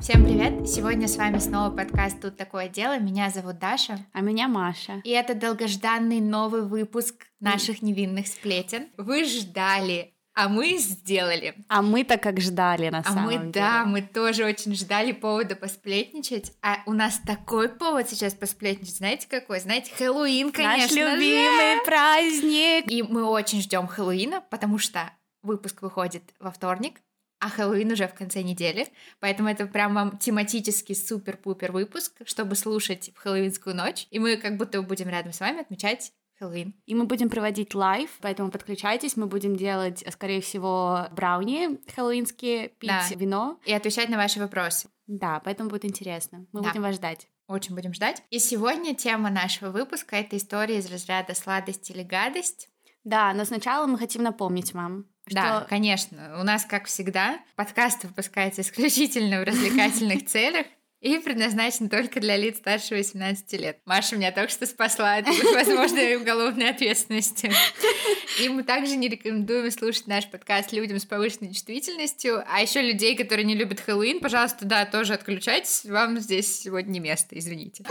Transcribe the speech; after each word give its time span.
Всем 0.00 0.24
привет! 0.24 0.66
Сегодня 0.66 1.06
с 1.06 1.18
вами 1.18 1.36
снова 1.36 1.68
подкаст 1.68 2.22
«Тут 2.22 2.38
такое 2.38 2.68
дело». 2.68 2.98
Меня 2.98 3.28
зовут 3.28 3.58
Даша. 3.58 3.98
А 4.14 4.22
меня 4.22 4.48
Маша. 4.48 5.02
И 5.04 5.10
это 5.10 5.34
долгожданный 5.34 6.20
новый 6.20 6.62
выпуск 6.62 7.26
наших 7.38 7.82
невинных 7.82 8.26
сплетен. 8.26 8.88
Вы 8.96 9.26
ждали, 9.26 10.14
а 10.34 10.48
мы 10.48 10.78
сделали. 10.78 11.54
А 11.68 11.82
мы-то 11.82 12.16
как 12.16 12.40
ждали, 12.40 12.88
на 12.88 13.00
а 13.00 13.04
самом 13.04 13.24
мы, 13.26 13.32
деле. 13.32 13.50
да, 13.50 13.84
мы 13.84 14.00
тоже 14.00 14.46
очень 14.46 14.74
ждали 14.74 15.12
повода 15.12 15.54
посплетничать. 15.54 16.52
А 16.62 16.78
у 16.86 16.94
нас 16.94 17.20
такой 17.26 17.68
повод 17.68 18.08
сейчас 18.08 18.32
посплетничать. 18.32 18.96
Знаете 18.96 19.28
какой? 19.28 19.60
Знаете, 19.60 19.92
Хэллоуин, 19.94 20.50
конечно 20.50 20.78
Наш 20.78 20.90
же. 20.90 20.98
любимый 20.98 21.84
праздник. 21.84 22.90
И 22.90 23.02
мы 23.02 23.24
очень 23.24 23.60
ждем 23.60 23.86
Хэллоуина, 23.86 24.40
потому 24.50 24.78
что 24.78 25.10
выпуск 25.42 25.82
выходит 25.82 26.22
во 26.38 26.50
вторник, 26.50 27.00
а 27.40 27.48
Хэллоуин 27.48 27.90
уже 27.92 28.06
в 28.06 28.14
конце 28.14 28.42
недели. 28.42 28.88
Поэтому 29.18 29.48
это 29.48 29.66
прям 29.66 29.94
вам 29.94 30.18
тематический 30.18 30.94
супер-пупер 30.94 31.72
выпуск, 31.72 32.12
чтобы 32.24 32.54
слушать 32.54 33.10
в 33.14 33.18
хэллоуинскую 33.18 33.74
ночь. 33.74 34.06
И 34.10 34.18
мы 34.18 34.36
как 34.36 34.56
будто 34.56 34.80
будем 34.82 35.08
рядом 35.08 35.32
с 35.32 35.40
вами 35.40 35.60
отмечать 35.62 36.12
Хэллоуин. 36.38 36.74
И 36.86 36.94
мы 36.94 37.04
будем 37.04 37.28
проводить 37.28 37.74
лайв, 37.74 38.10
поэтому 38.22 38.50
подключайтесь. 38.50 39.16
Мы 39.16 39.26
будем 39.26 39.56
делать, 39.56 40.02
скорее 40.10 40.40
всего, 40.40 41.06
брауни 41.12 41.78
хэллоуинские, 41.94 42.68
пить 42.68 42.88
Да. 42.88 43.04
вино. 43.14 43.60
И 43.66 43.72
отвечать 43.72 44.08
на 44.08 44.16
ваши 44.16 44.40
вопросы. 44.40 44.88
Да, 45.06 45.40
поэтому 45.44 45.68
будет 45.68 45.84
интересно. 45.84 46.46
Мы 46.52 46.62
Да. 46.62 46.68
будем 46.68 46.82
вас 46.82 46.94
ждать. 46.94 47.28
Очень 47.46 47.74
будем 47.74 47.92
ждать. 47.92 48.22
И 48.30 48.38
сегодня 48.38 48.94
тема 48.94 49.28
нашего 49.28 49.70
выпуска— 49.70 50.16
это 50.16 50.36
история 50.36 50.78
из 50.78 50.90
разряда 50.90 51.34
«Сладость 51.34 51.90
или 51.90 52.02
гадость». 52.02 52.68
Да, 53.04 53.32
но 53.34 53.44
сначала 53.44 53.86
мы 53.86 53.98
хотим 53.98 54.22
напомнить 54.22 54.72
вам, 54.72 55.06
Да, 55.34 55.60
что 55.60 55.68
конечно. 55.68 56.38
У 56.40 56.44
нас, 56.44 56.64
как 56.64 56.86
всегда, 56.86 57.38
подкаст 57.56 58.04
выпускается 58.04 58.62
исключительно 58.62 59.40
в 59.40 59.44
развлекательных 59.44 60.26
целях 60.28 60.66
и 61.00 61.18
предназначен 61.18 61.88
только 61.88 62.20
для 62.20 62.36
лиц 62.36 62.58
старше 62.58 62.94
18 62.94 63.52
лет. 63.54 63.78
Маша 63.86 64.16
меня 64.16 64.32
только 64.32 64.50
что 64.50 64.66
спасла 64.66 65.14
от 65.14 65.26
возможной 65.26 66.16
уголовной 66.20 66.70
ответственности. 66.70 67.50
И 68.38 68.48
мы 68.48 68.62
также 68.64 68.96
не 68.96 69.08
рекомендуем 69.08 69.70
слушать 69.70 70.06
наш 70.06 70.28
подкаст 70.28 70.72
людям 70.72 70.98
с 70.98 71.06
повышенной 71.06 71.54
чувствительностью, 71.54 72.44
а 72.46 72.60
еще 72.60 72.82
людей, 72.82 73.16
которые 73.16 73.46
не 73.46 73.54
любят 73.54 73.80
Хэллоуин, 73.80 74.20
пожалуйста, 74.20 74.66
да, 74.66 74.84
тоже 74.84 75.14
отключайтесь. 75.14 75.84
Вам 75.84 76.18
здесь 76.18 76.60
сегодня 76.60 76.90
не 76.90 77.00
место, 77.00 77.38
извините. 77.38 77.84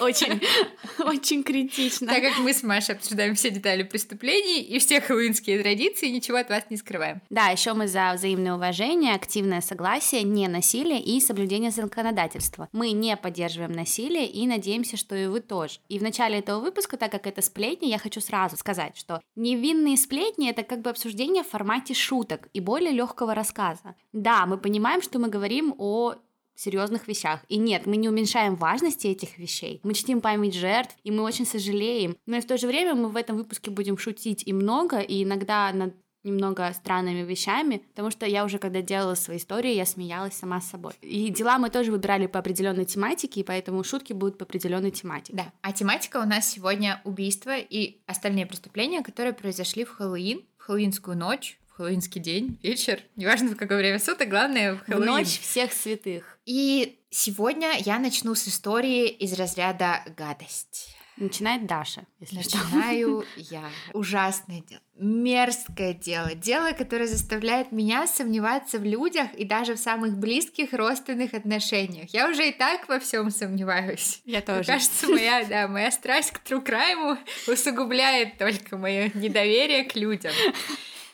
Очень, 0.00 0.40
очень 0.98 1.42
критично. 1.42 2.06
Так 2.06 2.22
как 2.22 2.38
мы 2.38 2.54
с 2.54 2.62
Машей 2.62 2.94
обсуждаем 2.94 3.34
все 3.34 3.50
детали 3.50 3.82
преступлений 3.82 4.62
и 4.62 4.78
все 4.78 5.00
хэллоуинские 5.00 5.60
традиции, 5.60 6.08
ничего 6.08 6.38
от 6.38 6.48
вас 6.48 6.64
не 6.70 6.78
скрываем. 6.78 7.20
Да, 7.28 7.48
еще 7.48 7.74
мы 7.74 7.86
за 7.86 8.12
взаимное 8.14 8.54
уважение, 8.54 9.14
активное 9.14 9.60
согласие, 9.60 10.22
не 10.22 10.48
насилие 10.48 11.02
и 11.02 11.20
соблюдение 11.20 11.70
законодательства. 11.70 12.29
Мы 12.72 12.92
не 12.92 13.16
поддерживаем 13.16 13.72
насилие 13.72 14.26
и 14.26 14.46
надеемся, 14.46 14.96
что 14.96 15.14
и 15.16 15.26
вы 15.26 15.40
тоже. 15.40 15.80
И 15.88 15.98
в 15.98 16.02
начале 16.02 16.38
этого 16.38 16.60
выпуска, 16.60 16.96
так 16.96 17.10
как 17.10 17.26
это 17.26 17.42
сплетни, 17.42 17.86
я 17.86 17.98
хочу 17.98 18.20
сразу 18.20 18.56
сказать, 18.56 18.96
что 18.96 19.20
невинные 19.36 19.96
сплетни 19.96 20.50
это 20.50 20.62
как 20.62 20.82
бы 20.82 20.90
обсуждение 20.90 21.42
в 21.42 21.48
формате 21.48 21.94
шуток 21.94 22.48
и 22.52 22.60
более 22.60 22.92
легкого 22.92 23.34
рассказа. 23.34 23.94
Да, 24.12 24.46
мы 24.46 24.58
понимаем, 24.58 25.02
что 25.02 25.18
мы 25.18 25.28
говорим 25.28 25.74
о 25.78 26.14
серьезных 26.60 27.08
вещах. 27.08 27.40
И 27.48 27.56
нет, 27.56 27.86
мы 27.86 27.96
не 27.96 28.08
уменьшаем 28.08 28.54
важности 28.54 29.06
этих 29.06 29.38
вещей. 29.38 29.80
Мы 29.82 29.94
чтим 29.94 30.20
память 30.20 30.54
жертв, 30.54 30.94
и 31.02 31.10
мы 31.10 31.22
очень 31.22 31.46
сожалеем. 31.46 32.16
Но 32.26 32.36
и 32.36 32.40
в 32.40 32.46
то 32.46 32.58
же 32.58 32.66
время 32.66 32.94
мы 32.94 33.08
в 33.08 33.16
этом 33.16 33.36
выпуске 33.36 33.70
будем 33.70 33.96
шутить 33.98 34.42
и 34.46 34.52
много, 34.52 35.00
и 35.00 35.24
иногда 35.24 35.72
над 35.72 35.94
немного 36.22 36.72
странными 36.74 37.22
вещами, 37.22 37.78
потому 37.78 38.10
что 38.10 38.26
я 38.26 38.44
уже 38.44 38.58
когда 38.58 38.82
делала 38.82 39.14
свои 39.14 39.38
истории, 39.38 39.74
я 39.74 39.86
смеялась 39.86 40.34
сама 40.34 40.60
с 40.60 40.68
собой. 40.68 40.92
И 41.00 41.28
дела 41.30 41.58
мы 41.58 41.70
тоже 41.70 41.90
выбирали 41.92 42.26
по 42.26 42.38
определенной 42.38 42.84
тематике, 42.84 43.40
и 43.40 43.44
поэтому 43.44 43.82
шутки 43.84 44.12
будут 44.12 44.38
по 44.38 44.44
определенной 44.44 44.90
тематике. 44.90 45.36
Да, 45.36 45.52
а 45.62 45.72
тематика 45.72 46.18
у 46.18 46.24
нас 46.26 46.48
сегодня 46.48 47.00
убийства 47.04 47.56
и 47.56 48.00
остальные 48.06 48.46
преступления, 48.46 49.02
которые 49.02 49.32
произошли 49.32 49.84
в 49.84 49.90
Хэллоуин, 49.90 50.42
в 50.58 50.62
хэллоуинскую 50.64 51.16
ночь, 51.16 51.58
в 51.68 51.76
хэллоуинский 51.76 52.20
день, 52.20 52.58
вечер, 52.62 53.00
неважно 53.16 53.48
в 53.50 53.56
какое 53.56 53.78
время 53.78 53.98
суток, 53.98 54.28
главное 54.28 54.74
в 54.74 54.78
В 54.82 54.84
Хэллоуин. 54.86 55.06
ночь 55.10 55.40
всех 55.40 55.72
святых. 55.72 56.38
И 56.44 56.98
сегодня 57.10 57.72
я 57.78 57.98
начну 57.98 58.34
с 58.34 58.46
истории 58.46 59.08
из 59.08 59.32
разряда 59.32 60.02
гадость. 60.16 60.96
Начинает 61.20 61.66
Даша, 61.66 62.04
если 62.18 62.40
что. 62.40 62.56
Начинаю 62.56 63.24
я. 63.36 63.62
Ужасное 63.92 64.62
дело. 64.62 64.80
Мерзкое 64.96 65.92
дело. 65.92 66.34
Дело, 66.34 66.72
которое 66.72 67.06
заставляет 67.06 67.72
меня 67.72 68.06
сомневаться 68.06 68.78
в 68.78 68.84
людях 68.84 69.32
и 69.34 69.44
даже 69.44 69.74
в 69.74 69.78
самых 69.78 70.16
близких 70.16 70.72
родственных 70.72 71.34
отношениях. 71.34 72.08
Я 72.14 72.28
уже 72.30 72.48
и 72.48 72.52
так 72.52 72.88
во 72.88 72.98
всем 72.98 73.30
сомневаюсь. 73.30 74.22
Я 74.24 74.38
Мне 74.38 74.40
тоже. 74.40 74.64
кажется, 74.64 75.08
моя, 75.08 75.44
да, 75.44 75.68
моя 75.68 75.90
страсть 75.90 76.32
к 76.32 76.40
true 76.42 76.64
crime 76.64 77.18
усугубляет 77.46 78.38
только 78.38 78.78
мое 78.78 79.10
недоверие 79.14 79.84
к 79.84 79.94
людям. 79.96 80.32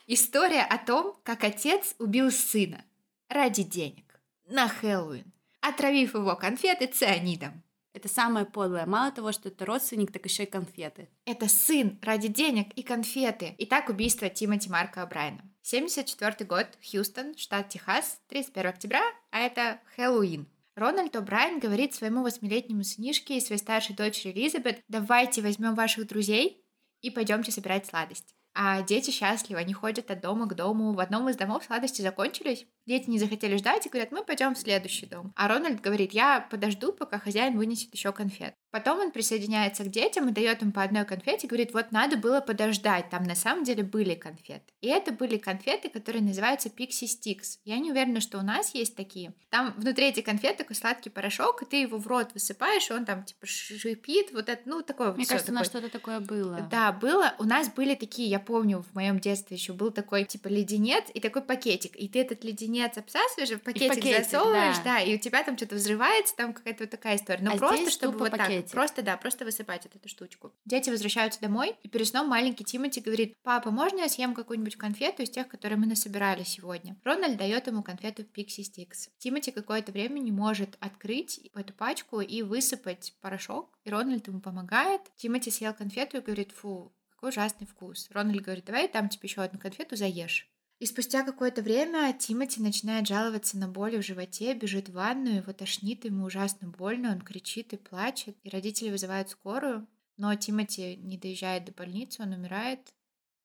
История 0.06 0.62
о 0.62 0.78
том, 0.78 1.16
как 1.24 1.42
отец 1.42 1.96
убил 1.98 2.30
сына 2.30 2.84
ради 3.28 3.64
денег 3.64 4.20
на 4.48 4.68
Хэллоуин, 4.68 5.32
отравив 5.60 6.14
его 6.14 6.36
конфеты 6.36 6.86
цианидом. 6.86 7.64
Это 7.96 8.10
самое 8.10 8.44
подлое. 8.44 8.84
Мало 8.84 9.10
того, 9.10 9.32
что 9.32 9.48
это 9.48 9.64
родственник, 9.64 10.12
так 10.12 10.22
еще 10.26 10.42
и 10.42 10.50
конфеты. 10.50 11.08
Это 11.24 11.48
сын 11.48 11.98
ради 12.02 12.28
денег 12.28 12.70
и 12.74 12.82
конфеты. 12.82 13.54
Итак, 13.56 13.88
убийство 13.88 14.28
Тимоти 14.28 14.68
Марка 14.68 15.00
О'Брайена. 15.00 15.40
74 15.62 16.46
год, 16.46 16.66
Хьюстон, 16.84 17.34
штат 17.38 17.70
Техас, 17.70 18.20
31 18.28 18.68
октября, 18.68 19.00
а 19.30 19.38
это 19.38 19.80
Хэллоуин. 19.96 20.46
Рональд 20.74 21.16
О'Брайен 21.16 21.58
говорит 21.58 21.94
своему 21.94 22.22
восьмилетнему 22.22 22.84
сынишке 22.84 23.38
и 23.38 23.40
своей 23.40 23.58
старшей 23.58 23.96
дочери 23.96 24.32
Элизабет, 24.32 24.82
давайте 24.88 25.40
возьмем 25.40 25.74
ваших 25.74 26.06
друзей 26.06 26.62
и 27.00 27.08
пойдемте 27.08 27.50
собирать 27.50 27.86
сладости. 27.86 28.34
А 28.52 28.82
дети 28.82 29.10
счастливы, 29.10 29.58
они 29.58 29.72
ходят 29.72 30.10
от 30.10 30.20
дома 30.20 30.46
к 30.46 30.54
дому. 30.54 30.92
В 30.92 31.00
одном 31.00 31.30
из 31.30 31.36
домов 31.36 31.64
сладости 31.64 32.02
закончились. 32.02 32.66
Дети 32.86 33.10
не 33.10 33.18
захотели 33.18 33.56
ждать 33.56 33.84
и 33.84 33.88
говорят, 33.88 34.12
мы 34.12 34.22
пойдем 34.22 34.54
в 34.54 34.58
следующий 34.58 35.06
дом. 35.06 35.32
А 35.34 35.48
Рональд 35.48 35.80
говорит, 35.80 36.12
я 36.12 36.46
подожду, 36.50 36.92
пока 36.92 37.18
хозяин 37.18 37.56
вынесет 37.56 37.92
еще 37.92 38.12
конфет. 38.12 38.54
Потом 38.70 39.00
он 39.00 39.10
присоединяется 39.10 39.84
к 39.84 39.90
детям 39.90 40.28
и 40.28 40.32
дает 40.32 40.62
им 40.62 40.70
по 40.70 40.82
одной 40.82 41.04
конфете, 41.04 41.48
говорит, 41.48 41.72
вот 41.72 41.90
надо 41.90 42.16
было 42.16 42.40
подождать, 42.40 43.10
там 43.10 43.24
на 43.24 43.34
самом 43.34 43.64
деле 43.64 43.82
были 43.82 44.14
конфеты. 44.14 44.72
И 44.80 44.86
это 44.86 45.12
были 45.12 45.36
конфеты, 45.36 45.88
которые 45.88 46.22
называются 46.22 46.68
Pixie 46.68 47.08
Sticks. 47.08 47.58
Я 47.64 47.78
не 47.78 47.90
уверена, 47.90 48.20
что 48.20 48.38
у 48.38 48.42
нас 48.42 48.74
есть 48.74 48.94
такие. 48.94 49.34
Там 49.48 49.74
внутри 49.76 50.06
этих 50.08 50.24
конфет 50.24 50.56
такой 50.58 50.76
сладкий 50.76 51.10
порошок, 51.10 51.62
и 51.62 51.64
ты 51.64 51.80
его 51.80 51.98
в 51.98 52.06
рот 52.06 52.34
высыпаешь, 52.34 52.90
и 52.90 52.92
он 52.92 53.04
там 53.04 53.24
типа 53.24 53.46
шипит, 53.46 54.32
вот 54.32 54.48
это, 54.48 54.62
ну 54.66 54.82
такое 54.82 55.12
Мне 55.12 55.26
кажется, 55.26 55.50
у 55.50 55.54
нас 55.54 55.68
такое. 55.68 55.88
что-то 55.88 55.98
такое 55.98 56.20
было. 56.20 56.68
Да, 56.70 56.92
было. 56.92 57.34
У 57.38 57.44
нас 57.44 57.68
были 57.68 57.94
такие, 57.96 58.28
я 58.28 58.38
помню, 58.38 58.82
в 58.82 58.94
моем 58.94 59.18
детстве 59.18 59.56
еще 59.56 59.72
был 59.72 59.90
такой, 59.90 60.24
типа, 60.24 60.48
леденец 60.48 61.04
и 61.12 61.18
такой 61.18 61.42
пакетик. 61.42 61.96
И 61.96 62.08
ты 62.08 62.20
этот 62.20 62.44
леденец 62.44 62.75
обсасываешь, 62.82 63.50
в 63.50 63.62
пакетик, 63.62 63.94
пакетик, 63.96 64.24
засовываешь, 64.24 64.76
да. 64.78 64.84
да. 64.84 65.00
и 65.00 65.14
у 65.14 65.18
тебя 65.18 65.42
там 65.42 65.56
что-то 65.56 65.76
взрывается, 65.76 66.34
там 66.36 66.52
какая-то 66.52 66.84
вот 66.84 66.90
такая 66.90 67.16
история. 67.16 67.42
Но 67.42 67.52
А 67.52 67.56
просто, 67.56 67.90
чтобы 67.90 68.18
вот 68.18 68.30
так, 68.30 68.40
пакетик. 68.40 68.70
просто, 68.70 69.02
да, 69.02 69.16
просто 69.16 69.44
высыпать 69.44 69.84
вот 69.84 69.96
эту 69.96 70.08
штучку. 70.08 70.52
Дети 70.64 70.90
возвращаются 70.90 71.40
домой, 71.40 71.76
и 71.82 71.88
перед 71.88 72.06
сном 72.06 72.28
маленький 72.28 72.64
Тимати 72.64 73.00
говорит, 73.00 73.36
папа, 73.42 73.70
можно 73.70 74.00
я 74.00 74.08
съем 74.08 74.34
какую-нибудь 74.34 74.76
конфету 74.76 75.22
из 75.22 75.30
тех, 75.30 75.48
которые 75.48 75.78
мы 75.78 75.86
насобирали 75.86 76.44
сегодня? 76.44 76.96
Рональд 77.04 77.36
дает 77.36 77.66
ему 77.66 77.82
конфету 77.82 78.22
Pixie 78.22 78.64
Sticks. 78.64 79.08
Тимати 79.18 79.50
какое-то 79.50 79.92
время 79.92 80.18
не 80.18 80.32
может 80.32 80.76
открыть 80.80 81.40
эту 81.54 81.72
пачку 81.72 82.20
и 82.20 82.42
высыпать 82.42 83.14
порошок, 83.20 83.78
и 83.84 83.90
Рональд 83.90 84.26
ему 84.26 84.40
помогает. 84.40 85.02
Тимати 85.16 85.50
съел 85.50 85.74
конфету 85.74 86.18
и 86.18 86.20
говорит, 86.20 86.52
фу, 86.52 86.92
какой 87.10 87.30
ужасный 87.30 87.66
вкус. 87.66 88.08
Рональд 88.10 88.42
говорит, 88.42 88.64
давай 88.66 88.88
дам 88.88 89.08
тебе 89.08 89.28
еще 89.28 89.42
одну 89.42 89.58
конфету, 89.58 89.96
заешь. 89.96 90.50
И 90.78 90.84
спустя 90.84 91.22
какое-то 91.22 91.62
время 91.62 92.12
Тимати 92.12 92.60
начинает 92.60 93.06
жаловаться 93.06 93.56
на 93.56 93.66
боли 93.66 93.96
в 93.96 94.04
животе, 94.04 94.52
бежит 94.54 94.88
в 94.88 94.92
ванную, 94.92 95.36
его 95.36 95.52
тошнит, 95.54 96.04
ему 96.04 96.26
ужасно 96.26 96.68
больно, 96.68 97.12
он 97.12 97.22
кричит 97.22 97.72
и 97.72 97.78
плачет, 97.78 98.36
и 98.42 98.50
родители 98.50 98.90
вызывают 98.90 99.30
скорую, 99.30 99.88
но 100.18 100.34
Тимати 100.34 100.96
не 100.96 101.16
доезжает 101.16 101.64
до 101.64 101.72
больницы, 101.72 102.22
он 102.22 102.32
умирает 102.32 102.92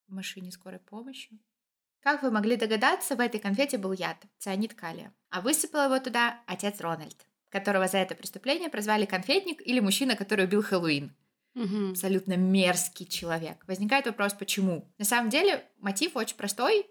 в 0.07 0.13
машине 0.13 0.51
скорой 0.51 0.79
помощи. 0.79 1.39
Как 2.01 2.21
вы 2.23 2.31
могли 2.31 2.57
догадаться, 2.57 3.15
в 3.15 3.19
этой 3.21 3.39
конфете 3.39 3.77
был 3.77 3.93
яд, 3.93 4.17
цианид 4.37 4.73
калия. 4.73 5.13
А 5.29 5.39
высыпал 5.39 5.85
его 5.85 5.99
туда 5.99 6.41
отец 6.47 6.81
Рональд, 6.81 7.25
которого 7.49 7.87
за 7.87 7.99
это 7.99 8.15
преступление 8.15 8.69
прозвали 8.69 9.05
конфетник 9.05 9.65
или 9.65 9.79
мужчина, 9.79 10.17
который 10.17 10.45
убил 10.45 10.63
Хэллоуин 10.63 11.15
Мгм. 11.53 11.91
абсолютно 11.91 12.37
мерзкий 12.37 13.05
человек. 13.05 13.63
Возникает 13.67 14.05
вопрос, 14.05 14.33
почему? 14.33 14.91
На 14.97 15.05
самом 15.05 15.29
деле 15.29 15.63
мотив 15.77 16.15
очень 16.15 16.37
простой 16.37 16.87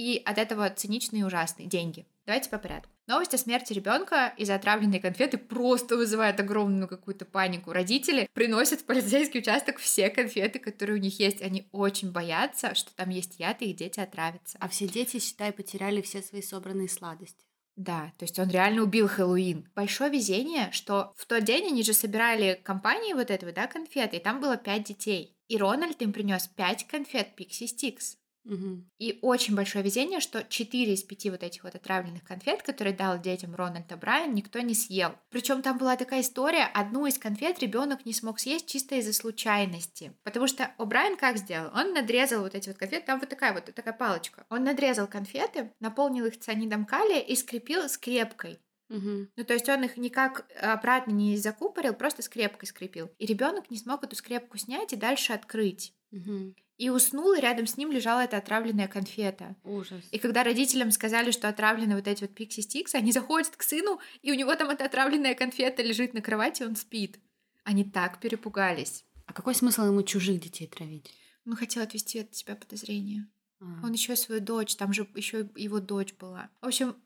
и 0.00 0.22
от 0.24 0.38
этого 0.38 0.70
циничный 0.70 1.20
и 1.20 1.22
ужасный. 1.22 1.66
Деньги. 1.66 2.06
Давайте 2.24 2.48
по 2.48 2.58
порядку. 2.58 2.90
Новость 3.06 3.34
о 3.34 3.38
смерти 3.38 3.72
ребенка 3.72 4.32
из-за 4.38 4.54
отравленной 4.54 5.00
конфеты 5.00 5.36
просто 5.36 5.96
вызывает 5.96 6.40
огромную 6.40 6.88
какую-то 6.88 7.24
панику. 7.24 7.72
Родители 7.72 8.28
приносят 8.32 8.80
в 8.80 8.84
полицейский 8.84 9.40
участок 9.40 9.78
все 9.78 10.08
конфеты, 10.08 10.58
которые 10.58 10.96
у 10.96 11.02
них 11.02 11.18
есть. 11.18 11.42
Они 11.42 11.68
очень 11.72 12.12
боятся, 12.12 12.74
что 12.74 12.94
там 12.94 13.10
есть 13.10 13.38
яд, 13.38 13.60
и 13.60 13.70
их 13.70 13.76
дети 13.76 14.00
отравятся. 14.00 14.56
А 14.60 14.68
все 14.68 14.88
дети, 14.88 15.18
считай, 15.18 15.52
потеряли 15.52 16.00
все 16.00 16.22
свои 16.22 16.40
собранные 16.40 16.88
сладости. 16.88 17.44
Да, 17.76 18.12
то 18.18 18.24
есть 18.24 18.38
он 18.38 18.48
реально 18.48 18.82
убил 18.82 19.08
Хэллоуин. 19.08 19.68
Большое 19.74 20.10
везение, 20.10 20.70
что 20.72 21.12
в 21.16 21.26
тот 21.26 21.44
день 21.44 21.66
они 21.66 21.82
же 21.82 21.94
собирали 21.94 22.60
компании 22.62 23.14
вот 23.14 23.30
этого, 23.30 23.52
да, 23.52 23.66
конфеты, 23.66 24.18
и 24.18 24.20
там 24.20 24.40
было 24.40 24.56
пять 24.56 24.84
детей. 24.84 25.36
И 25.48 25.56
Рональд 25.56 26.00
им 26.00 26.12
принес 26.12 26.46
пять 26.46 26.86
конфет 26.86 27.34
Пикси 27.34 27.66
Стикс. 27.66 28.19
Мгм. 28.44 28.90
И 28.98 29.18
очень 29.22 29.54
большое 29.54 29.84
везение, 29.84 30.20
что 30.20 30.42
4 30.42 30.94
из 30.94 31.02
5 31.02 31.30
вот 31.30 31.42
этих 31.42 31.62
вот 31.62 31.74
отравленных 31.74 32.24
конфет, 32.24 32.62
которые 32.62 32.94
дал 32.94 33.20
детям 33.20 33.54
Рональд 33.54 33.86
Брайан, 33.98 34.34
никто 34.34 34.60
не 34.60 34.74
съел. 34.74 35.12
Причем 35.28 35.62
там 35.62 35.76
была 35.76 35.96
такая 35.96 36.22
история, 36.22 36.64
одну 36.64 37.06
из 37.06 37.18
конфет 37.18 37.58
ребенок 37.58 38.06
не 38.06 38.14
смог 38.14 38.40
съесть 38.40 38.66
чисто 38.66 38.94
из-за 38.96 39.12
случайности. 39.12 40.14
Потому 40.22 40.46
что 40.46 40.74
О'Брайен 40.78 41.16
как 41.16 41.36
сделал? 41.36 41.70
Он 41.74 41.92
надрезал 41.92 42.42
вот 42.42 42.54
эти 42.54 42.68
вот 42.68 42.78
конфеты, 42.78 43.06
там 43.06 43.20
вот 43.20 43.28
такая 43.28 43.52
вот 43.52 43.66
такая 43.74 43.94
палочка. 43.94 44.46
Он 44.48 44.64
надрезал 44.64 45.06
конфеты, 45.06 45.72
наполнил 45.80 46.24
их 46.24 46.38
цианидом 46.40 46.86
калия 46.86 47.20
и 47.20 47.36
скрепил 47.36 47.88
скрепкой. 47.88 48.58
Мгм. 48.88 49.30
Ну, 49.36 49.44
то 49.44 49.52
есть 49.52 49.68
он 49.68 49.84
их 49.84 49.96
никак 49.96 50.50
обратно 50.60 51.12
не 51.12 51.36
закупорил, 51.36 51.94
просто 51.94 52.22
скрепкой 52.22 52.68
скрепил. 52.68 53.10
И 53.18 53.26
ребенок 53.26 53.70
не 53.70 53.78
смог 53.78 54.02
эту 54.02 54.16
скрепку 54.16 54.58
снять 54.58 54.92
и 54.92 54.96
дальше 54.96 55.32
открыть. 55.32 55.94
Мгм. 56.10 56.54
И 56.76 56.88
уснул, 56.88 57.34
и 57.34 57.40
рядом 57.40 57.66
с 57.66 57.76
ним 57.76 57.92
лежала 57.92 58.20
эта 58.20 58.38
отравленная 58.38 58.88
конфета. 58.88 59.54
Ужас. 59.64 60.02
И 60.10 60.18
когда 60.18 60.42
родителям 60.42 60.90
сказали, 60.90 61.30
что 61.30 61.48
отравлены 61.48 61.94
вот 61.94 62.08
эти 62.08 62.22
вот 62.22 62.34
пикси 62.34 62.60
стикс, 62.62 62.94
они 62.94 63.12
заходят 63.12 63.54
к 63.54 63.62
сыну, 63.62 64.00
и 64.22 64.32
у 64.32 64.34
него 64.34 64.54
там 64.56 64.70
эта 64.70 64.86
отравленная 64.86 65.34
конфета 65.34 65.82
лежит 65.82 66.14
на 66.14 66.22
кровати, 66.22 66.62
и 66.62 66.66
он 66.66 66.76
спит. 66.76 67.20
Они 67.64 67.84
так 67.84 68.18
перепугались. 68.20 69.04
А 69.26 69.32
какой 69.32 69.54
смысл 69.54 69.84
ему 69.84 70.02
чужих 70.02 70.40
детей 70.40 70.66
травить? 70.66 71.10
Он 71.46 71.54
хотел 71.54 71.82
отвести 71.82 72.18
от 72.20 72.34
себя 72.34 72.56
подозрения. 72.56 73.28
А. 73.60 73.64
Он 73.84 73.92
еще 73.92 74.16
свою 74.16 74.40
дочь, 74.40 74.74
там 74.76 74.92
же 74.92 75.06
еще 75.14 75.48
его 75.56 75.80
дочь 75.80 76.14
была. 76.14 76.50
В 76.60 76.66
общем, 76.66 76.96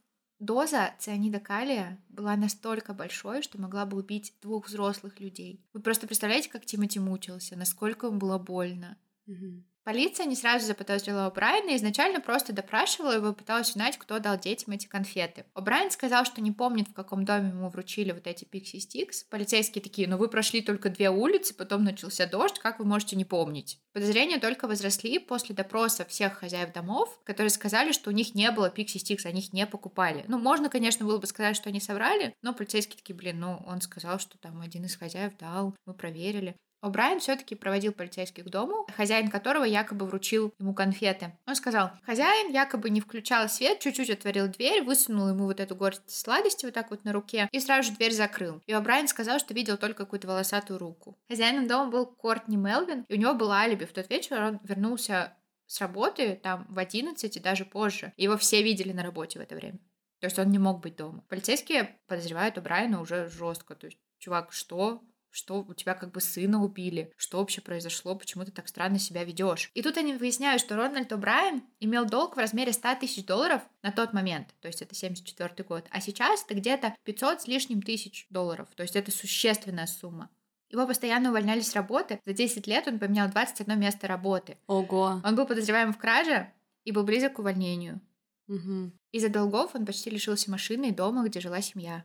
доза 0.45 0.95
цианида 0.99 1.41
калия 1.41 1.99
была 2.09 2.37
настолько 2.37 2.95
большой, 2.95 3.43
что 3.43 3.61
могла 3.61 3.87
бы 3.87 3.99
убить 3.99 4.35
двух 4.43 4.67
взрослых 4.67 5.21
людей. 5.21 5.65
Вы 5.73 5.81
просто 5.81 6.07
представляете, 6.07 6.51
как 6.51 6.65
Тимати 6.65 6.99
мучился, 6.99 7.57
насколько 7.57 8.07
ему 8.07 8.19
было 8.19 8.39
больно. 8.39 8.97
Мгм. 9.27 9.65
Полиция 9.85 10.25
не 10.25 10.35
сразу 10.35 10.67
заподозрила 10.67 11.31
О'Брайена 11.31 11.73
и 11.73 11.77
изначально 11.77 12.23
просто 12.23 12.55
допрашивала 12.55 13.13
его 13.13 13.29
и 13.29 13.35
пыталась 13.35 13.69
узнать, 13.69 13.99
кто 13.99 14.19
дал 14.19 14.39
детям 14.39 14.73
эти 14.73 14.87
конфеты. 14.87 15.45
О'Брайен 15.55 15.91
сказал, 15.91 16.25
что 16.25 16.41
не 16.41 16.53
помнит, 16.53 16.89
в 16.89 16.95
каком 16.95 17.27
доме 17.27 17.51
ему 17.51 17.69
вручили 17.69 18.13
вот 18.13 18.27
эти 18.27 18.47
Пикси 18.47 18.79
Стикс. 18.79 19.25
Полицейские 19.25 19.83
такие, 19.83 20.09
ну 20.09 20.17
вы 20.17 20.29
прошли 20.29 20.63
только 20.63 20.89
две 20.89 21.11
улицы, 21.11 21.55
потом 21.55 21.85
начался 21.85 22.27
дождь, 22.27 22.59
как 22.59 22.79
вы 22.79 22.87
можете 22.87 23.15
не 23.17 23.27
помнить? 23.27 23.79
Подозрения 23.93 24.39
только 24.39 24.67
возросли 24.67 25.19
после 25.19 25.55
допроса 25.55 26.07
всех 26.07 26.39
хозяев 26.39 26.73
домов, 26.73 27.21
которые 27.25 27.51
сказали, 27.51 27.93
что 27.93 28.09
у 28.09 28.15
них 28.15 28.35
не 28.35 28.51
было 28.51 28.71
Пикси 28.71 28.97
Стикс, 28.97 29.27
они 29.27 29.41
их 29.41 29.53
не 29.53 29.67
покупали. 29.67 30.25
Ну, 30.29 30.39
можно, 30.39 30.71
конечно, 30.71 31.05
было 31.05 31.19
бы 31.19 31.27
сказать, 31.27 31.57
что 31.57 31.69
они 31.69 31.81
соврали, 31.81 32.35
но 32.41 32.55
полицейские 32.55 32.97
такие, 32.97 33.15
блин, 33.15 33.39
ну 33.39 33.63
он 33.67 33.83
сказал, 33.83 34.19
что 34.19 34.39
там 34.39 34.63
один 34.63 34.87
из 34.87 34.97
хозяев 34.97 35.37
дал, 35.37 35.77
мы 35.85 35.93
проверили. 35.93 36.57
О'Брайен 36.85 37.19
все-таки 37.19 37.55
проводил 37.55 37.93
полицейских 37.93 38.45
к 38.45 38.49
дому, 38.49 38.87
хозяин 38.97 39.31
которого 39.31 39.65
якобы 39.65 40.07
вручил 40.07 40.53
ему 40.59 40.75
конфеты. 40.75 41.33
Он 41.47 41.55
сказал, 41.55 41.93
хозяин 42.05 42.53
якобы 42.53 42.91
не 42.91 43.01
включал 43.01 43.49
свет, 43.49 43.81
чуть-чуть 43.81 44.11
отворил 44.11 44.49
дверь, 44.49 44.83
высунул 44.83 45.29
ему 45.29 45.45
вот 45.45 45.61
эту 45.61 45.75
горсть 45.75 46.09
сладости 46.11 46.67
вот 46.67 46.75
так 46.75 46.91
вот 46.91 47.05
на 47.05 47.13
руке 47.13 47.49
и 47.53 47.61
сразу 47.61 47.91
же 47.91 47.97
дверь 47.97 48.13
закрыл. 48.13 48.61
И 48.67 48.73
О'Брайен 48.73 49.07
сказал, 49.07 49.39
что 49.39 49.55
видел 49.55 49.79
только 49.79 50.05
какую-то 50.05 50.29
волосатую 50.29 50.79
руку. 50.79 51.17
Хозяином 51.29 51.67
дома 51.67 51.91
был 51.91 52.07
Кортни 52.07 52.57
Мелвин, 52.57 53.05
и 53.09 53.15
у 53.15 53.17
него 53.17 53.35
было 53.35 53.57
алиби. 53.57 53.85
В 53.85 53.93
тот 53.93 54.11
вечер 54.11 54.41
он 54.43 54.61
вернулся 54.63 55.35
с 55.67 55.81
работы 55.81 56.39
там 56.43 56.67
в 56.69 56.79
11 56.79 57.37
и 57.37 57.41
даже 57.41 57.65
позже. 57.65 58.13
Его 58.17 58.37
все 58.37 58.63
видели 58.63 58.93
на 58.93 59.03
работе 59.03 59.39
в 59.39 59.43
это 59.43 59.55
время. 59.55 59.79
То 60.21 60.27
есть 60.27 60.39
он 60.39 60.51
не 60.51 60.59
мог 60.59 60.81
быть 60.81 60.97
дома. 60.97 61.25
Полицейские 61.29 61.99
подозревают 62.07 62.57
О'Брайена 62.57 63.01
уже 63.01 63.29
жестко. 63.29 63.75
То 63.75 63.87
есть, 63.87 63.99
чувак, 64.19 64.53
что? 64.53 65.03
Что 65.35 65.65
у 65.69 65.75
тебя 65.75 65.95
как 65.95 66.13
бы 66.13 66.21
сына 66.21 66.63
убили, 66.63 67.13
что 67.17 67.39
вообще 67.39 67.61
произошло, 67.61 68.15
почему 68.15 68.45
ты 68.45 68.53
так 68.53 68.69
странно 68.69 68.99
себя 68.99 69.25
ведешь. 69.25 69.71
И 69.75 69.83
тут 69.83 69.97
они 69.97 70.15
выясняют, 70.15 70.61
что 70.61 70.77
Рональд 70.77 71.11
О'Брайен 71.11 71.63
имел 71.81 72.05
долг 72.07 72.37
в 72.37 72.39
размере 72.39 72.73
100 72.73 72.95
тысяч 73.01 73.25
долларов 73.27 73.63
на 73.83 73.91
тот 73.91 74.13
момент, 74.13 74.55
то 74.61 74.69
есть 74.69 74.81
это 74.81 74.95
74 74.95 75.67
год, 75.69 75.87
а 75.91 76.01
сейчас 76.01 76.45
это 76.45 76.55
где-то 76.55 76.95
500 77.03 77.43
с 77.43 77.47
лишним 77.49 77.83
тысяч 77.83 78.27
долларов, 78.31 78.69
то 78.77 78.83
есть 78.83 78.95
это 78.95 79.11
существенная 79.11 79.87
сумма. 79.87 80.31
Его 80.71 80.87
постоянно 80.87 81.29
увольняли 81.29 81.61
с 81.61 81.75
работы. 81.75 82.21
За 82.25 82.33
10 82.33 82.67
лет 82.67 82.89
он 82.89 82.99
поменял 82.99 83.29
21 83.29 83.79
место 83.79 84.09
работы. 84.09 84.59
Ого. 84.67 85.21
Он 85.23 85.37
был 85.37 85.47
подозреваем 85.47 85.93
в 85.93 85.99
краже 85.99 86.53
и 86.85 86.91
был 86.91 87.05
близок 87.05 87.35
к 87.35 87.39
увольнению. 87.39 88.01
Мгм. 88.49 88.93
Из-за 89.13 89.29
долгов 89.29 89.75
он 89.75 89.87
почти 89.87 90.11
лишился 90.11 90.51
машины 90.51 90.89
и 90.89 90.93
дома, 90.93 91.25
где 91.25 91.41
жила 91.41 91.61
семья. 91.61 92.05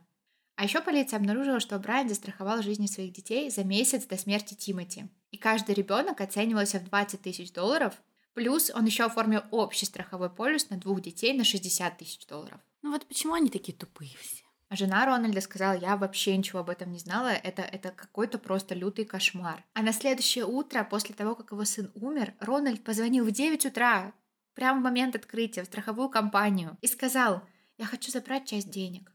А 0.60 0.64
еще 0.64 0.82
полиция 0.82 1.16
обнаружила, 1.16 1.58
что 1.58 1.78
Брайан 1.78 2.10
застраховал 2.10 2.60
жизни 2.60 2.86
своих 2.86 3.14
детей 3.14 3.48
за 3.48 3.64
месяц 3.64 4.04
до 4.04 4.18
смерти 4.18 4.52
Тимати. 4.52 5.08
И 5.30 5.38
каждый 5.38 5.74
ребенок 5.74 6.20
оценивался 6.20 6.80
в 6.80 6.84
20 6.84 7.22
тысяч 7.22 7.50
долларов, 7.50 7.94
плюс 8.34 8.70
он 8.70 8.84
еще 8.84 9.04
оформил 9.04 9.40
общий 9.52 9.86
страховой 9.86 10.28
полюс 10.28 10.68
на 10.68 10.76
двух 10.76 11.00
детей 11.00 11.32
на 11.32 11.44
60 11.44 11.96
тысяч 11.96 12.26
долларов. 12.26 12.60
Ну 12.82 12.92
вот 12.92 13.06
почему 13.06 13.32
они 13.32 13.48
такие 13.48 13.72
тупые 13.72 14.10
все? 14.20 14.44
А 14.68 14.76
жена 14.76 15.06
Рональда 15.06 15.40
сказала, 15.40 15.78
я 15.78 15.96
вообще 15.96 16.36
ничего 16.36 16.58
об 16.58 16.68
этом 16.68 16.92
не 16.92 16.98
знала, 16.98 17.28
это, 17.28 17.62
это 17.62 17.90
какой-то 17.90 18.36
просто 18.38 18.74
лютый 18.74 19.06
кошмар. 19.06 19.64
А 19.72 19.80
на 19.80 19.94
следующее 19.94 20.44
утро, 20.44 20.84
после 20.84 21.14
того, 21.14 21.36
как 21.36 21.52
его 21.52 21.64
сын 21.64 21.90
умер, 21.94 22.34
Рональд 22.38 22.84
позвонил 22.84 23.24
в 23.24 23.30
9 23.30 23.64
утра, 23.64 24.12
прямо 24.52 24.80
в 24.80 24.82
момент 24.82 25.16
открытия, 25.16 25.62
в 25.62 25.66
страховую 25.68 26.10
компанию, 26.10 26.76
и 26.82 26.86
сказал, 26.86 27.40
я 27.78 27.86
хочу 27.86 28.10
забрать 28.10 28.46
часть 28.46 28.68
денег. 28.68 29.10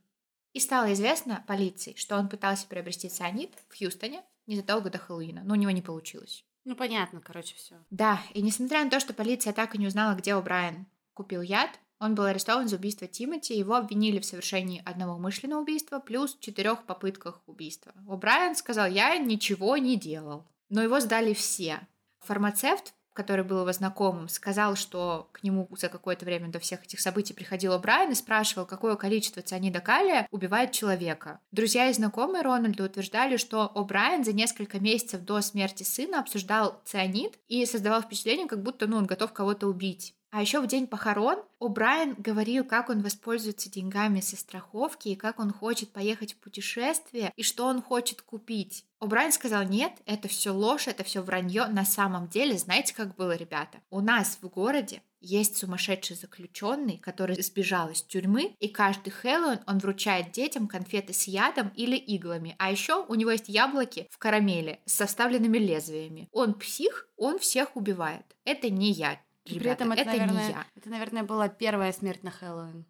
И 0.55 0.61
стало 0.61 0.93
известно 0.93 1.43
полиции, 1.47 1.95
что 1.97 2.15
он 2.15 2.29
пытался 2.29 2.65
приобрести 2.67 3.09
цианид 3.09 3.51
в 3.67 3.77
Хьюстоне 3.77 4.23
незадолго 4.47 4.89
до 4.89 4.97
Хэллоуина, 4.97 5.41
но 5.43 5.53
у 5.53 5.57
него 5.57 5.71
не 5.71 5.81
получилось. 5.81 6.45
Ну 6.63 6.77
понятно, 6.77 7.19
короче, 7.19 7.55
все. 7.55 7.75
Да, 7.89 8.21
и 8.33 8.41
несмотря 8.41 8.85
на 8.85 8.89
то, 8.89 9.01
что 9.01 9.13
полиция 9.13 9.51
так 9.51 9.75
и 9.75 9.77
не 9.77 9.87
узнала, 9.87 10.15
где 10.15 10.31
О'Брайен 10.31 10.85
купил 11.13 11.41
яд, 11.41 11.71
он 11.99 12.15
был 12.15 12.23
арестован 12.23 12.69
за 12.69 12.77
убийство 12.77 13.05
Тимати, 13.05 13.53
его 13.53 13.75
обвинили 13.75 14.19
в 14.19 14.25
совершении 14.25 14.81
одного 14.85 15.15
умышленного 15.15 15.59
убийства 15.59 15.99
плюс 15.99 16.37
четырех 16.39 16.85
попытках 16.85 17.41
убийства. 17.47 17.91
О'Брайен 18.07 18.55
сказал, 18.55 18.87
я 18.87 19.17
ничего 19.17 19.75
не 19.75 19.97
делал. 19.97 20.45
Но 20.69 20.81
его 20.81 21.01
сдали 21.01 21.33
все. 21.33 21.85
Фармацевт, 22.19 22.93
который 23.15 23.45
был 23.45 23.61
его 23.61 23.71
знакомым, 23.71 24.27
сказал, 24.27 24.75
что 24.75 25.29
к 25.31 25.41
нему 25.41 25.67
за 25.77 25.87
какое-то 25.87 26.25
время 26.25 26.49
до 26.49 26.59
всех 26.59 26.83
этих 26.83 26.99
событий 26.99 27.33
приходил 27.33 27.73
О'Брайен 27.73 28.11
и 28.11 28.15
спрашивал, 28.15 28.65
какое 28.65 28.95
количество 28.97 29.41
цианида 29.41 29.79
калия 29.79 30.27
убивает 30.31 30.73
человека. 30.73 31.39
Друзья 31.51 31.89
и 31.89 31.93
знакомые 31.93 32.43
Рональда 32.43 32.83
утверждали, 32.83 33.37
что 33.37 33.71
О'Брайен 33.73 34.25
за 34.25 34.33
несколько 34.33 34.79
месяцев 34.79 35.21
до 35.21 35.41
смерти 35.41 35.83
сына 35.83 36.19
обсуждал 36.19 36.81
цианид 36.85 37.39
и 37.47 37.65
создавал 37.65 38.01
впечатление, 38.01 38.47
как 38.47 38.61
будто 38.61 38.85
ну, 38.85 38.97
он 38.97 39.05
готов 39.05 39.31
кого-то 39.31 39.67
убить. 39.67 40.13
А 40.35 40.41
еще 40.41 40.59
в 40.59 40.67
день 40.67 40.85
похорон 40.85 41.37
О'Брайен 41.61 42.21
говорил, 42.21 42.65
как 42.65 42.89
он 42.89 43.01
воспользуется 43.01 43.71
деньгами 43.71 44.19
со 44.19 44.35
страховки 44.35 45.07
и 45.07 45.15
как 45.15 45.39
он 45.39 45.53
хочет 45.53 45.93
поехать 45.93 46.33
в 46.33 46.37
путешествие 46.39 47.31
и 47.37 47.41
что 47.41 47.67
он 47.67 47.81
хочет 47.81 48.21
купить. 48.21 48.83
О'Брайен 48.99 49.31
сказал, 49.31 49.63
нет, 49.63 49.93
это 50.05 50.27
все 50.27 50.49
ложь, 50.49 50.89
это 50.89 51.05
все 51.05 51.21
вранье. 51.21 51.67
На 51.67 51.85
самом 51.85 52.27
деле, 52.27 52.57
знаете, 52.57 52.93
как 52.93 53.15
было, 53.15 53.37
ребята? 53.37 53.79
У 53.89 54.01
нас 54.01 54.37
в 54.41 54.49
городе 54.49 55.01
есть 55.21 55.55
сумасшедший 55.55 56.17
заключенный, 56.17 56.97
который 56.97 57.41
сбежал 57.41 57.89
из 57.89 58.01
тюрьмы, 58.01 58.55
и 58.59 58.67
каждый 58.67 59.11
Хэллоуин 59.11 59.61
он 59.65 59.77
вручает 59.79 60.33
детям 60.33 60.67
конфеты 60.67 61.13
с 61.13 61.29
ядом 61.29 61.71
или 61.75 61.95
иглами. 61.95 62.55
А 62.59 62.69
еще 62.69 63.05
у 63.05 63.15
него 63.15 63.31
есть 63.31 63.47
яблоки 63.47 64.09
в 64.11 64.17
карамели 64.17 64.81
с 64.85 64.93
составленными 64.93 65.57
лезвиями. 65.57 66.27
Он 66.33 66.53
псих, 66.53 67.07
он 67.15 67.39
всех 67.39 67.77
убивает. 67.77 68.25
Это 68.43 68.69
не 68.69 68.91
я. 68.91 69.19
И 69.45 69.49
при 69.53 69.59
Ребята, 69.59 69.83
этом 69.83 69.91
это, 69.93 70.01
это 70.01 70.09
наверное, 70.11 70.47
не 70.47 70.53
я. 70.53 70.65
это, 70.75 70.89
наверное, 70.89 71.23
была 71.23 71.47
первая 71.49 71.91
смерть 71.93 72.23
на 72.23 72.31
Хэллоуин. 72.31 72.85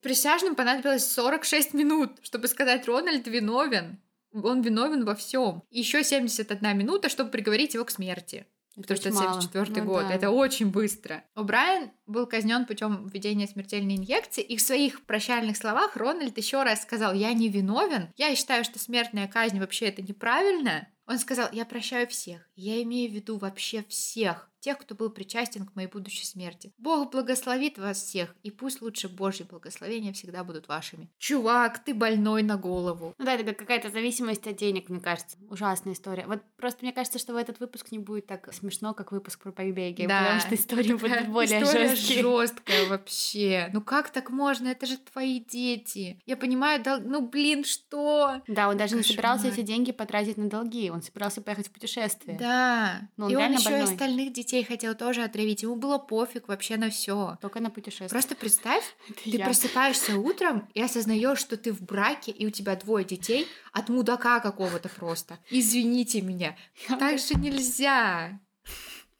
Присяжным 0.00 0.54
понадобилось 0.54 1.10
46 1.10 1.74
минут, 1.74 2.10
чтобы 2.22 2.48
сказать, 2.48 2.86
Рональд 2.86 3.26
виновен. 3.26 4.00
Он 4.34 4.62
виновен 4.62 5.04
во 5.04 5.14
всем. 5.14 5.62
Еще 5.70 6.02
71 6.02 6.76
минута, 6.76 7.08
чтобы 7.08 7.30
приговорить 7.30 7.74
его 7.74 7.84
к 7.84 7.90
смерти. 7.90 8.46
Это 8.74 8.82
потому 8.82 8.96
что 9.00 9.08
это 9.10 9.18
мало. 9.18 9.40
74 9.42 9.82
Ну 9.82 9.88
год. 9.88 10.08
да. 10.08 10.14
Это 10.14 10.30
очень 10.30 10.70
быстро. 10.70 11.22
О'Брайен 11.36 11.90
был 12.06 12.26
казнен 12.26 12.64
путем 12.64 13.06
введения 13.06 13.46
смертельной 13.46 13.96
инъекции, 13.96 14.42
и 14.42 14.56
в 14.56 14.62
своих 14.62 15.04
прощальных 15.04 15.58
словах 15.58 15.94
Рональд 15.96 16.36
еще 16.38 16.62
раз 16.62 16.82
сказал: 16.82 17.12
Я 17.12 17.32
не 17.34 17.48
виновен. 17.50 18.08
Я 18.16 18.34
считаю, 18.34 18.64
что 18.64 18.78
смертная 18.78 19.28
казнь 19.28 19.58
вообще 19.60 19.86
это 19.86 20.00
неправильно. 20.02 20.88
Он 21.06 21.18
сказал: 21.18 21.48
Я 21.52 21.66
прощаю 21.66 22.08
всех. 22.08 22.48
Я 22.54 22.82
имею 22.82 23.10
в 23.10 23.14
виду 23.14 23.36
вообще 23.36 23.84
всех. 23.88 24.50
Тех, 24.62 24.78
кто 24.78 24.94
был 24.94 25.10
причастен 25.10 25.66
к 25.66 25.74
моей 25.74 25.88
будущей 25.88 26.24
смерти. 26.24 26.72
Бог 26.78 27.10
благословит 27.10 27.78
вас 27.78 28.00
всех, 28.00 28.34
и 28.42 28.50
пусть 28.50 28.80
лучше 28.80 29.08
Божьи 29.08 29.42
благословения 29.42 30.12
всегда 30.12 30.44
будут 30.44 30.68
вашими. 30.68 31.10
Чувак, 31.18 31.82
ты 31.84 31.92
больной 31.92 32.42
на 32.44 32.56
голову. 32.56 33.14
Ну 33.18 33.24
да, 33.24 33.34
это 33.34 33.52
какая-то 33.54 33.90
зависимость 33.90 34.46
от 34.46 34.56
денег, 34.56 34.88
мне 34.88 35.00
кажется. 35.00 35.36
Ужасная 35.50 35.94
история. 35.94 36.26
Вот 36.26 36.40
просто 36.56 36.78
мне 36.82 36.92
кажется, 36.92 37.18
что 37.18 37.32
в 37.32 37.36
этот 37.36 37.58
выпуск 37.58 37.90
не 37.90 37.98
будет 37.98 38.26
так 38.26 38.52
смешно, 38.54 38.94
как 38.94 39.10
выпуск 39.10 39.42
про 39.42 39.50
побеги, 39.50 40.06
да. 40.06 40.20
потому 40.20 40.40
что 40.40 40.54
история 40.54 40.96
будет 40.96 41.28
более 41.28 41.62
история 41.62 41.88
жесткие. 41.88 42.22
жесткая 42.22 42.88
вообще. 42.88 43.70
Ну 43.72 43.82
как 43.82 44.10
так 44.10 44.30
можно? 44.30 44.68
Это 44.68 44.86
же 44.86 44.96
твои 44.96 45.40
дети. 45.40 46.20
Я 46.24 46.36
понимаю, 46.36 46.82
дол... 46.82 46.98
ну 47.00 47.26
блин, 47.26 47.64
что? 47.64 48.40
Да, 48.46 48.68
он 48.68 48.76
даже 48.76 48.96
Кошмар. 48.96 48.98
не 48.98 49.08
собирался 49.08 49.48
эти 49.48 49.62
деньги 49.62 49.90
потратить 49.90 50.36
на 50.36 50.48
долги. 50.48 50.88
Он 50.88 51.02
собирался 51.02 51.42
поехать 51.42 51.66
в 51.66 51.72
путешествие. 51.72 52.38
Да. 52.38 53.08
Но 53.16 53.26
он 53.26 53.32
и 53.32 53.34
он 53.34 53.52
еще 53.52 53.64
больной. 53.64 53.80
и 53.80 53.92
остальных 53.92 54.32
детей 54.32 54.51
хотел 54.64 54.94
тоже 54.94 55.22
отравить. 55.22 55.62
Ему 55.62 55.76
было 55.76 55.98
пофиг 55.98 56.48
вообще 56.48 56.76
на 56.76 56.90
все. 56.90 57.38
Только 57.40 57.60
на 57.60 57.70
путешествие. 57.70 58.08
Просто 58.10 58.34
представь, 58.34 58.84
ты 59.24 59.30
я. 59.30 59.44
просыпаешься 59.44 60.16
утром 60.16 60.68
и 60.74 60.82
осознаешь, 60.82 61.38
что 61.38 61.56
ты 61.56 61.72
в 61.72 61.82
браке, 61.82 62.30
и 62.32 62.46
у 62.46 62.50
тебя 62.50 62.76
двое 62.76 63.04
детей 63.04 63.48
от 63.72 63.88
мудака 63.88 64.40
какого-то 64.40 64.88
просто. 64.88 65.38
Извините 65.50 66.20
меня. 66.20 66.56
Так 66.98 67.18
же 67.18 67.34
нельзя. 67.34 68.38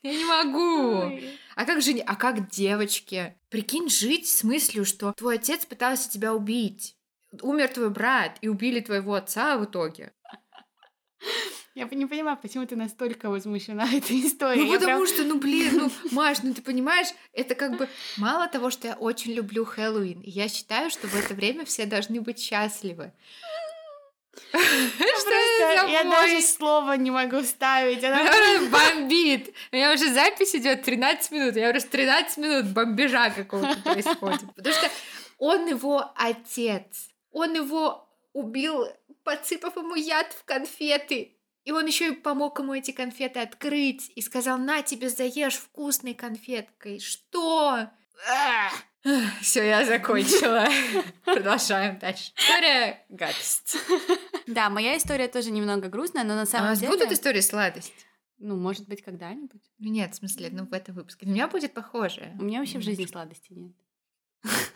Я 0.03 0.13
не 0.13 0.25
могу. 0.25 1.19
А 1.55 1.65
как 1.65 1.81
же, 1.81 1.93
а 1.99 2.17
как 2.17 2.51
девочки? 2.51 3.37
Прикинь, 3.51 3.89
жить 3.89 4.29
с 4.29 4.43
мыслью, 4.43 4.85
что 4.85 5.13
твой 5.13 5.37
отец 5.37 5.65
пытался 5.65 6.11
тебя 6.11 6.35
убить. 6.35 6.97
Умер 7.41 7.69
твой 7.69 7.91
брат, 7.91 8.37
и 8.41 8.49
убили 8.49 8.81
твоего 8.81 9.15
отца 9.15 9.57
в 9.57 9.65
итоге. 9.65 10.13
Я 11.75 11.89
не 11.91 12.07
понимаю, 12.07 12.37
почему 12.41 12.67
ты 12.67 12.77
настолько 12.77 13.31
возмущена 13.31 13.85
этой 13.93 14.21
историей. 14.27 14.67
Ну, 14.67 14.73
потому 14.75 15.05
прям... 15.05 15.07
что, 15.07 15.25
ну, 15.25 15.39
блин, 15.39 15.71
ну, 15.75 15.91
Маш, 16.11 16.43
ну, 16.43 16.53
ты 16.53 16.61
понимаешь, 16.61 17.09
это 17.33 17.55
как 17.55 17.79
бы 17.79 17.89
мало 18.17 18.49
того, 18.49 18.71
что 18.71 18.89
я 18.89 18.95
очень 18.95 19.33
люблю 19.33 19.65
Хэллоуин, 19.65 20.21
я 20.25 20.49
считаю, 20.49 20.91
что 20.91 21.07
в 21.07 21.15
это 21.15 21.35
время 21.35 21.65
все 21.65 21.87
должны 21.87 22.21
быть 22.21 22.39
счастливы. 22.39 23.13
Что 24.53 25.89
я 25.89 26.05
даже 26.05 26.41
слова 26.41 26.97
не 26.97 27.11
могу 27.11 27.43
ставить. 27.43 28.03
Она 28.03 28.25
бомбит. 28.71 29.55
У 29.71 29.77
меня 29.77 29.93
уже 29.93 30.13
запись 30.13 30.55
идет 30.55 30.83
13 30.85 31.33
минут. 31.33 31.57
Я 31.57 31.71
уже 31.71 31.81
13 31.83 32.39
минут 32.39 32.67
бомбежа 32.69 33.29
какого-то 33.29 33.79
происходит. 33.83 34.41
Потому 34.55 34.75
что 34.75 34.91
он 35.37 35.67
его 35.67 36.13
отец. 36.17 37.11
Он 37.31 37.55
его 37.55 38.09
убил, 38.33 38.87
подсыпав 39.23 39.77
ему 39.77 39.97
яд 39.97 40.33
в 40.33 40.45
конфеты. 40.45 41.37
И 41.65 41.73
он 41.73 41.87
еще 41.87 42.09
и 42.09 42.17
помог 42.17 42.59
ему 42.59 42.75
эти 42.75 42.91
конфеты 42.91 43.41
открыть 43.41 44.11
и 44.15 44.21
сказал, 44.21 44.59
на 44.59 44.83
тебе 44.83 45.09
заешь 45.09 45.57
вкусной 45.57 46.15
конфеткой. 46.15 46.99
Что? 46.99 47.91
Все, 49.41 49.67
я 49.67 49.85
закончила. 49.85 50.67
Продолжаем 51.25 51.99
дальше. 51.99 52.33
История 52.37 53.05
гадость. 53.09 53.77
Да, 54.49 54.69
моя 54.71 54.99
история 54.99 55.29
тоже 55.29 55.53
немного 55.53 55.89
грустная, 55.89 56.25
но 56.25 56.35
на 56.35 56.47
самом 56.47 56.73
а 56.73 56.77
деле... 56.77 56.91
будут 56.91 57.13
истории 57.13 57.41
сладость? 57.41 57.95
Ну, 58.39 58.57
может 58.57 58.89
быть, 58.89 59.03
когда-нибудь. 59.03 59.63
Нет, 59.79 60.15
в 60.15 60.17
смысле, 60.17 60.51
ну, 60.51 60.67
в 60.67 60.73
этом 60.73 60.97
выпуске. 60.97 61.27
У 61.27 61.29
меня 61.29 61.47
будет 61.47 61.73
похожее. 61.73 62.37
У 62.41 62.43
меня 62.43 62.59
вообще 62.59 62.79
в 62.79 62.83
жизни 62.83 63.07
сладости 63.07 63.53
нет. 63.53 63.73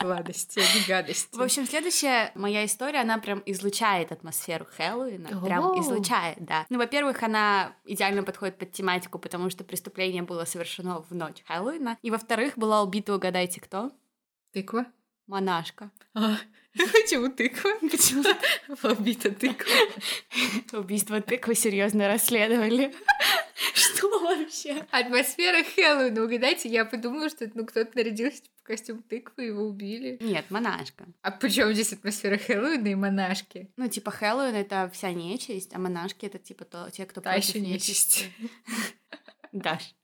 Сладости, 0.00 0.60
а 0.60 0.88
гадости. 0.88 1.36
В 1.36 1.42
общем, 1.42 1.66
следующая 1.66 2.32
моя 2.34 2.64
история, 2.64 3.00
она 3.00 3.18
прям 3.18 3.42
излучает 3.46 4.12
атмосферу 4.12 4.66
Хэллоуина. 4.76 5.28
Прям 5.40 5.78
излучает, 5.80 6.38
да. 6.40 6.66
Ну, 6.70 6.78
во-первых, 6.78 7.22
она 7.22 7.74
идеально 7.84 8.22
подходит 8.22 8.56
под 8.56 8.72
тематику, 8.72 9.18
потому 9.18 9.50
что 9.50 9.64
преступление 9.64 10.22
было 10.22 10.44
совершено 10.44 11.02
в 11.02 11.14
ночь 11.14 11.42
Хэллоуина. 11.46 11.98
И 12.02 12.10
во-вторых, 12.10 12.56
была 12.56 12.82
убита, 12.82 13.14
угадайте, 13.14 13.60
кто? 13.60 13.90
Тыква. 14.52 14.86
Монашка. 15.26 15.90
А, 16.14 16.36
почему 16.76 17.28
тыква? 17.30 17.70
Почему 17.80 18.24
убита 18.82 19.30
тыква? 19.30 19.72
Убийство 20.72 21.20
тыквы 21.20 21.54
серьезно 21.54 22.08
расследовали. 22.08 22.94
Что 23.74 24.20
вообще? 24.20 24.86
Атмосфера 24.90 25.62
Хэллоуина. 25.62 26.24
Угадайте, 26.24 26.68
я 26.68 26.84
подумала, 26.84 27.28
что 27.28 27.50
ну, 27.54 27.66
кто-то 27.66 27.90
нарядился 27.94 28.42
в 28.62 28.62
костюм 28.62 29.02
тыквы, 29.02 29.44
его 29.44 29.64
убили. 29.64 30.18
Нет, 30.20 30.46
монашка. 30.50 31.06
А 31.22 31.30
почему 31.30 31.72
здесь 31.72 31.92
атмосфера 31.92 32.38
Хэллоуина 32.38 32.88
и 32.88 32.94
монашки? 32.94 33.70
Ну, 33.76 33.88
типа, 33.88 34.10
Хэллоуин— 34.10 34.54
это 34.56 34.90
вся 34.94 35.12
нечисть, 35.12 35.74
а 35.74 35.78
монашки— 35.78 36.24
это, 36.26 36.38
типа, 36.38 36.64
то, 36.64 36.90
те, 36.90 37.04
кто 37.06 37.20
Та 37.20 37.34
еще 37.34 37.60
нечисть. 37.60 38.28
Даш. 39.52 39.94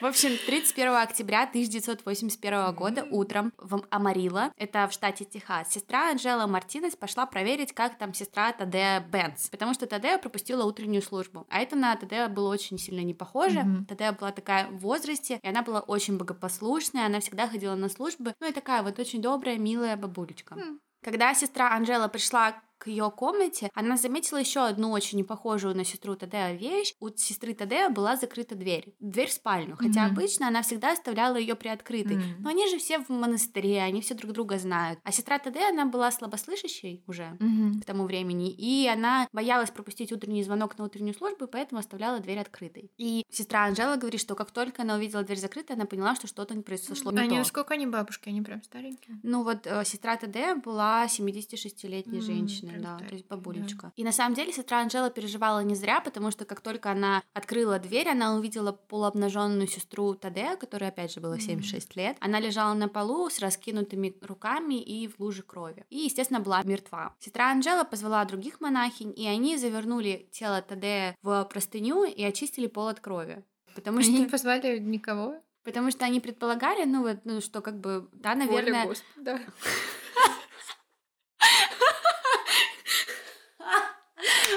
В 0.00 0.06
общем, 0.06 0.30
31 0.46 0.94
октября 0.96 1.42
1981 1.44 2.74
года 2.74 3.06
утром 3.10 3.52
в 3.58 3.84
Амарило, 3.90 4.52
это 4.56 4.86
в 4.88 4.92
штате 4.92 5.24
Техас, 5.24 5.70
сестра 5.70 6.10
Анжела 6.10 6.46
Мартинес 6.46 6.96
пошла 6.96 7.26
проверить, 7.26 7.72
как 7.72 7.98
там 7.98 8.14
сестра 8.14 8.52
Тадея 8.52 9.00
Бенц, 9.00 9.48
потому 9.48 9.74
что 9.74 9.86
Тадея 9.86 10.18
пропустила 10.18 10.64
утреннюю 10.64 11.02
службу, 11.02 11.46
а 11.50 11.60
это 11.60 11.76
на 11.76 11.94
Тадея 11.96 12.28
было 12.28 12.50
очень 12.50 12.78
сильно 12.78 13.00
не 13.00 13.14
похоже. 13.14 13.60
Mm-hmm. 13.60 13.86
Тадея 13.86 14.12
была 14.12 14.32
такая 14.32 14.66
в 14.68 14.78
возрасте, 14.78 15.38
и 15.42 15.48
она 15.48 15.62
была 15.62 15.80
очень 15.80 16.16
богопослушная, 16.16 17.06
она 17.06 17.20
всегда 17.20 17.48
ходила 17.48 17.74
на 17.74 17.88
службы, 17.88 18.34
ну 18.40 18.48
и 18.48 18.52
такая 18.52 18.82
вот 18.82 18.98
очень 18.98 19.20
добрая, 19.20 19.58
милая 19.58 19.96
бабулечка. 19.96 20.54
Mm. 20.54 20.78
Когда 21.02 21.34
сестра 21.34 21.74
Анжела 21.74 22.08
пришла 22.08 22.54
к 22.84 22.88
ее 22.88 23.10
комнате, 23.10 23.70
она 23.72 23.96
заметила 23.96 24.36
еще 24.36 24.60
одну 24.60 24.90
очень 24.90 25.16
непохожую 25.16 25.74
на 25.74 25.84
сестру 25.86 26.16
Тадеа 26.16 26.52
вещь. 26.52 26.92
У 27.00 27.08
сестры 27.08 27.54
Тадеа 27.54 27.88
была 27.88 28.16
закрыта 28.16 28.54
дверь. 28.54 28.94
Дверь 29.00 29.30
в 29.30 29.32
спальню. 29.32 29.74
Хотя 29.76 30.06
mm-hmm. 30.06 30.10
обычно 30.10 30.48
она 30.48 30.60
всегда 30.60 30.92
оставляла 30.92 31.36
ее 31.36 31.54
приоткрытой. 31.54 32.16
Mm-hmm. 32.16 32.36
Но 32.40 32.50
они 32.50 32.68
же 32.68 32.76
все 32.76 32.98
в 32.98 33.08
монастыре, 33.08 33.80
они 33.80 34.02
все 34.02 34.12
друг 34.12 34.32
друга 34.32 34.58
знают. 34.58 35.00
А 35.02 35.12
сестра 35.12 35.38
Тадеа, 35.38 35.70
она 35.70 35.86
была 35.86 36.10
слабослышащей 36.10 37.02
уже 37.06 37.38
mm-hmm. 37.40 37.80
к 37.80 37.84
тому 37.86 38.04
времени. 38.04 38.50
И 38.50 38.86
она 38.86 39.28
боялась 39.32 39.70
пропустить 39.70 40.12
утренний 40.12 40.44
звонок 40.44 40.76
на 40.76 40.84
утреннюю 40.84 41.14
службу, 41.14 41.46
и 41.46 41.50
поэтому 41.50 41.78
оставляла 41.78 42.20
дверь 42.20 42.40
открытой. 42.40 42.90
И 42.98 43.24
сестра 43.30 43.64
Анжела 43.64 43.96
говорит, 43.96 44.20
что 44.20 44.34
как 44.34 44.50
только 44.50 44.82
она 44.82 44.96
увидела 44.96 45.22
дверь 45.22 45.38
закрытой, 45.38 45.72
она 45.72 45.86
поняла, 45.86 46.16
что 46.16 46.26
что-то 46.26 46.54
не 46.54 46.62
произошло 46.62 47.10
mm-hmm. 47.10 47.14
не 47.14 47.20
они, 47.20 47.38
то. 47.38 47.44
Сколько 47.44 47.72
они 47.72 47.86
бабушки? 47.86 48.28
Они 48.28 48.42
прям 48.42 48.62
старенькие? 48.62 49.18
Ну 49.22 49.42
вот 49.42 49.66
э, 49.66 49.84
сестра 49.86 50.18
Тадеа 50.18 50.56
была 50.56 51.06
76-летней 51.06 52.18
mm-hmm. 52.18 52.20
женщиной 52.20 52.73
да, 52.80 52.98
то 52.98 53.14
есть 53.14 53.26
бабулечка. 53.26 53.86
Да. 53.88 53.92
И 53.96 54.04
на 54.04 54.12
самом 54.12 54.34
деле 54.34 54.52
сестра 54.52 54.80
Анжела 54.80 55.10
переживала 55.10 55.60
не 55.60 55.74
зря, 55.74 56.00
потому 56.00 56.30
что 56.30 56.44
как 56.44 56.60
только 56.60 56.90
она 56.90 57.22
открыла 57.32 57.78
дверь, 57.78 58.08
она 58.08 58.34
увидела 58.34 58.72
полуобнаженную 58.72 59.66
сестру 59.66 60.14
Тадея, 60.14 60.56
которая 60.56 60.90
опять 60.90 61.12
же 61.12 61.20
было 61.20 61.38
76 61.38 61.88
mm-hmm. 61.88 61.96
лет. 61.96 62.16
Она 62.20 62.40
лежала 62.40 62.74
на 62.74 62.88
полу 62.88 63.28
с 63.30 63.38
раскинутыми 63.38 64.16
руками 64.20 64.80
и 64.80 65.08
в 65.08 65.18
луже 65.20 65.42
крови. 65.42 65.84
И, 65.90 65.98
естественно, 65.98 66.40
была 66.40 66.62
мертва. 66.62 67.14
Сестра 67.18 67.50
Анжела 67.50 67.84
позвала 67.84 68.24
других 68.24 68.60
монахинь, 68.60 69.12
и 69.16 69.26
они 69.26 69.56
завернули 69.56 70.28
тело 70.32 70.62
Тадея 70.62 71.16
в 71.22 71.44
простыню 71.44 72.04
и 72.04 72.22
очистили 72.22 72.66
пол 72.66 72.88
от 72.88 73.00
крови. 73.00 73.44
Потому 73.74 73.98
они 73.98 74.08
что... 74.08 74.18
не 74.18 74.26
позвали 74.26 74.78
никого? 74.78 75.36
Потому 75.64 75.90
что 75.90 76.04
они 76.04 76.20
предполагали, 76.20 76.84
ну 76.84 77.02
вот, 77.02 77.24
ну 77.24 77.40
что, 77.40 77.62
как 77.62 77.80
бы, 77.80 78.08
да, 78.12 78.34
наверное... 78.34 78.84
Воля 78.84 78.88
Господа. 78.88 79.40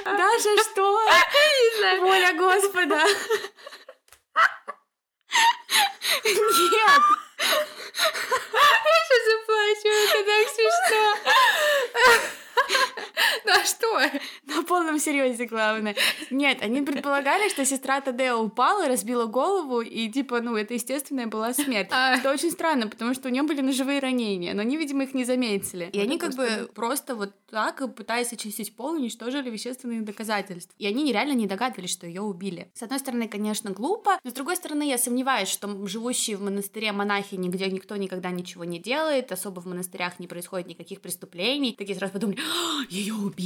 Даша, 0.04 0.58
что? 0.64 0.84
Воля 2.02 2.34
Господа. 2.34 3.04
Нет. 6.24 7.02
Я 8.44 8.98
сейчас 9.04 9.24
заплачу, 9.26 9.90
это 10.04 10.20
так 10.26 10.46
смешно. 10.54 11.04
Ну 13.48 13.54
а 13.62 13.66
что? 13.66 14.20
На 14.46 14.64
полном 14.64 15.00
серьезе, 15.00 15.46
главное. 15.46 15.96
Нет, 16.30 16.62
они 16.62 16.82
предполагали, 16.82 17.50
что 17.50 17.66
сестра 17.66 18.02
Тадео 18.02 18.40
упала, 18.40 18.88
разбила 18.88 19.26
голову, 19.26 19.82
и 19.82 20.10
типа, 20.10 20.42
ну, 20.42 20.56
это 20.58 20.74
естественная 20.74 21.28
была 21.28 21.54
смерть. 21.54 21.88
А... 21.92 22.18
Это 22.18 22.32
очень 22.32 22.52
странно, 22.52 22.88
потому 22.88 23.14
что 23.14 23.30
у 23.30 23.32
нее 23.32 23.44
были 23.44 23.62
ножевые 23.62 24.00
ранения, 24.00 24.54
но 24.54 24.62
они, 24.62 24.76
видимо, 24.76 25.04
их 25.04 25.14
не 25.14 25.24
заметили. 25.24 25.90
И 25.94 26.00
они 26.00 26.18
как 26.18 26.36
бы 26.36 26.70
просто 26.76 27.16
вот 27.16 27.34
так, 27.50 27.96
пытаясь 27.96 28.34
очистить 28.34 28.76
пол, 28.76 28.96
уничтожили 28.96 29.50
вещественные 29.50 30.02
доказательства. 30.02 30.76
И 30.78 30.86
они 30.86 31.04
нереально 31.04 31.34
не 31.34 31.48
догадывались, 31.48 31.92
что 31.92 32.06
ее 32.06 32.22
убили. 32.22 32.70
С 32.74 32.84
одной 32.84 33.00
стороны, 33.00 33.30
конечно, 33.30 33.72
глупо, 33.72 34.20
но 34.24 34.30
с 34.30 34.34
другой 34.34 34.58
стороны, 34.58 34.90
я 34.90 34.98
сомневаюсь, 34.98 35.48
что 35.48 35.88
живущие 35.88 36.36
в 36.36 36.42
монастыре 36.42 36.92
монахи, 36.92 37.36
нигде 37.36 37.68
никто 37.68 37.96
никогда 37.96 38.32
ничего 38.32 38.66
не 38.66 38.80
делает, 38.80 39.32
особо 39.32 39.62
в 39.62 39.68
монастырях 39.68 40.20
не 40.20 40.28
происходит 40.28 40.68
никаких 40.68 41.00
преступлений. 41.00 41.74
Такие 41.78 41.98
сразу 41.98 42.14
подумали, 42.14 42.40
«А, 42.40 42.84
ее 42.90 43.14
убили. 43.14 43.37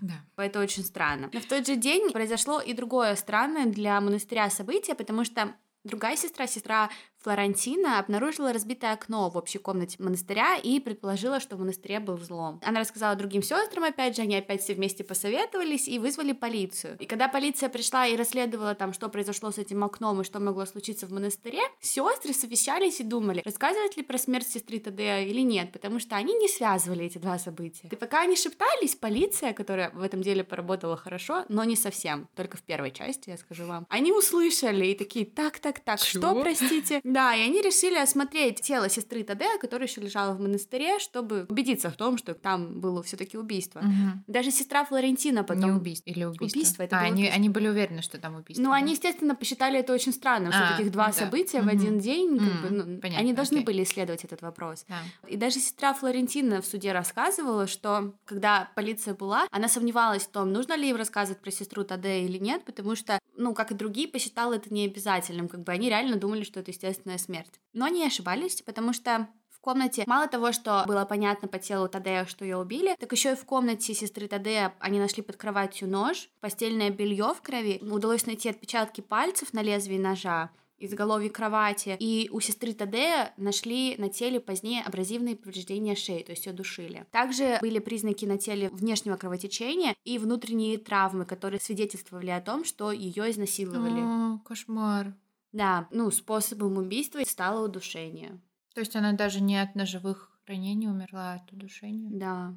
Да. 0.00 0.44
Это 0.44 0.60
очень 0.60 0.84
странно. 0.84 1.30
Но 1.32 1.40
в 1.40 1.46
тот 1.46 1.66
же 1.66 1.76
день 1.76 2.10
произошло 2.12 2.60
и 2.60 2.72
другое 2.72 3.14
странное 3.16 3.66
для 3.66 4.00
монастыря 4.00 4.50
событие, 4.50 4.94
потому 4.96 5.24
что 5.24 5.54
другая 5.84 6.16
сестра, 6.16 6.46
сестра 6.46 6.90
Флорентина 7.26 7.98
обнаружила 7.98 8.52
разбитое 8.52 8.92
окно 8.92 9.28
в 9.28 9.36
общей 9.36 9.58
комнате 9.58 9.96
монастыря 9.98 10.58
и 10.62 10.78
предположила, 10.78 11.40
что 11.40 11.56
в 11.56 11.58
монастыре 11.58 11.98
был 11.98 12.14
взлом. 12.14 12.60
Она 12.64 12.78
рассказала 12.78 13.16
другим 13.16 13.42
сестрам, 13.42 13.82
опять 13.82 14.14
же, 14.14 14.22
они 14.22 14.36
опять 14.36 14.62
все 14.62 14.74
вместе 14.74 15.02
посоветовались 15.02 15.88
и 15.88 15.98
вызвали 15.98 16.30
полицию. 16.30 16.96
И 17.00 17.04
когда 17.04 17.26
полиция 17.26 17.68
пришла 17.68 18.06
и 18.06 18.16
расследовала 18.16 18.76
там, 18.76 18.92
что 18.92 19.08
произошло 19.08 19.50
с 19.50 19.58
этим 19.58 19.82
окном 19.82 20.20
и 20.20 20.24
что 20.24 20.38
могло 20.38 20.66
случиться 20.66 21.08
в 21.08 21.10
монастыре, 21.10 21.62
сестры 21.80 22.32
совещались 22.32 23.00
и 23.00 23.02
думали, 23.02 23.42
рассказывать 23.44 23.96
ли 23.96 24.04
про 24.04 24.18
смерть 24.18 24.46
сестры 24.46 24.78
Тадея 24.78 25.24
или 25.24 25.40
нет, 25.40 25.72
потому 25.72 25.98
что 25.98 26.14
они 26.14 26.32
не 26.32 26.46
связывали 26.46 27.06
эти 27.06 27.18
два 27.18 27.40
события. 27.40 27.88
И 27.90 27.96
пока 27.96 28.22
они 28.22 28.36
шептались, 28.36 28.94
полиция, 28.94 29.52
которая 29.52 29.90
в 29.90 30.02
этом 30.02 30.22
деле 30.22 30.44
поработала 30.44 30.96
хорошо, 30.96 31.44
но 31.48 31.64
не 31.64 31.74
совсем, 31.74 32.28
только 32.36 32.56
в 32.56 32.62
первой 32.62 32.92
части, 32.92 33.30
я 33.30 33.36
скажу 33.36 33.66
вам, 33.66 33.84
они 33.88 34.12
услышали 34.12 34.86
и 34.86 34.94
такие, 34.94 35.26
так, 35.26 35.58
так, 35.58 35.80
так, 35.80 36.00
Чего? 36.00 36.22
что, 36.22 36.40
простите? 36.40 37.00
Да, 37.16 37.34
и 37.34 37.40
они 37.40 37.62
решили 37.62 37.96
осмотреть 37.96 38.60
тело 38.60 38.90
сестры 38.90 39.24
Тадея, 39.24 39.56
которая 39.58 39.88
еще 39.88 40.02
лежала 40.02 40.34
в 40.34 40.40
монастыре, 40.40 40.98
чтобы 40.98 41.46
убедиться 41.48 41.88
в 41.88 41.96
том, 41.96 42.18
что 42.18 42.34
там 42.34 42.78
было 42.78 43.02
все-таки 43.02 43.38
убийство. 43.38 43.78
Угу. 43.78 44.24
Даже 44.26 44.50
сестра 44.50 44.84
Флорентина 44.84 45.42
потом... 45.42 45.64
Не 45.64 45.70
убийство 45.70 46.10
или 46.10 46.24
убийство? 46.24 46.58
Убийство, 46.58 46.82
это 46.82 46.96
а, 46.96 46.98
было 46.98 47.06
они, 47.06 47.22
убийство. 47.22 47.36
они 47.36 47.48
были 47.48 47.68
уверены, 47.68 48.02
что 48.02 48.18
там 48.18 48.36
убийство. 48.36 48.62
Ну, 48.62 48.68
да? 48.68 48.76
они, 48.76 48.92
естественно, 48.92 49.34
посчитали 49.34 49.78
это 49.78 49.94
очень 49.94 50.12
странным, 50.12 50.52
что 50.52 50.68
а, 50.68 50.76
таких 50.76 50.92
два 50.92 51.06
да. 51.06 51.12
события 51.14 51.60
угу. 51.60 51.68
в 51.68 51.68
один 51.70 51.98
день, 51.98 52.38
как 52.38 52.60
бы, 52.60 52.76
ну, 52.76 53.00
Понятно, 53.00 53.20
они 53.20 53.32
должны 53.32 53.56
окей. 53.56 53.64
были 53.64 53.84
исследовать 53.84 54.22
этот 54.24 54.42
вопрос. 54.42 54.84
Да. 54.86 54.98
И 55.26 55.38
даже 55.38 55.58
сестра 55.58 55.94
Флорентина 55.94 56.60
в 56.60 56.66
суде 56.66 56.92
рассказывала, 56.92 57.66
что 57.66 58.12
когда 58.26 58.68
полиция 58.74 59.14
была, 59.14 59.46
она 59.50 59.68
сомневалась 59.68 60.24
в 60.24 60.30
том, 60.30 60.52
нужно 60.52 60.76
ли 60.76 60.90
им 60.90 60.96
рассказывать 60.96 61.40
про 61.40 61.50
сестру 61.50 61.82
Таде 61.82 62.26
или 62.26 62.36
нет, 62.36 62.66
потому 62.66 62.94
что, 62.94 63.18
ну, 63.38 63.54
как 63.54 63.70
и 63.70 63.74
другие, 63.74 64.06
посчитала 64.06 64.52
это 64.52 64.70
необязательным, 64.74 65.48
как 65.48 65.60
бы 65.64 65.72
они 65.72 65.88
реально 65.88 66.16
думали, 66.16 66.44
что 66.44 66.60
это 66.60 66.72
естественная 66.96 67.18
смерть. 67.18 67.60
Но 67.72 67.84
они 67.84 68.04
ошибались, 68.04 68.62
потому 68.62 68.92
что 68.92 69.28
в 69.50 69.60
комнате 69.60 70.04
мало 70.06 70.28
того, 70.28 70.52
что 70.52 70.84
было 70.86 71.04
понятно 71.04 71.48
по 71.48 71.58
телу 71.58 71.88
Тадея, 71.88 72.24
что 72.26 72.44
ее 72.44 72.56
убили, 72.56 72.96
так 72.98 73.12
еще 73.12 73.32
и 73.32 73.36
в 73.36 73.44
комнате 73.44 73.94
сестры 73.94 74.28
Тадея 74.28 74.74
они 74.80 74.98
нашли 74.98 75.22
под 75.22 75.36
кроватью 75.36 75.88
нож, 75.88 76.28
постельное 76.40 76.90
белье 76.90 77.34
в 77.34 77.42
крови, 77.42 77.80
удалось 77.82 78.26
найти 78.26 78.48
отпечатки 78.48 79.00
пальцев 79.00 79.52
на 79.52 79.62
лезвии 79.62 79.98
ножа, 79.98 80.50
изголовье 80.78 81.30
кровати. 81.30 81.96
И 81.98 82.28
у 82.30 82.40
сестры 82.40 82.72
Тадея 82.74 83.32
нашли 83.36 83.96
на 83.96 84.08
теле 84.08 84.40
позднее 84.40 84.82
абразивные 84.82 85.34
повреждения 85.34 85.96
шеи, 85.96 86.22
то 86.22 86.32
есть 86.32 86.46
ее 86.46 86.52
душили. 86.52 87.06
Также 87.10 87.58
были 87.60 87.78
признаки 87.78 88.24
на 88.24 88.38
теле 88.38 88.68
внешнего 88.68 89.16
кровотечения 89.16 89.94
и 90.04 90.18
внутренние 90.18 90.78
травмы, 90.78 91.24
которые 91.24 91.60
свидетельствовали 91.60 92.30
о 92.30 92.40
том, 92.40 92.64
что 92.64 92.92
ее 92.92 93.30
изнасиловали. 93.30 94.00
О, 94.00 94.38
кошмар. 94.44 95.14
Да, 95.52 95.88
ну, 95.90 96.10
способом 96.10 96.76
убийства 96.78 97.20
стало 97.24 97.64
удушение. 97.64 98.40
То 98.74 98.80
есть 98.80 98.94
она 98.96 99.12
даже 99.12 99.40
не 99.40 99.56
от 99.60 99.74
ножевых 99.74 100.30
ранений 100.46 100.88
умерла, 100.88 101.32
а 101.32 101.36
от 101.36 101.52
удушения? 101.52 102.10
Да. 102.12 102.54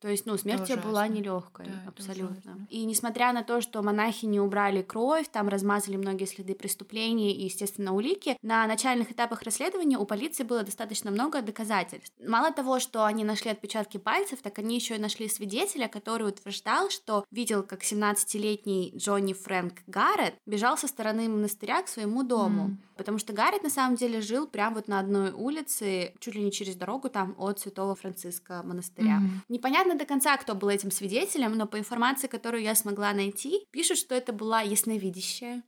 То 0.00 0.08
есть, 0.08 0.26
ну, 0.26 0.36
смерть 0.38 0.70
была 0.82 1.08
нелегкая, 1.08 1.66
да, 1.66 1.88
абсолютно. 1.88 2.66
И 2.70 2.84
несмотря 2.84 3.32
на 3.32 3.42
то, 3.42 3.60
что 3.60 3.82
монахи 3.82 4.24
не 4.26 4.40
убрали 4.40 4.82
кровь, 4.82 5.28
там 5.30 5.48
размазали 5.48 5.96
многие 5.96 6.24
следы 6.24 6.54
преступлений 6.54 7.32
и, 7.32 7.44
естественно, 7.44 7.94
улики, 7.94 8.36
на 8.42 8.66
начальных 8.66 9.12
этапах 9.12 9.42
расследования 9.42 9.98
у 9.98 10.06
полиции 10.06 10.42
было 10.42 10.62
достаточно 10.62 11.10
много 11.10 11.42
доказательств. 11.42 12.12
Мало 12.26 12.52
того, 12.52 12.80
что 12.80 13.04
они 13.04 13.24
нашли 13.24 13.50
отпечатки 13.50 13.98
пальцев, 13.98 14.40
так 14.42 14.58
они 14.58 14.74
еще 14.74 14.96
и 14.96 14.98
нашли 14.98 15.28
свидетеля, 15.28 15.88
который 15.88 16.28
утверждал, 16.28 16.90
что 16.90 17.24
видел, 17.30 17.62
как 17.62 17.82
17-летний 17.82 18.92
Джонни 18.96 19.34
Фрэнк 19.34 19.80
Гаррет 19.86 20.34
бежал 20.46 20.78
со 20.78 20.88
стороны 20.88 21.28
монастыря 21.28 21.82
к 21.82 21.88
своему 21.88 22.22
дому. 22.22 22.68
Mm. 22.68 22.76
Потому 22.96 23.18
что 23.18 23.32
Гаррет 23.32 23.62
на 23.62 23.70
самом 23.70 23.96
деле 23.96 24.20
жил 24.20 24.46
прямо 24.46 24.76
вот 24.76 24.88
на 24.88 24.98
одной 24.98 25.30
улице, 25.30 26.12
чуть 26.20 26.34
ли 26.34 26.42
не 26.42 26.52
через 26.52 26.76
дорогу 26.76 27.08
там 27.08 27.34
от 27.38 27.58
Святого 27.58 27.94
Франциска 27.94 28.62
монастыря. 28.62 29.20
Mm. 29.22 29.28
Непонятно, 29.48 29.89
понятно 29.90 29.94
до 29.98 30.06
конца, 30.06 30.36
кто 30.36 30.54
был 30.54 30.68
этим 30.68 30.90
свидетелем, 30.90 31.56
но 31.56 31.66
по 31.66 31.78
информации, 31.78 32.28
которую 32.28 32.62
я 32.62 32.74
смогла 32.74 33.12
найти, 33.12 33.66
пишут, 33.70 33.98
что 33.98 34.14
это 34.14 34.32
была 34.32 34.62
ясновидящая 34.62 35.62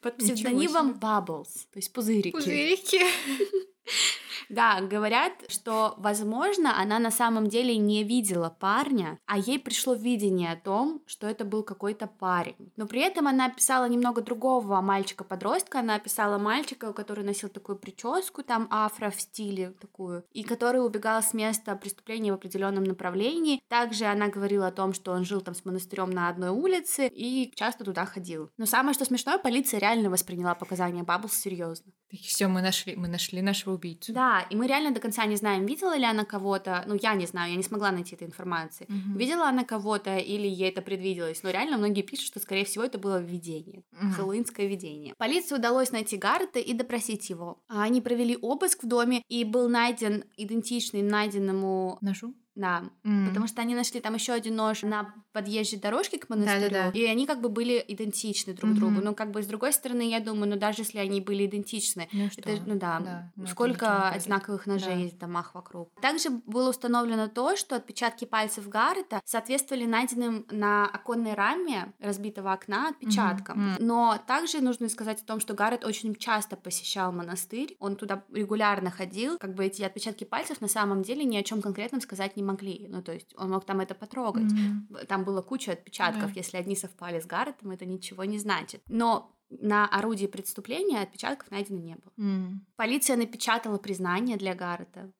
под 0.00 0.16
псевдонимом 0.18 0.98
Bubbles, 1.00 1.66
то 1.72 1.78
есть 1.78 1.92
пузырики. 1.92 2.32
Пузырики. 2.32 3.00
Да, 4.52 4.82
говорят, 4.82 5.32
что, 5.48 5.94
возможно, 5.96 6.78
она 6.78 6.98
на 6.98 7.10
самом 7.10 7.48
деле 7.48 7.78
не 7.78 8.04
видела 8.04 8.50
парня, 8.50 9.18
а 9.24 9.38
ей 9.38 9.58
пришло 9.58 9.94
видение 9.94 10.52
о 10.52 10.56
том, 10.56 11.00
что 11.06 11.26
это 11.26 11.46
был 11.46 11.62
какой-то 11.62 12.06
парень. 12.06 12.70
Но 12.76 12.86
при 12.86 13.00
этом 13.00 13.26
она 13.26 13.46
описала 13.46 13.88
немного 13.88 14.20
другого 14.20 14.82
мальчика-подростка. 14.82 15.78
Она 15.78 15.94
описала 15.94 16.36
мальчика, 16.36 16.92
который 16.92 17.24
носил 17.24 17.48
такую 17.48 17.78
прическу, 17.78 18.42
там 18.42 18.68
афро 18.70 19.08
в 19.08 19.18
стиле 19.18 19.70
такую, 19.80 20.22
и 20.32 20.42
который 20.42 20.84
убегал 20.84 21.22
с 21.22 21.32
места 21.32 21.74
преступления 21.74 22.30
в 22.30 22.34
определенном 22.34 22.84
направлении. 22.84 23.62
Также 23.68 24.04
она 24.04 24.28
говорила 24.28 24.66
о 24.66 24.72
том, 24.72 24.92
что 24.92 25.12
он 25.12 25.24
жил 25.24 25.40
там 25.40 25.54
с 25.54 25.64
монастырем 25.64 26.10
на 26.10 26.28
одной 26.28 26.50
улице 26.50 27.08
и 27.08 27.50
часто 27.54 27.84
туда 27.84 28.04
ходил. 28.04 28.50
Но 28.58 28.66
самое 28.66 28.92
что 28.92 29.06
смешное, 29.06 29.38
полиция 29.38 29.80
реально 29.80 30.10
восприняла 30.10 30.54
показания 30.54 31.04
Бабблс 31.04 31.32
серьезно. 31.32 31.90
Все, 32.20 32.46
мы 32.46 32.60
нашли, 32.60 32.94
мы 32.94 33.08
нашли 33.08 33.40
нашего 33.40 33.74
убийцу. 33.74 34.12
Да, 34.12 34.41
и 34.50 34.56
мы 34.56 34.66
реально 34.66 34.92
до 34.92 35.00
конца 35.00 35.26
не 35.26 35.36
знаем, 35.36 35.66
видела 35.66 35.96
ли 35.96 36.04
она 36.04 36.24
кого-то, 36.24 36.84
ну, 36.86 36.94
я 37.00 37.14
не 37.14 37.26
знаю, 37.26 37.50
я 37.50 37.56
не 37.56 37.62
смогла 37.62 37.90
найти 37.90 38.14
этой 38.14 38.26
информации. 38.26 38.86
Угу. 38.88 39.18
Видела 39.18 39.48
она 39.48 39.64
кого-то 39.64 40.16
или 40.16 40.46
ей 40.46 40.70
это 40.70 40.82
предвиделось, 40.82 41.42
но 41.42 41.50
реально 41.50 41.78
многие 41.78 42.02
пишут, 42.02 42.26
что, 42.26 42.40
скорее 42.40 42.64
всего, 42.64 42.84
это 42.84 42.98
было 42.98 43.20
видение, 43.20 43.82
угу. 43.92 44.12
хэллоуинское 44.12 44.66
видение. 44.66 45.14
Полиции 45.18 45.54
удалось 45.54 45.92
найти 45.92 46.16
Гаррета 46.16 46.58
и 46.58 46.72
допросить 46.72 47.30
его. 47.30 47.58
Они 47.68 48.00
провели 48.00 48.36
обыск 48.40 48.84
в 48.84 48.88
доме, 48.88 49.22
и 49.28 49.44
был 49.44 49.68
найден 49.68 50.24
идентичный 50.36 51.02
найденному... 51.02 51.98
Ножу? 52.00 52.34
Да, 52.54 52.84
mm. 53.04 53.28
потому 53.28 53.46
что 53.46 53.62
они 53.62 53.74
нашли 53.74 54.00
там 54.00 54.14
еще 54.14 54.32
один 54.32 54.56
нож 54.56 54.82
на 54.82 55.14
подъезжей 55.32 55.78
дорожке 55.78 56.18
к 56.18 56.28
монастырю, 56.28 56.70
да, 56.70 56.84
да, 56.84 56.90
да. 56.90 56.98
и 56.98 57.04
они 57.06 57.26
как 57.26 57.40
бы 57.40 57.48
были 57.48 57.82
идентичны 57.88 58.52
друг 58.52 58.72
mm-hmm. 58.72 58.74
другу. 58.74 59.00
Но 59.00 59.14
как 59.14 59.30
бы 59.30 59.42
с 59.42 59.46
другой 59.46 59.72
стороны, 59.72 60.08
я 60.10 60.20
думаю, 60.20 60.50
ну 60.50 60.56
даже 60.56 60.82
если 60.82 60.98
они 60.98 61.20
были 61.20 61.46
идентичны, 61.46 62.08
ну, 62.12 62.30
что? 62.30 62.40
это, 62.42 62.62
ну 62.66 62.78
да, 62.78 63.00
да 63.00 63.32
ну, 63.36 63.46
сколько 63.46 64.10
одинаковых 64.10 64.66
ножей 64.66 64.94
да. 64.94 65.00
есть 65.00 65.14
в 65.14 65.18
домах 65.18 65.54
вокруг. 65.54 65.90
Также 66.00 66.28
было 66.30 66.70
установлено 66.70 67.28
то, 67.28 67.56
что 67.56 67.76
отпечатки 67.76 68.26
пальцев 68.26 68.68
Гаррета 68.68 69.20
соответствовали 69.24 69.86
найденным 69.86 70.46
на 70.50 70.86
оконной 70.86 71.34
раме 71.34 71.92
разбитого 72.00 72.52
окна 72.52 72.88
отпечаткам. 72.88 73.58
Mm-hmm. 73.58 73.76
Но 73.80 74.18
также 74.26 74.60
нужно 74.60 74.88
сказать 74.90 75.22
о 75.22 75.24
том, 75.24 75.40
что 75.40 75.54
Гаррет 75.54 75.84
очень 75.84 76.14
часто 76.14 76.56
посещал 76.56 77.12
монастырь, 77.12 77.76
он 77.78 77.96
туда 77.96 78.24
регулярно 78.30 78.90
ходил, 78.90 79.38
как 79.38 79.54
бы 79.54 79.64
эти 79.64 79.82
отпечатки 79.82 80.24
пальцев 80.24 80.60
на 80.60 80.68
самом 80.68 81.02
деле 81.02 81.24
ни 81.24 81.36
о 81.36 81.42
чем 81.42 81.62
конкретном 81.62 82.00
сказать 82.02 82.36
не 82.36 82.41
не 82.42 82.48
могли. 82.48 82.86
Ну, 82.88 83.02
то 83.02 83.12
есть 83.12 83.34
он 83.36 83.50
мог 83.50 83.64
там 83.64 83.80
это 83.80 83.94
потрогать. 83.94 84.52
Mm-hmm. 84.52 85.06
Там 85.06 85.24
было 85.24 85.42
куча 85.42 85.72
отпечатков. 85.72 86.30
Yeah. 86.30 86.36
Если 86.36 86.56
одни 86.58 86.76
совпали 86.76 87.20
с 87.20 87.26
Гарретом, 87.26 87.70
это 87.70 87.86
ничего 87.86 88.24
не 88.24 88.38
значит. 88.38 88.82
Но 88.88 89.34
на 89.60 89.86
орудии 89.86 90.26
преступления 90.26 91.02
отпечатков 91.02 91.50
найдено 91.50 91.78
не 91.78 91.96
было. 91.96 92.12
Mm. 92.26 92.54
Полиция 92.76 93.16
напечатала 93.16 93.78
признание 93.78 94.36
для 94.36 94.54
Гаррета. 94.54 95.12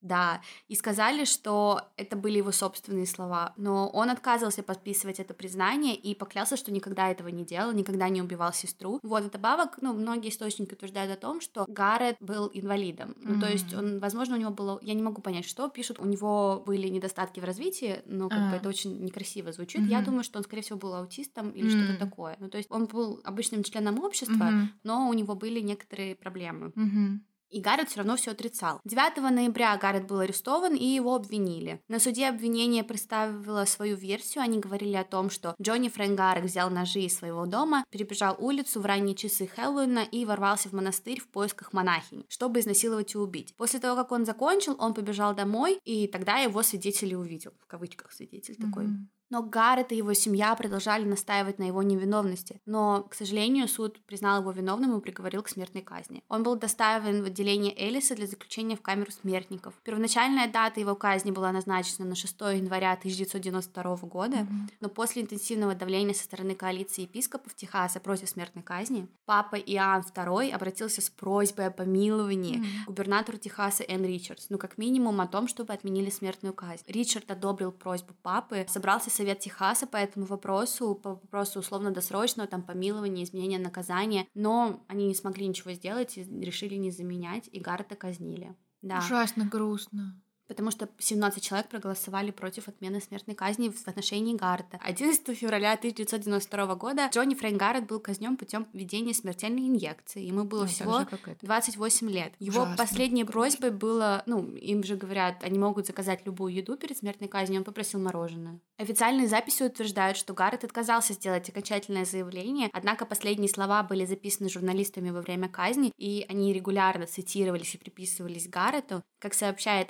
Да, 0.00 0.40
и 0.68 0.76
сказали, 0.76 1.24
что 1.24 1.82
это 1.96 2.16
были 2.16 2.38
его 2.38 2.52
собственные 2.52 3.06
слова, 3.06 3.52
но 3.56 3.88
он 3.88 4.10
отказывался 4.10 4.62
подписывать 4.62 5.18
это 5.18 5.34
признание 5.34 5.96
и 5.96 6.14
поклялся, 6.14 6.56
что 6.56 6.72
никогда 6.72 7.10
этого 7.10 7.28
не 7.28 7.44
делал, 7.44 7.72
никогда 7.72 8.08
не 8.08 8.22
убивал 8.22 8.52
сестру. 8.52 9.00
Вот, 9.02 9.24
и 9.26 9.30
добавок, 9.30 9.78
ну, 9.80 9.92
многие 9.92 10.30
источники 10.30 10.74
утверждают 10.74 11.12
о 11.12 11.20
том, 11.20 11.40
что 11.40 11.64
Гаррет 11.66 12.16
был 12.20 12.48
инвалидом. 12.52 13.10
Mm-hmm. 13.10 13.24
Ну, 13.24 13.40
то 13.40 13.48
есть 13.48 13.74
он, 13.74 13.98
возможно, 13.98 14.36
у 14.36 14.38
него 14.38 14.52
было, 14.52 14.78
я 14.82 14.94
не 14.94 15.02
могу 15.02 15.20
понять, 15.20 15.46
что 15.46 15.68
пишут, 15.68 15.98
у 15.98 16.04
него 16.04 16.62
были 16.64 16.88
недостатки 16.88 17.40
в 17.40 17.44
развитии, 17.44 18.02
но 18.06 18.28
как 18.28 18.38
uh-huh. 18.38 18.50
бы 18.50 18.56
это 18.56 18.68
очень 18.68 19.02
некрасиво 19.02 19.52
звучит. 19.52 19.82
Mm-hmm. 19.82 19.90
Я 19.90 20.02
думаю, 20.02 20.22
что 20.22 20.38
он, 20.38 20.44
скорее 20.44 20.62
всего, 20.62 20.78
был 20.78 20.94
аутистом 20.94 21.50
или 21.50 21.68
mm-hmm. 21.68 21.84
что-то 21.84 21.98
такое. 21.98 22.36
Ну, 22.38 22.48
то 22.48 22.58
есть 22.58 22.70
он 22.70 22.86
был 22.86 23.20
обычным 23.24 23.64
членом 23.64 23.98
общества, 24.02 24.44
mm-hmm. 24.44 24.66
но 24.84 25.08
у 25.08 25.12
него 25.12 25.34
были 25.34 25.60
некоторые 25.60 26.14
проблемы. 26.14 26.68
Mm-hmm. 26.68 27.18
И 27.50 27.60
Гаррет 27.60 27.88
все 27.88 27.98
равно 27.98 28.16
все 28.16 28.32
отрицал. 28.32 28.80
9 28.84 29.18
ноября 29.30 29.76
Гаррет 29.76 30.06
был 30.06 30.20
арестован 30.20 30.74
и 30.74 30.84
его 30.84 31.14
обвинили. 31.14 31.82
На 31.88 31.98
суде 31.98 32.28
обвинение 32.28 32.84
представило 32.84 33.64
свою 33.64 33.96
версию. 33.96 34.42
Они 34.42 34.58
говорили 34.58 34.94
о 34.94 35.04
том, 35.04 35.30
что 35.30 35.54
Джонни 35.60 35.88
Фрэнк 35.88 36.16
Гаррет 36.16 36.44
взял 36.44 36.70
ножи 36.70 37.00
из 37.00 37.16
своего 37.16 37.46
дома, 37.46 37.84
перебежал 37.90 38.36
улицу 38.38 38.80
в 38.80 38.86
ранние 38.86 39.14
часы 39.14 39.46
Хэллоуина 39.46 40.00
и 40.00 40.24
ворвался 40.24 40.68
в 40.68 40.72
монастырь 40.72 41.20
в 41.20 41.28
поисках 41.28 41.72
монахинь, 41.72 42.24
чтобы 42.28 42.60
изнасиловать 42.60 43.14
и 43.14 43.18
убить. 43.18 43.54
После 43.56 43.80
того, 43.80 43.96
как 43.96 44.12
он 44.12 44.24
закончил, 44.24 44.76
он 44.78 44.94
побежал 44.94 45.34
домой, 45.34 45.80
и 45.84 46.06
тогда 46.06 46.38
его 46.38 46.62
свидетели 46.62 47.14
увидел. 47.14 47.52
В 47.60 47.66
кавычках 47.66 48.12
свидетель 48.12 48.54
mm-hmm. 48.54 48.68
такой. 48.68 48.86
Но 49.30 49.42
Гаррет 49.42 49.92
и 49.92 49.96
его 49.96 50.14
семья 50.14 50.54
продолжали 50.54 51.04
настаивать 51.04 51.58
на 51.58 51.64
его 51.64 51.82
невиновности. 51.82 52.60
Но, 52.66 53.02
к 53.02 53.14
сожалению, 53.14 53.68
суд 53.68 54.00
признал 54.06 54.40
его 54.40 54.50
виновным 54.50 54.96
и 54.96 55.00
приговорил 55.00 55.42
к 55.42 55.48
смертной 55.48 55.82
казни. 55.82 56.22
Он 56.28 56.42
был 56.42 56.56
доставлен 56.56 57.22
в 57.22 57.26
отделение 57.26 57.74
Элиса 57.76 58.14
для 58.14 58.26
заключения 58.26 58.76
в 58.76 58.82
камеру 58.82 59.10
смертников. 59.10 59.74
Первоначальная 59.84 60.50
дата 60.50 60.80
его 60.80 60.94
казни 60.94 61.30
была 61.30 61.52
назначена 61.52 62.04
на 62.06 62.14
6 62.14 62.40
января 62.40 62.92
1992 62.92 63.96
года, 64.08 64.36
mm-hmm. 64.38 64.72
но 64.80 64.88
после 64.88 65.22
интенсивного 65.22 65.74
давления 65.74 66.14
со 66.14 66.24
стороны 66.24 66.54
коалиции 66.54 67.02
епископов 67.02 67.54
Техаса 67.54 68.00
против 68.00 68.28
смертной 68.28 68.62
казни, 68.62 69.08
папа 69.26 69.56
Иоанн 69.56 70.02
II 70.02 70.50
обратился 70.50 71.00
с 71.00 71.10
просьбой 71.10 71.66
о 71.66 71.70
помиловании 71.70 72.58
mm-hmm. 72.58 72.86
губернатору 72.86 73.38
Техаса 73.38 73.84
Энн 73.84 74.04
Ричардс, 74.04 74.46
ну 74.48 74.58
как 74.58 74.78
минимум 74.78 75.20
о 75.20 75.26
том, 75.26 75.48
чтобы 75.48 75.72
отменили 75.72 76.10
смертную 76.10 76.54
казнь. 76.54 76.84
Ричард 76.86 77.30
одобрил 77.30 77.72
просьбу 77.72 78.14
папы, 78.22 78.66
собрался 78.68 79.10
совет 79.18 79.40
Техаса 79.40 79.86
по 79.86 79.96
этому 79.96 80.26
вопросу, 80.26 80.94
по 80.94 81.10
вопросу 81.10 81.58
условно-досрочного 81.58 82.48
там 82.48 82.62
помилования, 82.62 83.24
изменения 83.24 83.58
наказания, 83.58 84.26
но 84.34 84.84
они 84.88 85.06
не 85.06 85.14
смогли 85.14 85.46
ничего 85.46 85.72
сделать 85.72 86.16
и 86.16 86.22
решили 86.22 86.76
не 86.76 86.90
заменять, 86.90 87.48
и 87.52 87.60
Гаррета 87.60 87.96
казнили. 87.96 88.54
Да. 88.80 88.98
Ужасно 88.98 89.44
грустно 89.44 90.22
потому 90.48 90.70
что 90.70 90.88
17 90.98 91.42
человек 91.42 91.68
проголосовали 91.68 92.30
против 92.30 92.68
отмены 92.68 93.00
смертной 93.00 93.36
казни 93.36 93.68
в 93.68 93.86
отношении 93.86 94.34
Гаррета. 94.34 94.78
11 94.82 95.36
февраля 95.36 95.74
1992 95.74 96.74
года 96.74 97.08
Джонни 97.12 97.34
Фрэнк 97.34 97.58
Гаррет 97.58 97.86
был 97.86 98.00
казнен 98.00 98.36
путем 98.36 98.66
введения 98.72 99.14
смертельной 99.14 99.68
инъекции. 99.68 100.22
Ему 100.22 100.44
было 100.44 100.62
ну, 100.62 100.66
всего 100.66 101.06
28 101.42 102.10
лет. 102.10 102.32
Его 102.40 102.62
Ужасно. 102.62 102.76
последней 102.76 103.24
просьбой 103.24 103.70
было, 103.70 104.22
ну, 104.26 104.44
им 104.54 104.82
же 104.82 104.96
говорят, 104.96 105.44
они 105.44 105.58
могут 105.58 105.86
заказать 105.86 106.24
любую 106.24 106.54
еду 106.54 106.76
перед 106.76 106.96
смертной 106.96 107.28
казнью, 107.28 107.60
он 107.60 107.64
попросил 107.64 108.00
мороженое. 108.00 108.60
Официальные 108.78 109.28
записи 109.28 109.64
утверждают, 109.64 110.16
что 110.16 110.32
Гаррет 110.32 110.64
отказался 110.64 111.12
сделать 111.12 111.48
окончательное 111.50 112.04
заявление, 112.04 112.70
однако 112.72 113.04
последние 113.04 113.48
слова 113.48 113.82
были 113.82 114.06
записаны 114.06 114.48
журналистами 114.48 115.10
во 115.10 115.20
время 115.20 115.48
казни, 115.48 115.92
и 115.98 116.24
они 116.28 116.52
регулярно 116.52 117.06
цитировались 117.06 117.74
и 117.74 117.78
приписывались 117.78 118.48
Гаррету. 118.48 119.02
Как 119.18 119.34
сообщает 119.34 119.88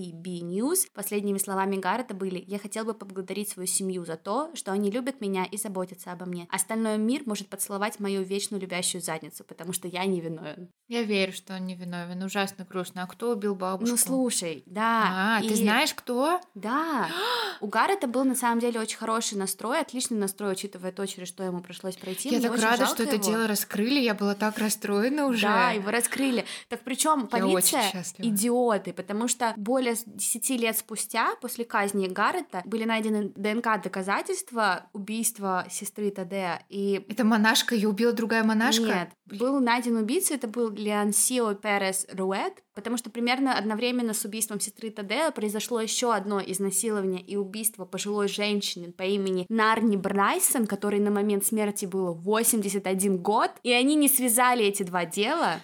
APB 0.00 0.40
News, 0.40 0.88
последними 0.94 1.38
словами 1.38 1.76
Гаррета 1.76 2.14
были 2.14 2.42
«Я 2.46 2.58
хотел 2.58 2.84
бы 2.84 2.94
поблагодарить 2.94 3.48
свою 3.48 3.66
семью 3.66 4.04
за 4.04 4.16
то, 4.16 4.50
что 4.54 4.72
они 4.72 4.90
любят 4.90 5.20
меня 5.20 5.44
и 5.44 5.56
заботятся 5.56 6.12
обо 6.12 6.26
мне. 6.26 6.48
Остальной 6.50 6.98
мир 6.98 7.22
может 7.26 7.48
поцеловать 7.48 8.00
мою 8.00 8.22
вечную 8.22 8.60
любящую 8.60 9.00
задницу, 9.02 9.44
потому 9.44 9.72
что 9.72 9.88
я 9.88 10.04
не 10.06 10.20
виновен». 10.20 10.68
Я 10.88 11.02
верю, 11.02 11.32
что 11.32 11.54
он 11.54 11.66
не 11.66 11.74
виновен. 11.74 12.22
Ужасно 12.22 12.64
грустно. 12.64 13.04
А 13.04 13.06
кто 13.06 13.30
убил 13.30 13.54
бабушку? 13.54 13.92
Ну, 13.92 13.96
слушай, 13.96 14.62
да. 14.66 15.38
А, 15.38 15.44
и... 15.44 15.48
ты 15.48 15.54
знаешь, 15.54 15.94
кто? 15.94 16.40
Да. 16.54 17.08
У 17.60 17.66
Гаррета 17.66 18.06
был 18.06 18.24
на 18.24 18.34
самом 18.34 18.58
деле 18.60 18.80
очень 18.80 18.96
хороший 18.96 19.36
настрой, 19.36 19.80
отличный 19.80 20.16
настрой, 20.18 20.52
учитывая 20.52 20.92
то, 20.92 21.06
через 21.06 21.28
что 21.28 21.44
ему 21.44 21.60
пришлось 21.60 21.96
пройти. 21.96 22.30
Я 22.30 22.38
Мне 22.38 22.48
так 22.48 22.60
рада, 22.60 22.86
что 22.86 23.02
его. 23.02 23.12
это 23.12 23.24
дело 23.24 23.46
раскрыли. 23.46 24.00
Я 24.00 24.14
была 24.14 24.34
так 24.34 24.58
расстроена 24.58 25.26
уже. 25.26 25.42
Да, 25.42 25.70
его 25.70 25.90
раскрыли. 25.90 26.44
Так 26.68 26.80
причем 26.84 27.26
полиция 27.28 28.04
идиот 28.18 28.70
идиоты, 28.70 28.92
потому 28.92 29.28
что 29.28 29.54
более 29.56 29.89
10 29.94 30.50
лет 30.60 30.76
спустя, 30.76 31.34
после 31.40 31.64
казни 31.64 32.06
Гаррета, 32.06 32.62
были 32.64 32.84
найдены 32.84 33.32
ДНК-доказательства 33.34 34.88
убийства 34.92 35.66
сестры 35.70 36.10
Тадеа. 36.10 36.62
И... 36.68 37.04
Это 37.08 37.24
монашка, 37.24 37.74
ее 37.74 37.88
убила 37.88 38.12
другая 38.12 38.44
монашка? 38.44 38.84
Нет, 38.84 39.10
был 39.26 39.60
найден 39.60 39.96
убийца, 39.96 40.34
это 40.34 40.48
был 40.48 40.70
Леонсио 40.70 41.54
Перес 41.54 42.06
Руэт, 42.12 42.62
потому 42.74 42.96
что 42.96 43.10
примерно 43.10 43.56
одновременно 43.56 44.14
с 44.14 44.24
убийством 44.24 44.60
сестры 44.60 44.90
Тадеа 44.90 45.30
произошло 45.30 45.80
еще 45.80 46.14
одно 46.14 46.40
изнасилование 46.40 47.20
и 47.20 47.36
убийство 47.36 47.84
пожилой 47.84 48.28
женщины 48.28 48.92
по 48.92 49.02
имени 49.02 49.46
Нарни 49.48 49.96
Брайсон, 49.96 50.66
которой 50.66 51.00
на 51.00 51.10
момент 51.10 51.44
смерти 51.44 51.86
было 51.86 52.12
81 52.12 53.18
год, 53.18 53.50
и 53.62 53.72
они 53.72 53.94
не 53.94 54.08
связали 54.08 54.64
эти 54.64 54.82
два 54.82 55.04
дела. 55.04 55.60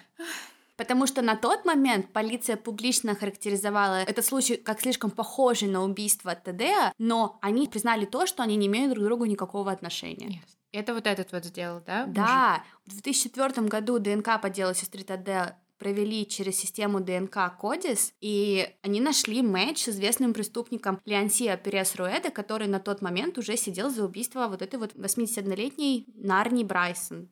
Потому 0.77 1.07
что 1.07 1.21
на 1.21 1.35
тот 1.35 1.65
момент 1.65 2.13
полиция 2.13 2.55
публично 2.55 3.15
характеризовала 3.15 4.03
этот 4.03 4.25
случай 4.25 4.55
как 4.55 4.79
слишком 4.79 5.09
похожий 5.09 5.67
на 5.67 5.83
убийство 5.83 6.35
Тедеа, 6.35 6.93
но 6.97 7.39
они 7.41 7.67
признали 7.67 8.05
то, 8.05 8.27
что 8.27 8.43
они 8.43 8.55
не 8.55 8.67
имеют 8.67 8.91
друг 8.91 9.03
к 9.03 9.07
другу 9.07 9.25
никакого 9.25 9.71
отношения. 9.71 10.27
Yes. 10.27 10.57
Это 10.71 10.93
вот 10.93 11.07
этот 11.07 11.31
вот 11.31 11.45
сделал, 11.45 11.81
да? 11.85 12.05
Да. 12.05 12.63
Мужик? 12.85 13.01
В 13.01 13.03
2004 13.03 13.67
году 13.67 13.99
ДНК 13.99 14.39
по 14.39 14.49
делу 14.49 14.73
сестры 14.73 15.03
Тадеа 15.03 15.57
провели 15.79 16.25
через 16.27 16.57
систему 16.57 16.99
ДНК 16.99 17.55
Кодис, 17.59 18.13
и 18.19 18.67
они 18.81 18.99
нашли 18.99 19.41
матч 19.41 19.83
с 19.83 19.89
известным 19.89 20.33
преступником 20.33 20.99
Леонсия 21.05 21.55
Перес 21.57 21.95
Руэда, 21.95 22.31
который 22.31 22.67
на 22.67 22.79
тот 22.79 23.01
момент 23.01 23.37
уже 23.37 23.57
сидел 23.57 23.89
за 23.89 24.03
убийство 24.03 24.47
вот 24.47 24.61
этой 24.61 24.79
вот 24.79 24.93
81-летней 24.95 26.07
Нарни 26.15 26.63
Брайсон. 26.63 27.29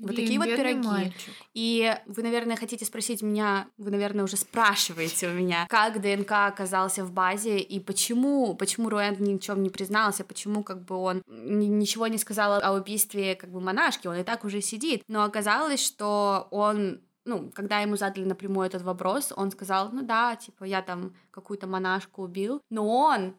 Вот 0.00 0.12
Блин, 0.12 0.26
такие 0.26 0.38
вот 0.38 0.46
пироги. 0.46 0.86
Мальчик. 0.86 1.34
И 1.54 1.94
вы, 2.06 2.22
наверное, 2.22 2.56
хотите 2.56 2.84
спросить 2.84 3.20
меня, 3.22 3.66
вы, 3.78 3.90
наверное, 3.90 4.24
уже 4.24 4.36
спрашиваете 4.36 5.28
у 5.28 5.32
меня, 5.32 5.66
как 5.68 6.00
ДНК 6.00 6.32
оказался 6.46 7.04
в 7.04 7.12
базе 7.12 7.58
и 7.58 7.80
почему, 7.80 8.54
почему 8.54 8.90
Руэнд 8.90 9.18
ни 9.18 9.36
в 9.36 9.40
чем 9.40 9.62
не 9.62 9.70
признался, 9.70 10.24
почему 10.24 10.62
как 10.62 10.84
бы 10.84 10.96
он 10.96 11.22
ничего 11.26 12.06
не 12.06 12.18
сказал 12.18 12.60
о 12.62 12.72
убийстве 12.74 13.34
как 13.34 13.50
бы 13.50 13.60
монашки, 13.60 14.06
он 14.06 14.16
и 14.16 14.22
так 14.22 14.44
уже 14.44 14.60
сидит. 14.60 15.02
Но 15.08 15.24
оказалось, 15.24 15.84
что 15.84 16.46
он 16.50 17.00
ну, 17.24 17.50
когда 17.54 17.80
ему 17.80 17.96
задали 17.96 18.24
напрямую 18.24 18.66
этот 18.66 18.80
вопрос, 18.82 19.34
он 19.36 19.50
сказал, 19.50 19.90
ну 19.92 20.02
да, 20.02 20.34
типа, 20.36 20.64
я 20.64 20.80
там 20.80 21.14
какую-то 21.30 21.66
монашку 21.66 22.22
убил, 22.22 22.62
но 22.70 22.88
он 22.88 23.34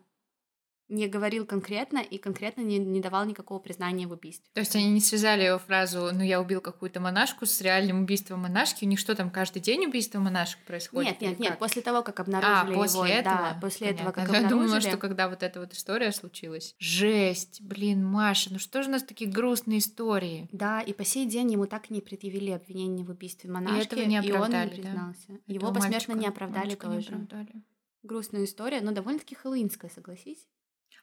не 0.89 1.07
говорил 1.07 1.45
конкретно 1.45 1.99
и 1.99 2.17
конкретно 2.17 2.61
не, 2.61 2.79
не 2.79 2.99
давал 2.99 3.25
никакого 3.25 3.59
признания 3.59 4.07
в 4.07 4.11
убийстве. 4.11 4.49
То 4.53 4.59
есть 4.59 4.75
они 4.75 4.89
не 4.89 5.01
связали 5.01 5.43
его 5.43 5.59
фразу 5.59 6.09
«ну 6.11 6.21
я 6.23 6.41
убил 6.41 6.61
какую-то 6.61 6.99
монашку» 6.99 7.45
с 7.45 7.61
реальным 7.61 8.01
убийством 8.01 8.41
монашки? 8.41 8.85
У 8.85 8.87
них 8.87 8.99
что 8.99 9.15
там, 9.15 9.29
каждый 9.29 9.61
день 9.61 9.85
убийство 9.85 10.19
монашек 10.19 10.59
происходит? 10.65 11.21
Нет, 11.21 11.21
нет, 11.21 11.39
нет, 11.39 11.59
после 11.59 11.81
того, 11.81 12.01
как 12.01 12.19
обнаружили 12.19 12.73
а, 12.73 12.75
после 12.75 12.99
его. 12.99 13.05
Этого? 13.05 13.35
Да, 13.35 13.57
после 13.61 13.87
Понятно. 13.87 14.01
этого, 14.01 14.11
как 14.11 14.23
Я 14.23 14.37
обнаружили. 14.39 14.49
думала, 14.49 14.81
что 14.81 14.97
когда 14.97 15.29
вот 15.29 15.43
эта 15.43 15.59
вот 15.59 15.73
история 15.73 16.11
случилась. 16.11 16.75
Жесть! 16.79 17.61
Блин, 17.61 18.03
Маша, 18.03 18.51
ну 18.51 18.59
что 18.59 18.81
же 18.81 18.89
у 18.89 18.91
нас 18.91 19.03
такие 19.03 19.29
грустные 19.29 19.79
истории? 19.79 20.49
Да, 20.51 20.81
и 20.81 20.93
по 20.93 21.05
сей 21.05 21.25
день 21.27 21.53
ему 21.53 21.67
так 21.67 21.91
и 21.91 21.93
не 21.93 22.01
предъявили 22.01 22.51
обвинение 22.51 23.05
в 23.05 23.09
убийстве 23.11 23.49
монашки. 23.49 23.77
И 23.77 23.85
этого 23.85 24.01
не 24.01 24.17
оправдали, 24.17 24.69
и 24.69 24.71
он 24.71 24.75
не 24.75 24.81
признался. 24.81 25.27
Да? 25.27 25.35
Его 25.47 25.71
посмертно 25.71 25.91
мальчика, 25.91 26.13
не 26.13 26.27
оправдали 26.27 26.75
тоже. 26.75 27.09
Не 27.11 27.23
оправдали. 27.23 27.63
Грустная 28.01 28.45
история, 28.45 28.81
но 28.81 28.91
довольно-таки 28.91 29.35
хэллоуинская, 29.35 29.91
согласись. 29.93 30.47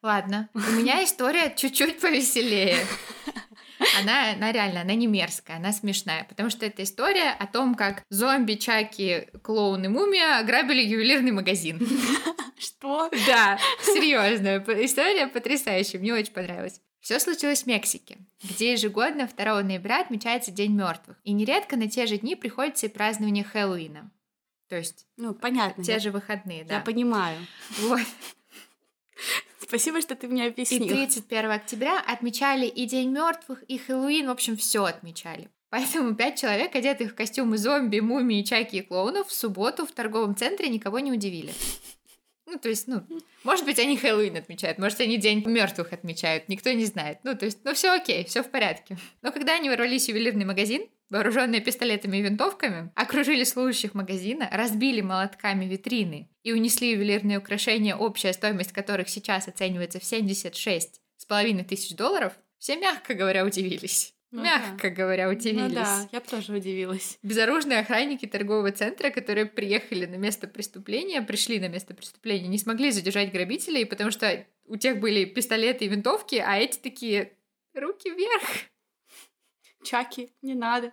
Ладно, 0.03 0.49
у 0.55 0.59
меня 0.59 1.03
история 1.05 1.53
чуть-чуть 1.55 2.01
повеселее. 2.01 2.79
Она, 4.01 4.33
она 4.33 4.53
реально, 4.53 4.81
она 4.83 4.95
не 4.95 5.07
мерзкая, 5.07 5.59
она 5.59 5.73
смешная, 5.73 6.25
потому 6.25 6.49
что 6.49 6.65
это 6.65 6.83
история 6.83 7.31
о 7.31 7.47
том, 7.47 7.75
как 7.75 8.03
зомби, 8.09 8.55
чаки, 8.55 9.29
клоун 9.43 9.85
и 9.85 9.89
мумия 9.89 10.39
ограбили 10.39 10.83
ювелирный 10.83 11.33
магазин. 11.33 11.87
Что? 12.59 13.11
Да, 13.27 13.59
серьезно, 13.83 14.65
история 14.83 15.27
потрясающая, 15.27 16.01
мне 16.01 16.15
очень 16.15 16.33
понравилась. 16.33 16.81
Все 17.01 17.21
случилось 17.21 17.63
в 17.63 17.67
Мексике, 17.67 18.19
где 18.43 18.73
ежегодно 18.73 19.29
2 19.29 19.63
ноября 19.63 20.01
отмечается 20.01 20.51
День 20.51 20.73
мертвых. 20.73 21.17
И 21.23 21.33
нередко 21.33 21.77
на 21.77 21.89
те 21.89 22.07
же 22.07 22.19
дни 22.19 22.35
приходится 22.35 22.87
и 22.87 22.89
празднование 22.89 23.45
Хэллоуина. 23.45 24.11
То 24.69 24.77
есть, 24.77 25.07
ну, 25.17 25.33
понятно. 25.33 25.85
Те 25.85 25.93
я, 25.93 25.99
же 26.01 26.11
выходные, 26.11 26.65
да. 26.65 26.77
Я 26.77 26.81
понимаю. 26.81 27.39
Вот. 27.79 28.01
Спасибо, 29.69 30.01
что 30.01 30.15
ты 30.15 30.29
мне 30.29 30.47
объяснил. 30.47 30.85
И 30.85 30.89
31 30.89 31.51
октября 31.51 32.01
отмечали 32.01 32.67
и 32.67 32.87
День 32.87 33.11
мертвых, 33.11 33.63
и 33.65 33.79
Хэллоуин, 33.79 34.29
в 34.29 34.31
общем, 34.31 34.57
все 34.57 34.85
отмечали. 34.85 35.51
Поэтому 35.71 36.15
пять 36.15 36.41
человек, 36.41 36.75
одетых 36.75 37.13
в 37.13 37.15
костюмы 37.15 37.59
зомби, 37.59 37.99
мумии, 37.99 38.43
чайки 38.43 38.77
и 38.77 38.83
клоунов, 38.83 39.29
в 39.29 39.35
субботу 39.35 39.85
в 39.85 39.93
торговом 39.93 40.37
центре 40.37 40.69
никого 40.69 41.01
не 41.01 41.13
удивили. 41.13 41.53
Ну, 42.47 42.59
то 42.59 42.69
есть, 42.69 42.87
ну, 42.87 43.03
может 43.43 43.65
быть, 43.65 43.79
они 43.81 43.97
Хэллоуин 43.97 44.37
отмечают, 44.37 44.79
может, 44.79 45.01
они 45.01 45.19
День 45.19 45.45
мертвых 45.45 45.93
отмечают, 45.93 46.49
никто 46.49 46.71
не 46.73 46.85
знает. 46.85 47.19
Ну, 47.25 47.37
то 47.37 47.45
есть, 47.45 47.59
ну, 47.65 47.75
все 47.75 47.93
окей, 47.93 48.25
все 48.25 48.43
в 48.43 48.51
порядке. 48.51 48.97
Но 49.21 49.33
когда 49.33 49.55
они 49.55 49.69
ворвались 49.69 50.07
в 50.07 50.09
ювелирный 50.09 50.45
магазин, 50.45 50.87
вооруженные 51.11 51.61
пистолетами 51.61 52.19
и 52.19 52.23
винтовками, 52.23 52.91
окружили 52.95 53.45
служащих 53.45 53.95
магазина, 53.95 54.49
разбили 54.53 55.01
молотками 55.01 55.65
витрины 55.65 56.29
и 56.45 56.53
унесли 56.53 56.93
ювелирные 56.93 57.39
украшения, 57.39 57.97
общая 57.97 58.33
стоимость 58.33 58.73
которых 58.73 59.09
сейчас 59.09 59.49
оценивается 59.49 59.99
в 59.99 60.05
76 60.05 61.01
с 61.17 61.25
половиной 61.25 61.65
тысяч 61.65 61.97
долларов, 61.97 62.33
все, 62.59 62.77
мягко 62.77 63.15
говоря, 63.15 63.45
удивились. 63.45 64.16
Ну, 64.37 64.43
мягко 64.43 64.91
да. 64.91 64.95
говоря, 64.95 65.31
удивились. 65.31 65.69
Ну 65.69 65.75
да, 65.75 66.09
я 66.13 66.21
бы 66.21 66.27
тоже 66.27 66.53
удивилась. 66.53 67.19
Безоружные 67.23 67.79
охранники 67.79 68.27
торгового 68.27 68.71
центра, 68.71 69.09
которые 69.09 69.47
приехали 69.47 70.05
на 70.05 70.17
место 70.17 70.47
преступления, 70.47 71.23
пришли 71.23 71.59
на 71.59 71.69
место 71.69 71.95
преступления, 71.95 72.49
не 72.49 72.59
смогли 72.59 72.91
задержать 72.91 73.33
грабителей, 73.33 73.87
потому 73.87 74.11
что 74.11 74.47
у 74.67 74.77
тех 74.77 75.01
были 75.01 75.25
пистолеты 75.25 75.87
и 75.87 75.89
винтовки, 75.89 76.35
а 76.35 76.59
эти 76.59 76.77
такие 76.77 77.33
руки 77.73 78.11
вверх. 78.11 78.43
Чаки, 79.83 80.31
не 80.43 80.55
надо. 80.55 80.93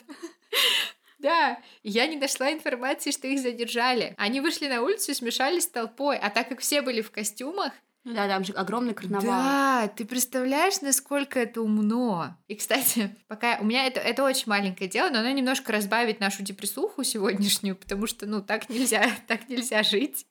Да, 1.20 1.62
я 1.84 2.08
не 2.08 2.18
нашла 2.18 2.52
информации, 2.52 3.12
что 3.12 3.28
их 3.28 3.40
задержали. 3.40 4.14
Они 4.18 4.42
вышли 4.42 4.68
на 4.68 4.82
улицу 4.82 5.12
и 5.12 5.16
смешались 5.16 5.64
с 5.64 5.68
толпой, 5.68 6.18
а 6.18 6.30
так 6.30 6.50
как 6.50 6.60
все 6.60 6.82
были 6.82 7.02
в 7.02 7.12
костюмах, 7.12 7.74
Ну 8.06 8.14
да, 8.14 8.28
там 8.28 8.44
же 8.44 8.52
огромный 8.54 8.94
карнавал. 8.94 9.26
Да, 9.26 9.88
ты 9.96 10.06
представляешь, 10.06 10.82
насколько 10.82 11.40
это 11.40 11.62
умно. 11.62 12.38
И, 12.48 12.56
кстати, 12.56 13.16
пока 13.28 13.58
у 13.62 13.64
меня 13.64 13.86
это, 13.86 14.02
это 14.02 14.24
очень 14.24 14.46
маленькое 14.48 14.90
дело, 14.90 15.10
но 15.10 15.20
оно 15.20 15.32
немножко 15.32 15.72
разбавит 15.72 16.20
нашу 16.20 16.44
депрессуху 16.44 17.04
сегодняшнюю, 17.04 17.76
потому 17.78 18.08
что, 18.08 18.26
ну, 18.26 18.42
так 18.42 18.70
нельзя, 18.70 19.10
так 19.28 19.48
нельзя 19.48 19.84
жить. 19.84 20.26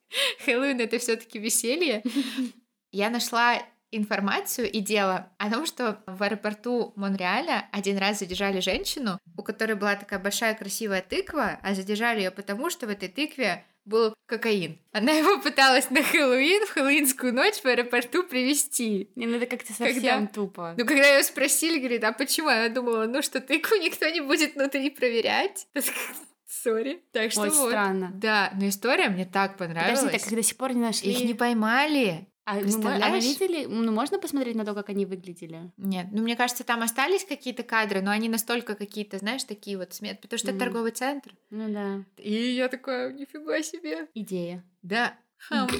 Хэллоуин— 0.45 0.81
это 0.81 0.99
все 0.99 1.17
таки 1.17 1.39
веселье. 1.39 2.03
Я 2.91 3.09
нашла 3.09 3.63
информацию 3.93 4.71
и 4.71 4.81
дело 4.81 5.31
о 5.39 5.51
том, 5.51 5.67
что 5.67 6.03
в 6.07 6.23
аэропорту 6.23 6.93
Монреаля 6.97 7.69
один 7.73 7.99
раз 7.99 8.19
задержали 8.19 8.61
женщину, 8.61 9.19
у 9.37 9.43
которой 9.43 9.75
была 9.75 9.95
такая 9.95 10.19
большая 10.19 10.55
красивая 10.55 11.03
тыква, 11.03 11.61
а 11.63 11.75
задержали 11.75 12.21
ее 12.21 12.31
потому, 12.31 12.71
что 12.71 12.87
в 12.87 12.91
этой 12.91 13.09
тыкве 13.09 13.65
был 13.85 14.15
кокаин. 14.27 14.79
Она 14.93 15.13
его 15.13 15.39
пыталась 15.41 15.91
на 15.91 16.03
Хэллоуин, 16.03 16.67
в 16.67 16.71
хэллоуинскую 16.71 17.35
ночь 17.35 17.57
в 17.57 17.67
аэропорту 17.67 18.23
привезти. 18.23 19.11
Не, 19.17 19.27
ну 19.27 19.37
это 19.37 19.47
как-то 19.47 19.73
совсем 19.73 19.95
Когда- 19.95 20.27
тупо. 20.27 20.75
Ну, 20.79 20.87
когда 20.87 21.17
ее 21.17 21.23
спросили, 21.25 21.79
говорит, 21.79 22.05
а 22.05 22.13
почему? 22.13 22.49
Она 22.49 22.69
думала, 22.69 23.07
ну 23.07 23.23
что, 23.23 23.41
тыкву 23.41 23.77
никто 23.77 24.09
не 24.09 24.21
будет 24.21 24.55
внутри 24.55 24.91
проверять. 24.91 25.67
Сори. 26.47 27.03
Так 27.13 27.33
что 27.33 27.43
Очень 27.43 27.57
вот. 27.57 27.71
странно. 27.71 28.11
Да, 28.15 28.51
но 28.55 28.69
история 28.69 29.09
мне 29.09 29.25
так 29.25 29.57
понравилась. 29.57 30.01
Подожди, 30.01 30.19
так 30.19 30.29
их 30.29 30.37
до 30.37 30.43
сих 30.43 30.57
пор 30.57 30.75
не 30.75 30.81
нашли. 30.81 31.11
Их 31.11 31.25
не 31.25 31.35
поймали. 31.35 32.29
А, 32.45 32.55
мы- 32.55 32.59
а 32.59 32.61
вы 32.61 32.63
представляешь? 32.65 33.25
видели? 33.25 33.65
Ну, 33.67 33.93
можно 33.93 34.19
посмотреть 34.19 34.57
на 34.57 34.65
то, 34.65 34.75
как 34.75 34.89
они 34.89 35.07
выглядели? 35.07 35.71
Нет, 35.77 36.07
ну 36.11 36.23
мне 36.23 36.35
кажется, 36.37 36.65
там 36.65 36.83
остались 36.83 37.25
какие-то 37.25 37.63
кадры, 37.63 38.03
но 38.03 38.11
они 38.11 38.29
настолько 38.29 38.75
какие-то, 38.75 39.19
знаешь, 39.19 39.45
такие 39.45 39.79
вот 39.79 39.93
смет, 39.95 40.21
потому 40.21 40.39
что 40.39 40.49
это 40.49 40.57
Мгм. 40.57 40.65
торговый 40.65 40.91
центр. 40.91 41.35
Ну 41.51 41.73
да. 41.73 42.03
И 42.17 42.33
я 42.33 42.69
такая, 42.69 43.13
нифига 43.13 43.63
себе. 43.63 44.09
Идея. 44.15 44.65
Да. 44.83 45.15
Хм. 45.51 45.67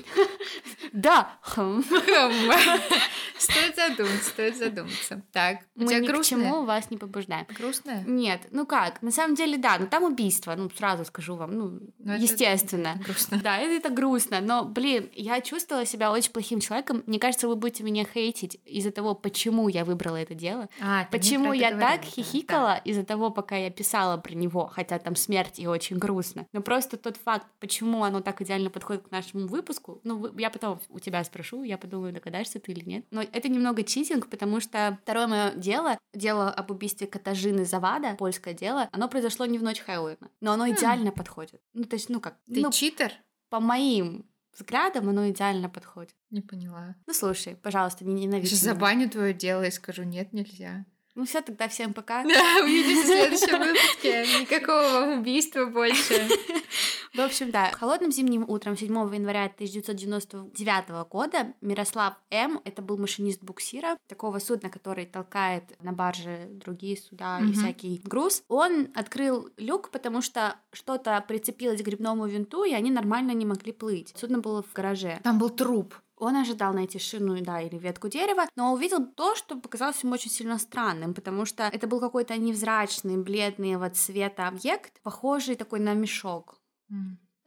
Да! 0.93 1.39
Хм. 1.43 1.83
Хм. 1.91 2.51
Стоит 3.39 3.75
задуматься, 3.75 4.29
стоит 4.31 4.57
задуматься. 4.57 5.23
Так, 5.33 5.59
у 5.75 5.81
Мы 5.81 5.87
тебя 5.89 5.99
ни 6.01 6.07
к 6.07 6.11
грустная? 6.11 6.41
чему 6.45 6.65
вас 6.65 6.91
не 6.91 6.97
побуждаем. 6.99 7.47
Грустная? 7.49 8.05
Нет, 8.07 8.43
ну 8.53 8.67
как, 8.67 9.03
на 9.03 9.11
самом 9.11 9.35
деле, 9.35 9.57
да, 9.59 9.79
ну 9.81 9.87
там 9.89 10.05
убийство, 10.05 10.55
ну 10.55 10.71
сразу 10.71 11.05
скажу 11.05 11.35
вам, 11.35 11.57
ну, 11.59 11.79
Ну, 11.99 12.13
это- 12.13 12.23
естественно. 12.23 12.95
Грустно. 13.05 13.41
Да, 13.43 13.59
это, 13.59 13.73
это 13.73 13.89
грустно, 13.91 14.41
но, 14.41 14.65
блин, 14.65 15.11
я 15.15 15.41
чувствовала 15.41 15.85
себя 15.87 16.13
очень 16.13 16.31
плохим 16.31 16.61
человеком. 16.61 17.03
Мне 17.07 17.19
кажется, 17.19 17.49
вы 17.49 17.57
будете 17.57 17.83
меня 17.83 18.05
хейтить 18.05 18.61
из-за 18.65 18.93
того, 18.93 19.15
почему 19.15 19.69
я 19.69 19.85
выбрала 19.85 20.17
это 20.17 20.35
дело. 20.35 20.69
А, 20.81 21.07
Почему 21.11 21.47
это 21.47 21.55
я 21.55 21.71
говорила, 21.71 21.91
так 21.91 22.01
да, 22.03 22.07
хихикала 22.07 22.77
из-за 22.85 23.03
того, 23.05 23.31
пока 23.31 23.57
я 23.57 23.71
писала 23.71 24.19
про 24.19 24.35
него, 24.35 24.67
хотя 24.73 24.99
там 25.01 25.17
смерть 25.17 25.59
и 25.59 25.67
очень 25.67 25.97
грустно. 25.99 26.47
Но 26.53 26.61
просто 26.61 26.97
тот 26.97 27.17
факт, 27.17 27.47
почему 27.59 28.05
оно 28.05 28.21
так 28.21 28.41
идеально 28.43 28.71
подходит 28.71 29.09
к 29.09 29.11
нашему 29.11 29.47
выпуску, 29.53 30.01
ну, 30.05 30.37
я 30.39 30.51
потом 30.51 30.81
у 30.89 30.99
тебя 30.99 31.23
спрошу, 31.25 31.63
я 31.63 31.79
подумаю, 31.79 32.13
догадаешься 32.13 32.59
ты 32.59 32.73
или 32.73 32.85
нет. 32.85 33.07
Но 33.11 33.23
это 33.23 33.49
немного 33.49 33.85
читинг, 33.85 34.29
потому 34.29 34.61
что 34.61 34.99
второе 35.03 35.27
мое 35.29 35.53
дело, 35.53 35.99
дело 36.13 36.51
об 36.51 36.71
убийстве 36.71 37.07
Катажины 37.07 37.65
Завада, 37.65 38.17
польское 38.19 38.55
дело, 38.55 38.89
оно 38.93 39.09
произошло 39.09 39.47
не 39.47 39.59
в 39.59 39.63
ночь 39.63 39.81
Хэллоуина, 39.81 40.31
но 40.41 40.53
оно 40.53 40.67
Хм. 40.67 40.73
идеально 40.73 41.13
подходит. 41.13 41.61
Ну, 41.73 41.85
то 41.85 41.95
есть, 41.95 42.09
ну 42.09 42.21
как. 42.21 42.37
Ты 42.53 42.61
ну, 42.61 42.73
читер? 42.73 43.13
по 43.49 43.61
моим 43.61 44.27
взглядам 44.57 45.09
оно 45.09 45.29
идеально 45.31 45.69
подходит. 45.69 46.15
Не 46.31 46.41
поняла. 46.41 46.97
Ну, 47.07 47.13
слушай, 47.15 47.55
пожалуйста, 47.57 48.05
не 48.05 48.23
Я 48.23 48.29
ненавидь 48.29 48.49
сейчас 48.49 48.63
меня. 48.63 48.75
забаню 48.75 49.11
твое 49.11 49.33
дело 49.35 49.63
и 49.63 49.71
скажу, 49.71 50.03
нет, 50.05 50.33
нельзя. 50.33 50.85
Ну 51.15 51.25
все, 51.27 51.43
тогда 51.43 51.69
всем 51.69 51.93
пока. 51.93 52.23
Да, 52.25 52.63
увидимся 52.63 53.03
в 53.03 53.07
следующем 53.07 53.59
выпуске. 53.59 54.27
Никакого 54.41 54.83
вам 54.93 55.21
убийства 55.21 55.67
больше. 55.67 56.29
В 57.15 57.21
общем, 57.21 57.51
да, 57.51 57.71
холодным 57.73 58.11
зимним 58.11 58.47
утром 58.49 58.75
7 58.75 58.89
января 59.15 59.45
1999 59.45 61.07
года 61.11 61.53
Мирослав 61.61 62.15
М. 62.31 62.61
Это 62.65 62.81
был 62.81 62.97
машинист 62.97 63.43
буксира, 63.43 63.99
такого 64.09 64.39
судна, 64.39 64.71
который 64.71 65.05
толкает 65.05 65.65
на 65.83 65.93
барже 65.93 66.49
другие 66.51 66.97
суда 66.97 67.39
и 67.41 67.45
Мгм. 67.45 67.53
всякий 67.53 68.01
груз. 68.03 68.43
Он 68.49 68.89
открыл 68.95 69.51
люк, 69.59 69.91
потому 69.91 70.23
что 70.23 70.57
что-то 70.73 71.23
прицепилось 71.29 71.83
к 71.83 71.85
грибному 71.85 72.27
винту, 72.27 72.65
и 72.65 72.73
они 72.73 72.91
нормально 72.91 73.33
не 73.33 73.45
могли 73.45 73.73
плыть. 73.73 74.15
Судно 74.17 74.39
было 74.39 74.63
в 74.63 74.73
гараже. 74.73 75.21
Там 75.23 75.39
был 75.39 75.51
труп. 75.51 75.95
Он 76.23 76.37
ожидал 76.37 76.73
найти 76.73 77.01
шину, 77.01 77.41
да, 77.41 77.61
или 77.61 77.77
ветку 77.77 78.09
дерева, 78.09 78.47
но 78.55 78.73
увидел 78.73 79.05
то, 79.05 79.35
что 79.35 79.59
показалось 79.61 80.05
ему 80.05 80.13
очень 80.13 80.31
сильно 80.31 80.57
странным, 80.59 81.15
потому 81.15 81.45
что 81.45 81.65
это 81.65 81.89
был 81.89 81.99
какой-то 81.99 82.37
невзрачный, 82.37 83.17
бледный 83.17 83.75
вот 83.75 83.97
цвета 83.97 84.47
объект, 84.47 85.01
похожий 85.03 85.57
такой 85.57 85.81
на 85.81 85.95
мешок. 85.95 86.61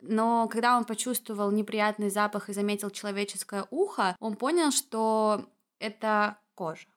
Но 0.01 0.49
когда 0.49 0.75
он 0.77 0.83
почувствовал 0.83 1.51
неприятный 1.51 2.09
запах 2.09 2.49
и 2.49 2.53
заметил 2.53 2.89
человеческое 2.89 3.65
ухо, 3.71 4.17
он 4.19 4.35
понял, 4.35 4.71
что 4.71 5.49
это 5.79 6.37
кожа. 6.53 6.87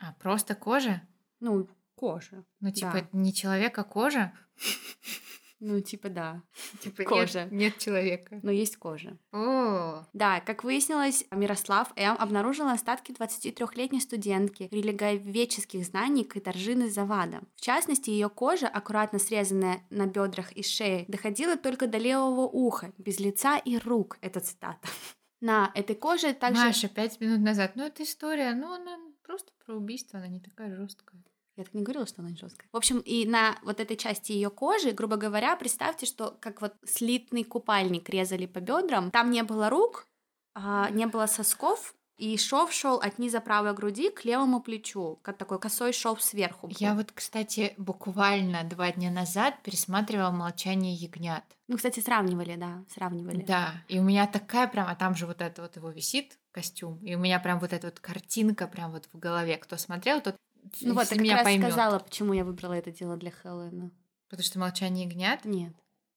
А, 0.00 0.12
просто 0.14 0.56
кожа? 0.56 1.02
Ну, 1.38 1.68
кожа. 1.94 2.44
Ну, 2.58 2.72
типа, 2.72 2.92
Да. 2.92 3.08
не 3.12 3.32
человек, 3.32 3.78
а 3.78 3.84
кожа? 3.84 4.32
Ну, 5.60 5.80
типа 5.80 6.08
да. 6.08 6.42
Типа, 6.80 7.00
нет- 7.00 7.08
Кожа. 7.08 7.48
Нет, 7.50 7.78
человека. 7.78 8.38
Но 8.42 8.50
есть 8.52 8.76
кожа. 8.76 9.16
О, 9.32 10.04
Да, 10.12 10.40
как 10.40 10.62
выяснилось, 10.62 11.24
Мирослав 11.32 11.92
М. 11.96 12.16
обнаружил 12.18 12.68
остатки 12.68 13.10
23-летней 13.12 14.00
студентки 14.00 14.68
религиоведческих 14.70 15.84
знаний 15.84 16.24
Катаржины 16.24 16.88
Завада. 16.88 17.40
В 17.56 17.60
частности, 17.60 18.10
ее 18.10 18.28
кожа, 18.28 18.68
аккуратно 18.68 19.18
срезанная 19.18 19.82
на 19.90 20.06
бедрах 20.06 20.52
и 20.52 20.62
шее, 20.62 21.04
доходила 21.08 21.56
только 21.56 21.86
до 21.88 21.98
левого 21.98 22.42
уха, 22.46 22.92
без 22.98 23.18
лица 23.18 23.58
и 23.58 23.78
рук. 23.78 24.18
Это 24.20 24.40
цитата. 24.40 24.78
На 25.40 25.70
этой 25.74 25.94
коже 25.94 26.34
также... 26.34 26.62
Маша, 26.64 26.88
пять 26.88 27.20
минут 27.20 27.40
назад. 27.40 27.72
Ну, 27.76 27.84
это 27.84 28.02
история, 28.02 28.54
ну, 28.54 28.72
она 28.74 28.98
просто 29.22 29.52
про 29.64 29.76
убийство, 29.76 30.18
она 30.18 30.28
не 30.28 30.40
такая 30.40 30.74
жесткая. 30.74 31.22
Я 31.58 31.64
так 31.64 31.74
не 31.74 31.82
говорила, 31.82 32.06
что 32.06 32.22
она 32.22 32.30
жесткая. 32.36 32.68
В 32.70 32.76
общем, 32.76 33.00
и 33.00 33.26
на 33.26 33.58
вот 33.62 33.80
этой 33.80 33.96
части 33.96 34.30
ее 34.30 34.48
кожи, 34.48 34.92
грубо 34.92 35.16
говоря, 35.16 35.56
представьте, 35.56 36.06
что 36.06 36.36
как 36.40 36.60
вот 36.60 36.74
слитный 36.86 37.42
купальник 37.42 38.08
резали 38.08 38.46
по 38.46 38.60
бедрам, 38.60 39.10
там 39.10 39.32
не 39.32 39.42
было 39.42 39.68
рук, 39.68 40.06
а, 40.54 40.88
не 40.90 41.06
было 41.06 41.26
сосков, 41.26 41.96
и 42.16 42.36
шов 42.36 42.72
шел 42.72 42.98
от 42.98 43.18
низа 43.18 43.40
правой 43.40 43.74
груди 43.74 44.10
к 44.10 44.24
левому 44.24 44.60
плечу, 44.60 45.18
как 45.22 45.36
такой 45.36 45.58
косой 45.58 45.92
шов 45.92 46.22
сверху. 46.22 46.68
был. 46.68 46.76
Я 46.78 46.94
вот, 46.94 47.10
кстати, 47.12 47.74
буквально 47.76 48.62
два 48.64 48.92
дня 48.92 49.10
назад 49.10 49.60
пересматривала 49.64 50.30
«Молчание 50.30 50.94
ягнят». 50.94 51.44
Ну, 51.66 51.76
кстати, 51.76 52.00
сравнивали, 52.00 52.56
да, 52.56 52.84
сравнивали. 52.88 53.42
Да, 53.42 53.74
и 53.88 53.98
у 53.98 54.02
меня 54.02 54.26
такая 54.26 54.68
прям, 54.68 54.86
а 54.88 54.94
там 54.94 55.14
же 55.14 55.26
вот 55.26 55.40
это 55.40 55.62
вот 55.62 55.76
его 55.76 55.90
висит 55.90 56.38
костюм, 56.52 56.98
и 57.04 57.14
у 57.14 57.18
меня 57.18 57.38
прям 57.40 57.60
вот 57.60 57.72
эта 57.72 57.88
вот 57.88 58.00
картинка 58.00 58.66
прям 58.66 58.92
вот 58.92 59.08
в 59.12 59.18
голове. 59.18 59.56
Кто 59.56 59.76
смотрел, 59.76 60.20
тот 60.20 60.36
Ну 60.80 60.94
вот, 60.94 61.02
я 61.04 61.08
как 61.08 61.18
меня 61.20 61.34
раз 61.36 61.44
поймет. 61.44 61.66
сказала, 61.66 61.98
почему 61.98 62.32
я 62.32 62.44
выбрала 62.44 62.72
это 62.74 62.90
дело 62.90 63.16
для 63.16 63.30
Хэллоуина. 63.30 63.90
Потому 64.28 64.44
что 64.44 64.58
молчание 64.58 65.06
ягнят, 65.06 65.44
Нет. 65.44 65.72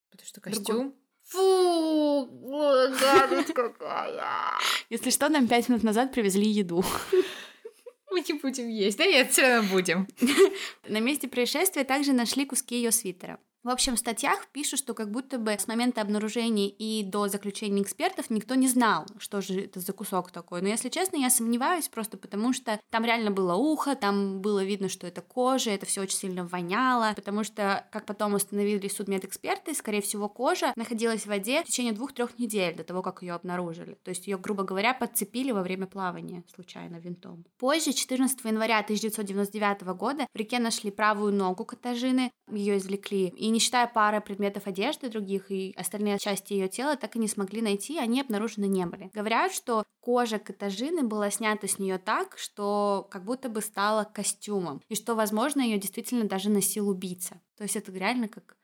потому 0.10 0.28
что 0.28 0.42
Другой. 0.42 0.58
костюм. 0.60 0.96
Фу, 1.30 1.38
ой, 1.40 3.00
гадость 3.00 3.54
какая. 3.54 4.60
Если 4.90 5.10
что, 5.12 5.30
нам 5.30 5.48
пять 5.48 5.70
минут 5.70 5.84
назад 5.84 6.12
привезли 6.12 6.48
еду. 6.50 6.84
Мы 8.12 8.22
не 8.28 8.34
будем 8.34 8.68
есть. 8.68 8.98
Да 8.98 9.06
нет, 9.06 9.32
все 9.32 9.44
равно 9.44 9.70
будем. 9.70 10.08
На 10.88 11.00
месте 11.00 11.30
происшествия 11.30 11.86
также 11.86 12.12
нашли 12.12 12.46
куски 12.46 12.76
ее 12.76 12.92
свитера. 12.92 13.40
В 13.64 13.70
общем, 13.70 13.96
в 13.96 14.00
статьях 14.00 14.48
пишут, 14.48 14.80
что 14.80 14.96
как 14.96 15.12
будто 15.12 15.38
бы 15.38 15.52
с 15.52 15.68
момента 15.68 16.02
обнаружения 16.02 16.68
и 16.68 17.04
до 17.04 17.28
заключения 17.28 17.84
экспертов 17.84 18.32
никто 18.32 18.56
не 18.56 18.68
знал, 18.68 19.06
что 19.20 19.40
же 19.40 19.62
это 19.62 19.80
за 19.80 19.94
кусок 19.94 20.32
такой. 20.32 20.64
Но, 20.64 20.68
если 20.68 20.90
честно, 20.90 21.18
я 21.18 21.30
сомневаюсь 21.30 21.88
просто 21.88 22.18
потому, 22.18 22.54
что 22.54 22.80
там 22.90 23.06
реально 23.06 23.30
было 23.30 23.54
ухо, 23.54 23.96
там 23.96 24.42
было 24.42 24.64
видно, 24.64 24.90
что 24.90 25.06
это 25.06 25.22
кожа, 25.22 25.70
это 25.70 25.86
все 25.86 26.02
очень 26.02 26.18
сильно 26.18 26.44
воняло, 26.44 27.14
потому 27.16 27.44
что, 27.44 27.86
как 27.92 28.08
потом 28.08 28.34
установили 28.34 28.88
судмедэксперты, 28.88 29.76
скорее 29.76 30.02
всего, 30.02 30.28
кожа 30.28 30.74
находилась 30.76 31.24
в 31.24 31.28
воде 31.28 31.62
в 31.62 31.68
течение 31.68 31.94
двух-трех 31.94 32.40
недель 32.40 32.76
до 32.76 32.84
того, 32.84 33.04
как 33.04 33.22
ее 33.22 33.34
обнаружили. 33.34 33.94
То 34.04 34.10
есть 34.10 34.26
ее, 34.26 34.40
грубо 34.40 34.64
говоря, 34.64 34.96
подцепили 34.96 35.52
во 35.52 35.62
время 35.62 35.86
плавания 35.86 36.44
случайно 36.52 36.96
винтом. 36.96 37.46
Позже, 37.60 37.94
14 37.94 38.44
января 38.44 38.80
1999 38.80 39.84
года, 39.96 40.26
в 40.34 40.36
реке 40.36 40.58
нашли 40.58 40.90
правую 40.90 41.32
ногу 41.32 41.64
Катажины, 41.64 42.32
ее 42.52 42.78
извлекли, 42.78 43.28
и 43.28 43.51
не 43.52 43.60
считая 43.60 43.88
пары 43.88 44.22
предметов 44.22 44.68
одежды 44.68 45.10
других 45.10 45.52
и 45.52 45.74
остальные 45.78 46.20
части 46.20 46.54
ее 46.54 46.68
тела, 46.68 46.96
так 46.96 47.16
и 47.16 47.20
не 47.20 47.28
смогли 47.28 47.62
найти, 47.62 47.98
они 47.98 48.22
обнаружены 48.22 48.66
не 48.66 48.86
были. 48.86 49.10
Говорят, 49.14 49.54
что 49.54 49.84
кожа 50.00 50.40
Катажины 50.40 51.04
была 51.04 51.30
снята 51.30 51.68
с 51.68 51.80
нее 51.80 51.98
так, 51.98 52.38
что 52.38 53.08
как 53.12 53.24
будто 53.24 53.50
бы 53.50 53.62
стала 53.62 54.04
костюмом, 54.04 54.82
и 54.90 54.96
что, 54.96 55.16
возможно, 55.16 55.62
ее 55.62 55.78
действительно 55.78 56.26
даже 56.26 56.50
носил 56.50 56.90
убийца. 56.90 57.42
То 57.56 57.64
есть 57.64 57.76
это 57.76 57.92
реально 57.92 58.28
как 58.28 58.58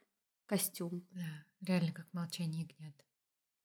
костюм. 0.46 1.06
Да, 1.12 1.46
реально 1.62 1.92
как 1.92 2.08
молчание 2.14 2.64
ягнят. 2.64 2.96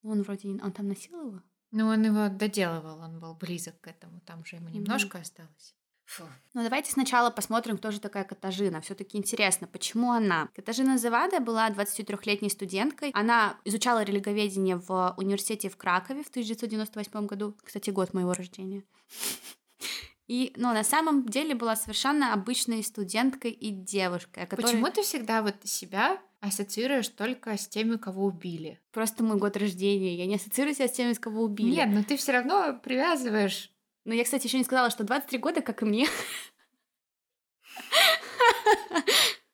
Он 0.03 0.23
вроде, 0.23 0.49
он 0.49 0.73
там 0.73 0.89
носил 0.89 1.29
его? 1.29 1.43
Ну, 1.71 1.87
он 1.87 2.03
его 2.03 2.29
доделывал, 2.29 3.01
он 3.01 3.19
был 3.19 3.35
близок 3.35 3.81
к 3.81 3.87
этому, 3.87 4.21
там 4.21 4.45
же 4.45 4.57
ему 4.57 4.69
немножко 4.69 5.19
осталось. 5.19 5.75
Фу. 6.05 6.25
Ну, 6.55 6.63
давайте 6.63 6.91
сначала 6.91 7.31
посмотрим, 7.31 7.79
кто 7.79 7.91
же 7.91 8.01
такая 8.01 8.25
Катажина. 8.25 8.81
все 8.81 8.95
таки 8.95 9.17
интересно, 9.17 9.67
почему 9.67 10.13
она? 10.13 10.49
Катажина 10.55 10.99
Завада 10.99 11.41
была 11.41 11.71
23-летней 11.71 12.51
студенткой. 12.51 13.11
Она 13.15 13.57
изучала 13.65 14.03
религоведение 14.03 14.77
в 14.77 15.15
университете 15.17 15.69
в 15.69 15.77
Кракове 15.77 16.23
в 16.23 16.29
1998 16.29 17.27
году. 17.27 17.57
Кстати, 17.65 17.91
год 17.91 18.13
моего 18.15 18.33
рождения. 18.33 18.85
И, 20.29 20.53
ну, 20.57 20.73
на 20.73 20.85
самом 20.85 21.27
деле 21.27 21.55
была 21.55 21.77
совершенно 21.77 22.33
обычной 22.33 22.83
студенткой 22.83 23.51
и 23.51 23.71
девушкой. 23.71 24.47
Которой... 24.47 24.67
Почему 24.67 24.91
ты 24.91 25.03
всегда 25.03 25.43
вот 25.43 25.57
себя 25.65 26.19
ассоциируешь 26.41 27.09
только 27.09 27.57
с 27.57 27.69
теми, 27.69 27.97
кого 27.97 28.27
убили? 28.27 28.81
Просто 28.93 29.25
мой 29.25 29.37
год 29.37 29.57
рождения. 29.57 30.17
Я 30.17 30.27
не 30.27 30.37
ассоциирую 30.37 30.75
себя 30.75 30.89
с 30.89 30.93
теми, 30.93 31.13
с 31.13 31.19
кого 31.19 31.43
убили. 31.43 31.71
Нет, 31.71 31.91
но 31.93 32.03
ты 32.03 32.17
все 32.17 32.33
равно 32.33 32.79
привязываешь. 32.83 33.71
Ну, 34.05 34.15
я, 34.15 34.25
кстати, 34.25 34.47
еще 34.47 34.59
не 34.59 34.65
сказала, 34.65 34.91
что 34.91 35.05
23 35.05 35.39
года, 35.39 35.63
как 35.63 35.83
и 35.83 35.85
мне. 35.85 36.09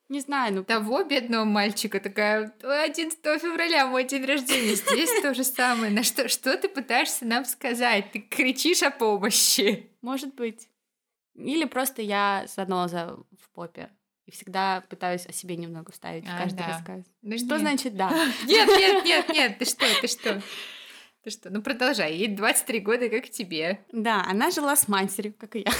Не 0.09 0.21
знаю, 0.21 0.55
ну... 0.55 0.63
Того 0.63 1.03
бедного 1.03 1.45
мальчика 1.45 1.99
такая, 1.99 2.51
11 2.63 3.19
февраля 3.39 3.85
мой 3.85 4.05
день 4.05 4.25
рождения, 4.25 4.73
здесь 4.73 5.21
то 5.21 5.35
же 5.35 5.43
самое. 5.43 5.91
На 5.91 6.01
что, 6.01 6.27
что 6.27 6.57
ты 6.57 6.67
пытаешься 6.67 7.25
нам 7.25 7.45
сказать? 7.45 8.11
Ты 8.11 8.21
кричишь 8.21 8.81
о 8.81 8.89
помощи. 8.89 9.91
Может 10.01 10.33
быть. 10.33 10.67
Или 11.35 11.65
просто 11.65 12.01
я 12.01 12.45
заноза 12.47 13.17
в 13.39 13.49
попе. 13.53 13.91
И 14.25 14.31
всегда 14.31 14.83
пытаюсь 14.89 15.27
о 15.27 15.31
себе 15.31 15.55
немного 15.57 15.91
вставить 15.91 16.25
а, 16.27 16.35
в 16.35 16.37
каждый 16.39 16.57
да. 16.57 16.67
рассказ. 16.67 17.05
Ну, 17.21 17.37
что 17.37 17.57
нет. 17.57 17.59
значит 17.59 17.95
да? 17.95 18.09
Нет, 18.45 18.67
нет, 18.67 19.05
нет, 19.05 19.29
нет, 19.29 19.57
ты 19.57 19.65
что, 19.65 19.85
ты 20.01 20.07
что? 20.07 20.41
Ты 21.23 21.31
что? 21.31 21.49
Ну 21.49 21.61
продолжай, 21.61 22.15
ей 22.15 22.27
23 22.27 22.79
года, 22.79 23.09
как 23.09 23.29
тебе. 23.29 23.85
Да, 23.91 24.23
она 24.27 24.51
жила 24.51 24.75
с 24.75 24.87
матерью, 24.87 25.33
как 25.37 25.55
и 25.55 25.59
я. 25.59 25.71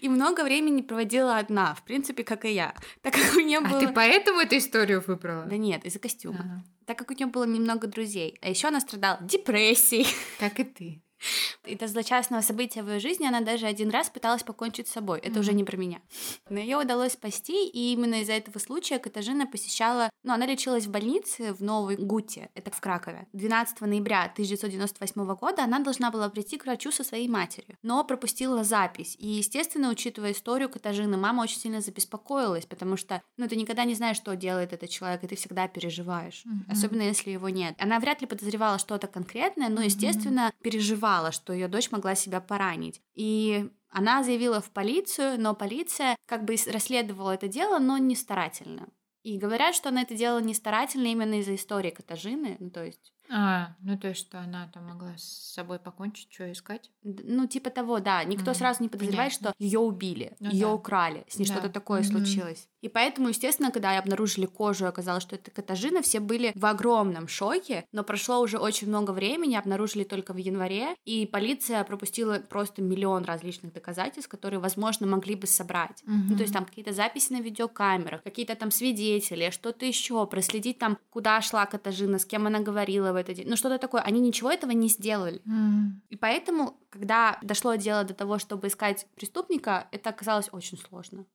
И 0.00 0.08
много 0.08 0.44
времени 0.44 0.82
проводила 0.82 1.36
одна, 1.38 1.74
в 1.74 1.82
принципе, 1.84 2.22
как 2.22 2.44
и 2.44 2.52
я. 2.52 2.74
Так 3.02 3.14
как 3.14 3.34
у 3.36 3.40
нее 3.40 3.60
было... 3.60 3.78
А 3.78 3.80
ты 3.80 3.88
поэтому 3.88 4.40
эту 4.40 4.56
историю 4.56 5.02
выбрала? 5.04 5.46
Да 5.46 5.56
нет, 5.56 5.84
из-за 5.84 5.98
костюма. 5.98 6.38
Ага. 6.38 6.64
Так 6.86 6.98
как 6.98 7.10
у 7.10 7.14
нее 7.14 7.26
было 7.26 7.44
немного 7.44 7.88
друзей. 7.88 8.38
А 8.40 8.48
еще 8.48 8.68
она 8.68 8.80
страдала 8.80 9.18
депрессией. 9.22 10.06
Как 10.38 10.60
и 10.60 10.64
ты. 10.64 11.02
Из-за 11.66 11.86
злочастного 11.88 12.42
события 12.42 12.82
в 12.82 12.90
ее 12.90 13.00
жизни 13.00 13.26
она 13.26 13.40
даже 13.40 13.66
один 13.66 13.90
раз 13.90 14.08
пыталась 14.08 14.42
покончить 14.42 14.88
с 14.88 14.92
собой. 14.92 15.18
Это 15.20 15.30
mm-hmm. 15.30 15.40
уже 15.40 15.52
не 15.52 15.64
про 15.64 15.76
меня. 15.76 16.00
Но 16.48 16.58
ее 16.58 16.78
удалось 16.78 17.12
спасти, 17.12 17.68
и 17.68 17.92
именно 17.92 18.22
из-за 18.22 18.32
этого 18.32 18.58
случая 18.58 18.98
Катажина 18.98 19.46
посещала... 19.46 20.10
Ну, 20.22 20.32
она 20.32 20.46
лечилась 20.46 20.86
в 20.86 20.90
больнице 20.90 21.52
в 21.52 21.62
Новой 21.62 21.96
Гуте, 21.96 22.50
это 22.54 22.70
в 22.70 22.80
Кракове. 22.80 23.26
12 23.32 23.80
ноября 23.82 24.24
1998 24.24 25.34
года 25.34 25.64
она 25.64 25.78
должна 25.80 26.10
была 26.10 26.28
прийти 26.28 26.56
к 26.58 26.64
врачу 26.64 26.92
со 26.92 27.04
своей 27.04 27.28
матерью, 27.28 27.76
но 27.82 28.04
пропустила 28.04 28.64
запись. 28.64 29.16
И, 29.18 29.26
естественно, 29.26 29.90
учитывая 29.90 30.32
историю 30.32 30.68
Катажины, 30.68 31.16
мама 31.16 31.42
очень 31.42 31.58
сильно 31.58 31.80
забеспокоилась, 31.80 32.66
потому 32.66 32.96
что, 32.96 33.22
ну, 33.36 33.48
ты 33.48 33.56
никогда 33.56 33.84
не 33.84 33.94
знаешь, 33.94 34.16
что 34.16 34.36
делает 34.36 34.72
этот 34.72 34.90
человек, 34.90 35.24
и 35.24 35.26
ты 35.26 35.36
всегда 35.36 35.68
переживаешь, 35.68 36.44
mm-hmm. 36.46 36.72
особенно 36.72 37.02
если 37.02 37.30
его 37.30 37.48
нет. 37.48 37.74
Она 37.78 37.98
вряд 38.00 38.20
ли 38.20 38.26
подозревала 38.26 38.78
что-то 38.78 39.06
конкретное, 39.06 39.68
но, 39.68 39.82
естественно, 39.82 40.48
mm-hmm. 40.50 40.62
переживала, 40.62 41.09
что 41.32 41.52
ее 41.52 41.68
дочь 41.68 41.90
могла 41.90 42.14
себя 42.14 42.40
поранить. 42.40 43.00
И 43.14 43.70
она 43.90 44.22
заявила 44.22 44.60
в 44.60 44.70
полицию, 44.70 45.40
но 45.40 45.54
полиция 45.54 46.16
как 46.26 46.44
бы 46.44 46.56
расследовала 46.66 47.32
это 47.32 47.48
дело, 47.48 47.78
но 47.78 47.98
не 47.98 48.16
старательно. 48.16 48.88
И 49.22 49.38
говорят, 49.38 49.74
что 49.74 49.90
она 49.90 50.02
это 50.02 50.14
делала 50.14 50.40
не 50.40 50.54
старательно 50.54 51.08
именно 51.08 51.40
из-за 51.40 51.54
истории 51.54 51.90
Катажины, 51.90 52.56
ну 52.58 52.70
то 52.70 52.84
есть 52.84 53.12
а, 53.32 53.76
ну 53.80 53.96
то 53.96 54.08
есть, 54.08 54.20
что 54.20 54.40
она 54.40 54.68
там 54.74 54.88
могла 54.88 55.16
с 55.16 55.52
собой 55.54 55.78
покончить, 55.78 56.32
что 56.32 56.50
искать? 56.50 56.90
Ну, 57.04 57.46
типа 57.46 57.70
того, 57.70 58.00
да. 58.00 58.24
Никто 58.24 58.50
mm, 58.50 58.54
сразу 58.54 58.82
не 58.82 58.88
подозревает, 58.88 59.32
понятно. 59.38 59.54
что 59.54 59.64
ее 59.64 59.78
убили, 59.78 60.36
ну, 60.40 60.50
ее 60.50 60.66
да. 60.66 60.72
украли, 60.72 61.24
с 61.28 61.38
ней 61.38 61.46
да. 61.46 61.54
что-то 61.54 61.70
такое 61.70 62.00
mm-hmm. 62.00 62.10
случилось. 62.10 62.68
И 62.80 62.88
поэтому, 62.88 63.28
естественно, 63.28 63.70
когда 63.70 63.98
обнаружили 63.98 64.46
кожу, 64.46 64.86
оказалось, 64.86 65.22
что 65.22 65.36
это 65.36 65.50
Катажина, 65.50 66.02
все 66.02 66.20
были 66.20 66.52
в 66.54 66.64
огромном 66.66 67.28
шоке, 67.28 67.84
но 67.92 68.04
прошло 68.04 68.40
уже 68.40 68.58
очень 68.58 68.88
много 68.88 69.10
времени, 69.10 69.54
обнаружили 69.54 70.04
только 70.04 70.32
в 70.32 70.36
январе, 70.36 70.94
и 71.04 71.26
полиция 71.26 71.84
пропустила 71.84 72.38
просто 72.38 72.82
миллион 72.82 73.24
различных 73.24 73.72
доказательств, 73.72 74.30
которые, 74.30 74.60
возможно, 74.60 75.06
могли 75.06 75.34
бы 75.34 75.46
собрать. 75.46 76.02
Mm-hmm. 76.02 76.22
Ну, 76.30 76.36
то 76.36 76.42
есть 76.42 76.52
там 76.52 76.64
какие-то 76.64 76.92
записи 76.92 77.32
на 77.32 77.40
видеокамерах, 77.40 78.22
какие-то 78.22 78.54
там 78.54 78.70
свидетели, 78.70 79.50
что-то 79.50 79.84
еще, 79.84 80.26
проследить 80.26 80.78
там, 80.78 80.98
куда 81.10 81.40
шла 81.40 81.66
Катажина, 81.66 82.18
с 82.18 82.24
кем 82.24 82.46
она 82.46 82.60
говорила 82.60 83.12
в 83.12 83.16
этот 83.16 83.36
день, 83.36 83.48
ну 83.48 83.56
что-то 83.56 83.78
такое. 83.78 84.00
Они 84.02 84.20
ничего 84.20 84.50
этого 84.50 84.70
не 84.70 84.88
сделали. 84.88 85.40
Mm-hmm. 85.46 85.90
И 86.10 86.16
поэтому, 86.16 86.78
когда 86.88 87.38
дошло 87.42 87.74
дело 87.74 88.04
до 88.04 88.14
того, 88.14 88.38
чтобы 88.38 88.68
искать 88.68 89.06
преступника, 89.14 89.88
это 89.92 90.10
оказалось 90.10 90.48
очень 90.52 90.78
сложно 90.78 91.26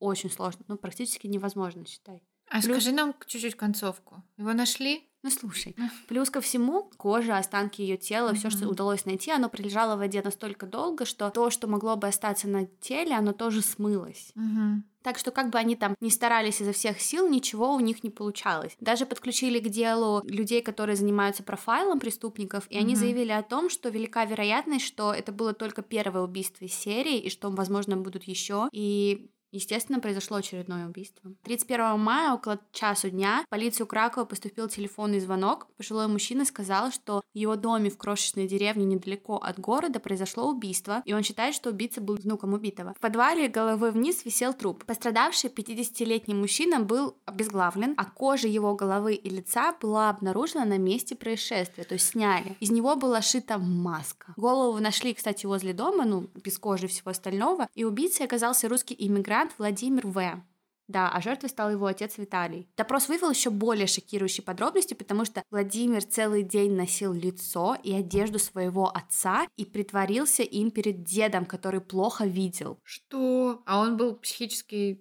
очень 0.00 0.30
сложно, 0.30 0.64
ну, 0.68 0.76
практически 0.76 1.26
невозможно, 1.26 1.86
считай. 1.86 2.22
А 2.50 2.60
Плюс... 2.60 2.64
скажи 2.64 2.92
нам 2.92 3.14
чуть-чуть 3.26 3.54
концовку. 3.54 4.24
Его 4.36 4.52
нашли? 4.52 5.06
Ну 5.22 5.30
слушай, 5.30 5.76
плюс 6.08 6.30
ко 6.30 6.40
всему, 6.40 6.90
кожа, 6.96 7.36
останки 7.36 7.82
ее 7.82 7.96
тела, 7.96 8.30
mm-hmm. 8.30 8.36
все, 8.36 8.50
что 8.50 8.68
удалось 8.68 9.04
найти, 9.04 9.30
оно 9.30 9.50
пролежало 9.50 9.96
в 9.96 9.98
воде 9.98 10.22
настолько 10.22 10.66
долго, 10.66 11.04
что 11.04 11.28
то, 11.30 11.50
что 11.50 11.68
могло 11.68 11.96
бы 11.96 12.08
остаться 12.08 12.48
на 12.48 12.66
теле, 12.80 13.14
оно 13.14 13.32
тоже 13.32 13.60
смылось. 13.60 14.32
Mm-hmm. 14.34 14.82
Так 15.02 15.18
что 15.18 15.30
как 15.30 15.50
бы 15.50 15.58
они 15.58 15.76
там 15.76 15.94
не 16.00 16.10
старались 16.10 16.60
изо 16.60 16.72
всех 16.72 17.00
сил, 17.00 17.28
ничего 17.28 17.74
у 17.74 17.80
них 17.80 18.02
не 18.02 18.10
получалось. 18.10 18.76
Даже 18.80 19.06
подключили 19.06 19.60
к 19.60 19.68
делу 19.68 20.22
людей, 20.24 20.62
которые 20.62 20.96
занимаются 20.96 21.42
профайлом 21.42 22.00
преступников, 22.00 22.66
и 22.68 22.76
mm-hmm. 22.76 22.80
они 22.80 22.96
заявили 22.96 23.32
о 23.32 23.42
том, 23.42 23.68
что 23.68 23.90
велика 23.90 24.24
вероятность, 24.24 24.86
что 24.86 25.12
это 25.12 25.32
было 25.32 25.52
только 25.52 25.82
первое 25.82 26.22
убийство 26.22 26.64
из 26.64 26.72
серии, 26.72 27.18
и 27.18 27.30
что, 27.30 27.50
возможно, 27.50 27.96
будут 27.96 28.24
еще. 28.24 28.68
И 28.72 29.30
Естественно, 29.52 29.98
произошло 29.98 30.36
очередное 30.36 30.86
убийство. 30.86 31.32
31 31.42 31.98
мая 31.98 32.34
около 32.34 32.60
часу 32.72 33.10
дня 33.10 33.42
в 33.46 33.48
полицию 33.48 33.86
Кракова 33.86 34.24
поступил 34.24 34.68
телефонный 34.68 35.18
звонок. 35.18 35.66
Пожилой 35.76 36.06
мужчина 36.06 36.44
сказал, 36.44 36.92
что 36.92 37.22
в 37.34 37.36
его 37.36 37.56
доме 37.56 37.90
в 37.90 37.98
крошечной 37.98 38.46
деревне 38.46 38.84
недалеко 38.84 39.36
от 39.36 39.58
города 39.58 39.98
произошло 39.98 40.48
убийство, 40.48 41.02
и 41.04 41.12
он 41.12 41.24
считает, 41.24 41.54
что 41.54 41.70
убийца 41.70 42.00
был 42.00 42.16
внуком 42.16 42.54
убитого. 42.54 42.94
В 42.94 43.00
подвале 43.00 43.48
головой 43.48 43.90
вниз 43.90 44.24
висел 44.24 44.54
труп. 44.54 44.84
Пострадавший 44.84 45.50
50-летний 45.50 46.34
мужчина 46.34 46.80
был 46.80 47.16
обезглавлен, 47.24 47.94
а 47.96 48.04
кожа 48.04 48.46
его 48.46 48.74
головы 48.76 49.14
и 49.14 49.28
лица 49.28 49.74
была 49.80 50.10
обнаружена 50.10 50.64
на 50.64 50.78
месте 50.78 51.16
происшествия, 51.16 51.84
то 51.84 51.94
есть 51.94 52.08
сняли. 52.08 52.56
Из 52.60 52.70
него 52.70 52.94
была 52.94 53.20
шита 53.20 53.58
маска. 53.58 54.32
Голову 54.36 54.78
нашли, 54.78 55.12
кстати, 55.12 55.46
возле 55.46 55.72
дома, 55.72 56.04
ну, 56.04 56.28
без 56.34 56.58
кожи 56.58 56.86
и 56.86 56.88
всего 56.88 57.10
остального, 57.10 57.68
и 57.74 57.84
убийцей 57.84 58.24
оказался 58.26 58.68
русский 58.68 58.94
иммигрант 58.98 59.39
иммигрант 59.40 59.54
Владимир 59.58 60.06
В. 60.06 60.44
Да, 60.88 61.08
а 61.08 61.20
жертвой 61.20 61.48
стал 61.48 61.70
его 61.70 61.86
отец 61.86 62.18
Виталий. 62.18 62.68
Допрос 62.76 63.08
вывел 63.08 63.30
еще 63.30 63.50
более 63.50 63.86
шокирующие 63.86 64.44
подробности, 64.44 64.94
потому 64.94 65.24
что 65.24 65.44
Владимир 65.50 66.02
целый 66.02 66.42
день 66.42 66.72
носил 66.72 67.12
лицо 67.12 67.76
и 67.84 67.94
одежду 67.94 68.40
своего 68.40 68.88
отца 68.88 69.46
и 69.56 69.64
притворился 69.64 70.42
им 70.42 70.72
перед 70.72 71.04
дедом, 71.04 71.46
который 71.46 71.80
плохо 71.80 72.24
видел. 72.24 72.80
Что? 72.82 73.62
А 73.66 73.80
он 73.80 73.96
был 73.96 74.16
психически 74.16 75.00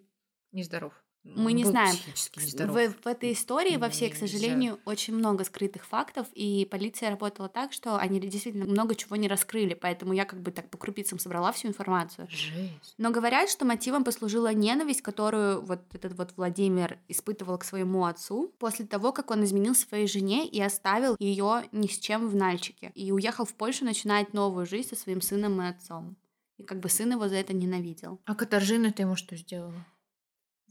нездоров. 0.51 0.93
Мы 1.23 1.53
не 1.53 1.65
знаем. 1.65 1.95
В, 2.55 3.03
в 3.03 3.07
этой 3.07 3.33
истории, 3.33 3.77
во 3.77 3.89
всей, 3.89 4.09
к 4.09 4.15
сожалению, 4.15 4.79
очень 4.85 5.13
много 5.13 5.43
скрытых 5.43 5.85
фактов, 5.85 6.27
и 6.33 6.67
полиция 6.69 7.11
работала 7.11 7.49
так, 7.49 7.73
что 7.73 7.97
они 7.97 8.19
действительно 8.19 8.65
много 8.65 8.95
чего 8.95 9.15
не 9.15 9.27
раскрыли, 9.27 9.73
поэтому 9.73 10.13
я 10.13 10.25
как 10.25 10.41
бы 10.41 10.51
так 10.51 10.69
по 10.69 10.77
крупицам 10.77 11.19
собрала 11.19 11.51
всю 11.51 11.67
информацию. 11.67 12.27
Жесть. 12.29 12.95
Но 12.97 13.11
говорят, 13.11 13.49
что 13.49 13.65
мотивом 13.65 14.03
послужила 14.03 14.53
ненависть, 14.53 15.01
которую 15.01 15.61
вот 15.61 15.81
этот 15.93 16.13
вот 16.17 16.33
Владимир 16.37 16.99
испытывал 17.07 17.57
к 17.57 17.65
своему 17.65 18.05
отцу 18.05 18.53
после 18.57 18.85
того, 18.85 19.11
как 19.11 19.31
он 19.31 19.43
изменил 19.43 19.75
своей 19.75 20.07
жене 20.07 20.47
и 20.47 20.61
оставил 20.61 21.15
ее 21.19 21.63
ни 21.71 21.87
с 21.87 21.99
чем 21.99 22.29
в 22.29 22.35
Нальчике, 22.35 22.91
и 22.95 23.11
уехал 23.11 23.45
в 23.45 23.53
Польшу 23.53 23.85
начинать 23.85 24.33
новую 24.33 24.65
жизнь 24.65 24.89
со 24.89 24.95
своим 24.95 25.21
сыном 25.21 25.61
и 25.61 25.67
отцом. 25.67 26.15
И 26.57 26.63
как 26.63 26.79
бы 26.79 26.89
сын 26.89 27.11
его 27.11 27.27
за 27.29 27.35
это 27.35 27.53
ненавидел. 27.53 28.19
А 28.25 28.35
Катаржина 28.35 28.91
ты 28.91 29.03
ему 29.03 29.15
что 29.15 29.35
сделала? 29.37 29.85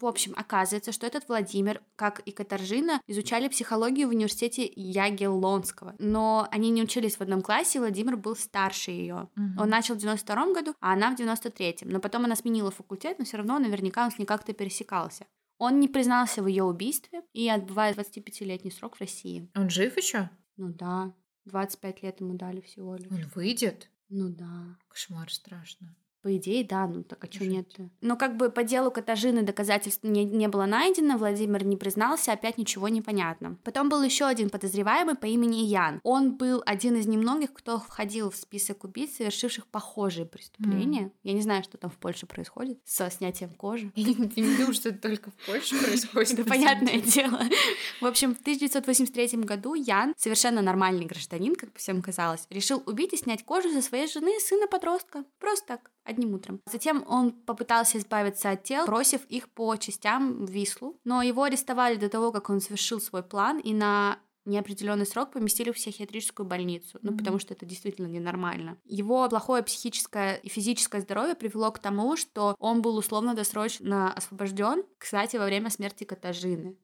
В 0.00 0.06
общем, 0.06 0.32
оказывается, 0.36 0.92
что 0.92 1.06
этот 1.06 1.28
Владимир, 1.28 1.82
как 1.96 2.20
и 2.20 2.30
Катаржина, 2.30 3.00
изучали 3.06 3.48
психологию 3.48 4.06
в 4.06 4.10
университете 4.10 4.70
Ягеллонского. 4.76 5.96
Но 5.98 6.46
они 6.50 6.70
не 6.70 6.82
учились 6.82 7.16
в 7.16 7.20
одном 7.20 7.42
классе, 7.42 7.80
Владимир 7.80 8.16
был 8.16 8.36
старше 8.36 8.92
ее. 8.92 9.28
Угу. 9.36 9.62
Он 9.62 9.68
начал 9.68 9.94
в 9.94 9.98
92 9.98 10.52
году, 10.52 10.74
а 10.80 10.92
она 10.92 11.14
в 11.14 11.18
93-м. 11.18 11.90
Но 11.90 11.98
потом 12.00 12.24
она 12.24 12.36
сменила 12.36 12.70
факультет, 12.70 13.18
но 13.18 13.24
все 13.24 13.38
равно 13.38 13.58
наверняка 13.58 14.04
он 14.04 14.12
с 14.12 14.18
ней 14.18 14.24
как-то 14.24 14.52
пересекался. 14.52 15.26
Он 15.58 15.80
не 15.80 15.88
признался 15.88 16.42
в 16.42 16.46
ее 16.46 16.62
убийстве 16.62 17.22
и 17.32 17.48
отбывает 17.48 17.98
25-летний 17.98 18.70
срок 18.70 18.96
в 18.96 19.00
России. 19.00 19.50
Он 19.56 19.68
жив 19.68 19.96
еще? 19.96 20.30
Ну 20.56 20.68
да, 20.68 21.12
25 21.46 22.02
лет 22.02 22.20
ему 22.20 22.34
дали 22.34 22.60
всего 22.60 22.94
лишь. 22.94 23.10
Он 23.10 23.24
выйдет? 23.34 23.90
Ну 24.08 24.28
да. 24.28 24.78
Кошмар 24.88 25.30
страшно. 25.32 25.96
По 26.22 26.36
идее, 26.36 26.64
да, 26.64 26.86
ну 26.86 27.04
так 27.04 27.24
а 27.24 27.32
что 27.32 27.46
нет 27.46 27.68
Но 28.00 28.16
как 28.16 28.36
бы 28.36 28.50
по 28.50 28.64
делу 28.64 28.90
Катажины 28.90 29.42
доказательств 29.42 30.02
не, 30.02 30.24
не 30.24 30.48
было 30.48 30.66
найдено, 30.66 31.16
Владимир 31.16 31.64
не 31.64 31.76
признался, 31.76 32.32
опять 32.32 32.58
ничего 32.58 32.88
не 32.88 33.02
понятно. 33.02 33.56
Потом 33.62 33.88
был 33.88 34.02
еще 34.02 34.24
один 34.24 34.50
подозреваемый 34.50 35.14
по 35.14 35.26
имени 35.26 35.64
Ян. 35.64 36.00
Он 36.02 36.36
был 36.36 36.62
один 36.66 36.96
из 36.96 37.06
немногих, 37.06 37.52
кто 37.52 37.78
входил 37.78 38.30
в 38.30 38.36
список 38.36 38.82
убийц, 38.82 39.16
совершивших 39.16 39.68
похожие 39.68 40.26
преступления. 40.26 41.06
Mm. 41.06 41.12
Я 41.22 41.32
не 41.34 41.42
знаю, 41.42 41.62
что 41.62 41.78
там 41.78 41.90
в 41.90 41.98
Польше 41.98 42.26
происходит 42.26 42.80
со 42.84 43.10
снятием 43.10 43.50
кожи. 43.50 43.92
Я 43.94 44.06
не 44.06 44.56
думаю, 44.56 44.74
что 44.74 44.88
это 44.88 44.98
только 44.98 45.30
в 45.30 45.46
Польше 45.46 45.80
происходит. 45.84 46.40
Это 46.40 46.44
понятное 46.44 47.00
дело. 47.00 47.40
В 48.00 48.06
общем, 48.06 48.34
в 48.34 48.40
1983 48.40 49.42
году 49.42 49.74
Ян, 49.74 50.14
совершенно 50.16 50.62
нормальный 50.62 51.06
гражданин, 51.06 51.54
как 51.54 51.76
всем 51.76 52.02
казалось, 52.02 52.46
решил 52.50 52.82
убить 52.86 53.12
и 53.12 53.16
снять 53.16 53.44
кожу 53.44 53.70
со 53.70 53.82
своей 53.82 54.08
жены 54.08 54.36
и 54.36 54.40
сына-подростка. 54.40 55.24
Просто 55.38 55.68
так 55.68 55.90
одним 56.08 56.34
утром. 56.34 56.60
Затем 56.66 57.04
он 57.06 57.32
попытался 57.32 57.98
избавиться 57.98 58.50
от 58.50 58.64
тел, 58.64 58.86
бросив 58.86 59.24
их 59.26 59.48
по 59.48 59.76
частям 59.76 60.46
в 60.46 60.50
Вислу, 60.50 60.98
но 61.04 61.22
его 61.22 61.44
арестовали 61.44 61.96
до 61.96 62.08
того, 62.08 62.32
как 62.32 62.50
он 62.50 62.60
совершил 62.60 63.00
свой 63.00 63.22
план, 63.22 63.58
и 63.58 63.72
на 63.74 64.18
неопределенный 64.48 65.06
срок 65.06 65.32
поместили 65.32 65.70
в 65.70 65.74
психиатрическую 65.74 66.46
больницу, 66.46 66.98
ну, 67.02 67.12
mm-hmm. 67.12 67.18
потому 67.18 67.38
что 67.38 67.54
это 67.54 67.66
действительно 67.66 68.06
ненормально. 68.06 68.78
Его 68.84 69.28
плохое 69.28 69.62
психическое 69.62 70.36
и 70.36 70.48
физическое 70.48 71.02
здоровье 71.02 71.34
привело 71.34 71.70
к 71.70 71.78
тому, 71.78 72.16
что 72.16 72.56
он 72.58 72.82
был 72.82 72.96
условно-досрочно 72.96 74.12
освобожден, 74.12 74.84
кстати, 74.96 75.36
во 75.36 75.44
время 75.44 75.70
смерти 75.70 76.04
Катажины. 76.04 76.76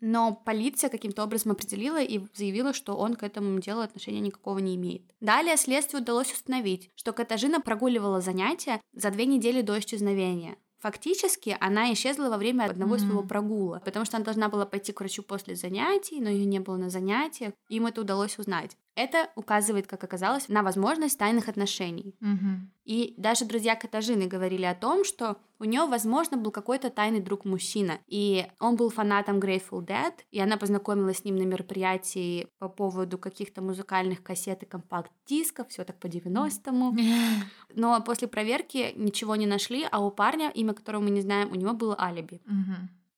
Но 0.00 0.34
полиция 0.34 0.90
каким-то 0.90 1.24
образом 1.24 1.52
определила 1.52 2.02
и 2.02 2.20
заявила, 2.34 2.72
что 2.72 2.96
он 2.96 3.14
к 3.14 3.22
этому 3.22 3.58
делу 3.60 3.80
отношения 3.80 4.20
никакого 4.20 4.58
не 4.58 4.76
имеет. 4.76 5.02
Далее 5.20 5.56
следствию 5.56 6.02
удалось 6.02 6.32
установить, 6.32 6.90
что 6.94 7.12
Катажина 7.12 7.60
прогуливала 7.60 8.20
занятия 8.20 8.80
за 8.92 9.10
две 9.10 9.26
недели 9.26 9.62
до 9.62 9.78
исчезновения. 9.78 10.56
Фактически 10.80 11.56
она 11.58 11.92
исчезла 11.92 12.28
во 12.28 12.36
время 12.36 12.64
одного 12.64 12.94
mm-hmm. 12.94 12.98
своего 13.00 13.22
прогула, 13.24 13.82
потому 13.84 14.04
что 14.04 14.16
она 14.16 14.24
должна 14.24 14.48
была 14.48 14.64
пойти 14.64 14.92
к 14.92 15.00
врачу 15.00 15.24
после 15.24 15.56
занятий, 15.56 16.20
но 16.20 16.30
ее 16.30 16.44
не 16.44 16.60
было 16.60 16.76
на 16.76 16.88
занятиях. 16.88 17.52
Им 17.68 17.86
это 17.86 18.02
удалось 18.02 18.38
узнать. 18.38 18.76
Это 18.98 19.30
указывает, 19.36 19.86
как 19.86 20.02
оказалось, 20.02 20.48
на 20.48 20.64
возможность 20.64 21.16
тайных 21.16 21.48
отношений. 21.48 22.16
Mm-hmm. 22.20 22.56
И 22.84 23.14
даже 23.16 23.44
друзья 23.44 23.76
Катажины 23.76 24.26
говорили 24.26 24.64
о 24.64 24.74
том, 24.74 25.04
что 25.04 25.36
у 25.60 25.64
нее, 25.64 25.86
возможно, 25.86 26.36
был 26.36 26.50
какой-то 26.50 26.90
тайный 26.90 27.20
друг 27.20 27.44
мужчина. 27.44 28.00
И 28.08 28.44
он 28.58 28.74
был 28.74 28.90
фанатом 28.90 29.38
Grateful 29.38 29.86
Dead, 29.86 30.12
и 30.32 30.40
она 30.40 30.56
познакомилась 30.56 31.18
с 31.18 31.24
ним 31.24 31.36
на 31.36 31.44
мероприятии 31.44 32.48
по 32.58 32.68
поводу 32.68 33.18
каких-то 33.18 33.62
музыкальных 33.62 34.20
кассет 34.24 34.64
и 34.64 34.66
компакт-дисков, 34.66 35.68
все 35.68 35.84
так 35.84 36.00
по 36.00 36.08
90-му. 36.08 36.96
Но 37.76 38.02
после 38.02 38.26
проверки 38.26 38.92
ничего 38.96 39.36
не 39.36 39.46
нашли, 39.46 39.86
а 39.88 40.04
у 40.04 40.10
парня, 40.10 40.50
имя 40.50 40.74
которого 40.74 41.02
мы 41.02 41.10
не 41.10 41.20
знаем, 41.20 41.52
у 41.52 41.54
него 41.54 41.72
было 41.72 41.96
алиби. 42.00 42.40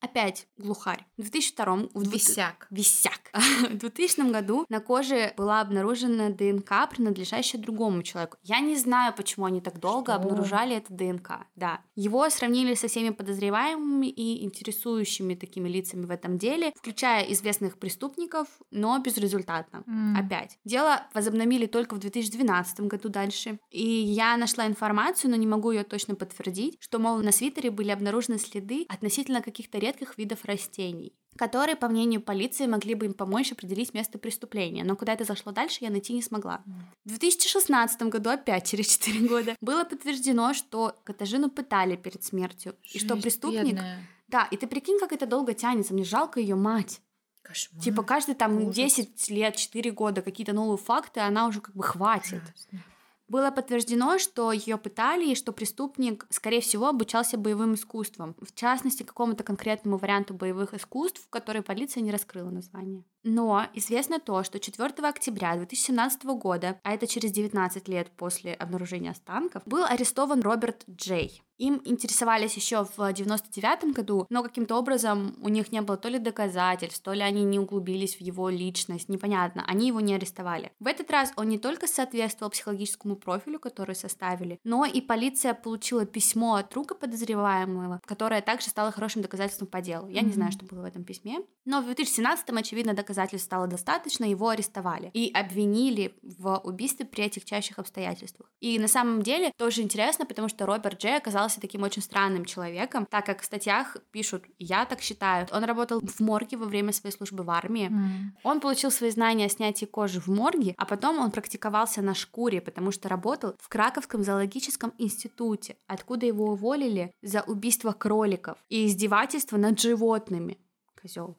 Опять 0.00 0.46
глухарь. 0.56 1.04
В 1.16 1.30
2002 1.30 1.88
в 1.94 2.08
Висяк. 2.10 2.66
Висяк. 2.70 3.30
В 3.70 3.76
2000 3.76 4.30
году 4.30 4.64
на 4.68 4.80
коже 4.80 5.32
была 5.36 5.60
обнаружена 5.60 6.30
ДНК, 6.30 6.88
принадлежащая 6.90 7.60
другому 7.60 8.02
человеку. 8.02 8.38
Я 8.42 8.60
не 8.60 8.76
знаю, 8.76 9.14
почему 9.14 9.46
они 9.46 9.60
так 9.60 9.78
долго 9.78 10.12
Что? 10.12 10.22
обнаружали 10.22 10.76
это 10.76 10.92
ДНК. 10.92 11.46
Да. 11.54 11.80
Его 11.94 12.28
сравнили 12.30 12.74
со 12.74 12.88
всеми 12.88 13.10
подозреваемыми 13.10 14.06
и 14.06 14.44
интересующими 14.44 15.34
такими 15.34 15.68
лицами 15.68 16.06
в 16.06 16.10
этом 16.10 16.38
деле, 16.38 16.72
включая 16.76 17.24
известных 17.32 17.78
преступников, 17.78 18.48
но 18.70 18.98
безрезультатно. 18.98 19.84
Mm. 19.86 20.26
Опять. 20.26 20.58
Дело 20.64 21.06
возобновили 21.14 21.66
только 21.66 21.94
в 21.94 21.98
2012 21.98 22.80
году 22.80 23.08
дальше. 23.08 23.58
И 23.70 23.86
я 23.86 24.36
нашла 24.36 24.66
информацию, 24.66 25.30
но 25.30 25.36
не 25.36 25.46
могу 25.46 25.70
ее 25.70 25.84
точно 25.84 26.14
подтвердить, 26.14 26.76
что, 26.80 26.98
мол, 26.98 27.18
на 27.18 27.32
свитере 27.32 27.70
были 27.70 27.90
обнаружены 27.90 28.38
следы 28.38 28.86
относительно 28.88 29.42
каких-то 29.42 29.78
редких 29.90 30.16
видов 30.18 30.44
растений, 30.44 31.12
которые, 31.36 31.76
по 31.76 31.88
мнению 31.88 32.20
полиции, 32.20 32.66
могли 32.66 32.94
бы 32.94 33.06
им 33.06 33.14
помочь 33.14 33.52
определить 33.52 33.92
место 33.94 34.18
преступления. 34.18 34.84
Но 34.84 34.96
куда 34.96 35.14
это 35.14 35.24
зашло 35.24 35.52
дальше, 35.52 35.78
я 35.80 35.90
найти 35.90 36.12
не 36.12 36.22
смогла. 36.22 36.62
В 37.04 37.08
2016 37.08 38.02
году, 38.02 38.30
опять 38.30 38.68
через 38.68 38.86
4 38.96 39.28
года, 39.28 39.56
было 39.60 39.84
подтверждено, 39.84 40.54
что 40.54 40.94
Катажину 41.04 41.50
пытали 41.50 41.96
перед 41.96 42.22
смертью, 42.22 42.76
Жизнь 42.82 42.96
и 42.96 42.98
что 43.00 43.16
преступник... 43.16 43.74
Бедная. 43.74 44.06
Да, 44.28 44.46
и 44.52 44.56
ты 44.56 44.68
прикинь, 44.68 45.00
как 45.00 45.12
это 45.12 45.26
долго 45.26 45.54
тянется. 45.54 45.92
Мне 45.92 46.04
жалко 46.04 46.38
ее 46.38 46.54
мать. 46.54 47.00
Кошмар. 47.42 47.82
Типа 47.82 48.04
каждый 48.04 48.36
там 48.36 48.58
Ужас. 48.58 48.76
10 48.76 49.30
лет, 49.30 49.56
4 49.56 49.90
года 49.90 50.22
какие-то 50.22 50.52
новые 50.52 50.78
факты, 50.78 51.18
она 51.18 51.48
уже 51.48 51.60
как 51.60 51.74
бы 51.74 51.82
хватит. 51.82 52.42
Ужасно. 52.42 52.84
Было 53.30 53.52
подтверждено, 53.52 54.18
что 54.18 54.50
ее 54.50 54.76
пытали 54.76 55.24
и 55.30 55.36
что 55.36 55.52
преступник, 55.52 56.26
скорее 56.30 56.60
всего, 56.60 56.88
обучался 56.88 57.38
боевым 57.38 57.74
искусствам, 57.74 58.34
в 58.40 58.52
частности, 58.52 59.04
какому-то 59.04 59.44
конкретному 59.44 59.98
варианту 59.98 60.34
боевых 60.34 60.74
искусств, 60.74 61.28
который 61.30 61.62
полиция 61.62 62.02
не 62.02 62.10
раскрыла 62.10 62.50
название. 62.50 63.04
Но 63.22 63.66
известно 63.72 64.18
то, 64.18 64.42
что 64.42 64.58
4 64.58 64.88
октября 65.08 65.54
2017 65.54 66.24
года, 66.24 66.80
а 66.82 66.92
это 66.92 67.06
через 67.06 67.30
19 67.30 67.86
лет 67.86 68.10
после 68.16 68.52
обнаружения 68.52 69.12
останков, 69.12 69.62
был 69.64 69.84
арестован 69.84 70.40
Роберт 70.40 70.82
Джей. 70.90 71.40
Им 71.60 71.82
интересовались 71.84 72.54
еще 72.54 72.86
в 72.96 73.12
99 73.12 73.94
году, 73.94 74.26
но 74.30 74.42
каким-то 74.42 74.76
образом 74.76 75.36
у 75.42 75.50
них 75.50 75.72
не 75.72 75.82
было 75.82 75.98
то 75.98 76.08
ли 76.08 76.18
доказательств, 76.18 77.02
то 77.02 77.12
ли 77.12 77.20
они 77.20 77.44
не 77.44 77.58
углубились 77.58 78.16
в 78.16 78.22
его 78.22 78.48
личность, 78.48 79.10
непонятно, 79.10 79.62
они 79.66 79.88
его 79.88 80.00
не 80.00 80.14
арестовали. 80.14 80.72
В 80.80 80.86
этот 80.86 81.10
раз 81.10 81.34
он 81.36 81.50
не 81.50 81.58
только 81.58 81.86
соответствовал 81.86 82.50
психологическому 82.50 83.16
профилю, 83.16 83.58
который 83.58 83.94
составили, 83.94 84.58
но 84.64 84.86
и 84.86 85.02
полиция 85.02 85.52
получила 85.52 86.06
письмо 86.06 86.54
от 86.54 86.70
друга 86.70 86.94
подозреваемого, 86.94 88.00
которое 88.06 88.40
также 88.40 88.70
стало 88.70 88.90
хорошим 88.90 89.20
доказательством 89.20 89.68
по 89.68 89.82
делу. 89.82 90.08
Я 90.08 90.22
mm-hmm. 90.22 90.24
не 90.24 90.32
знаю, 90.32 90.52
что 90.52 90.64
было 90.64 90.80
в 90.80 90.86
этом 90.86 91.04
письме, 91.04 91.40
но 91.66 91.82
в 91.82 91.84
2017 91.84 92.48
очевидно, 92.48 92.94
доказательств 92.94 93.44
стало 93.44 93.66
достаточно, 93.66 94.24
его 94.24 94.48
арестовали 94.48 95.10
и 95.12 95.30
обвинили 95.30 96.14
в 96.22 96.56
убийстве 96.64 97.04
при 97.04 97.28
чаще 97.28 97.74
обстоятельствах. 97.76 98.50
И 98.60 98.78
на 98.78 98.88
самом 98.88 99.22
деле 99.22 99.52
тоже 99.58 99.82
интересно, 99.82 100.24
потому 100.24 100.48
что 100.48 100.64
Роберт 100.64 101.02
Джей 101.02 101.18
оказался 101.18 101.49
таким 101.58 101.82
очень 101.82 102.02
странным 102.02 102.44
человеком, 102.44 103.06
так 103.06 103.24
как 103.26 103.40
в 103.40 103.44
статьях 103.44 103.96
пишут, 104.10 104.44
я 104.58 104.84
так 104.84 105.00
считаю, 105.00 105.48
он 105.50 105.64
работал 105.64 106.00
в 106.00 106.20
морге 106.20 106.58
во 106.58 106.66
время 106.66 106.92
своей 106.92 107.16
службы 107.16 107.42
в 107.42 107.50
армии, 107.50 107.88
mm. 107.88 108.38
он 108.42 108.60
получил 108.60 108.90
свои 108.90 109.10
знания 109.10 109.46
о 109.46 109.48
снятии 109.48 109.86
кожи 109.86 110.20
в 110.20 110.28
морге, 110.28 110.74
а 110.76 110.84
потом 110.84 111.18
он 111.18 111.30
практиковался 111.30 112.02
на 112.02 112.14
шкуре, 112.14 112.60
потому 112.60 112.92
что 112.92 113.08
работал 113.08 113.54
в 113.58 113.68
Краковском 113.68 114.22
зоологическом 114.22 114.92
институте, 114.98 115.76
откуда 115.86 116.26
его 116.26 116.52
уволили 116.52 117.12
за 117.22 117.40
убийство 117.42 117.92
кроликов 117.92 118.58
и 118.68 118.86
издевательство 118.86 119.56
над 119.56 119.80
животными. 119.80 120.58
Козел. 121.00 121.38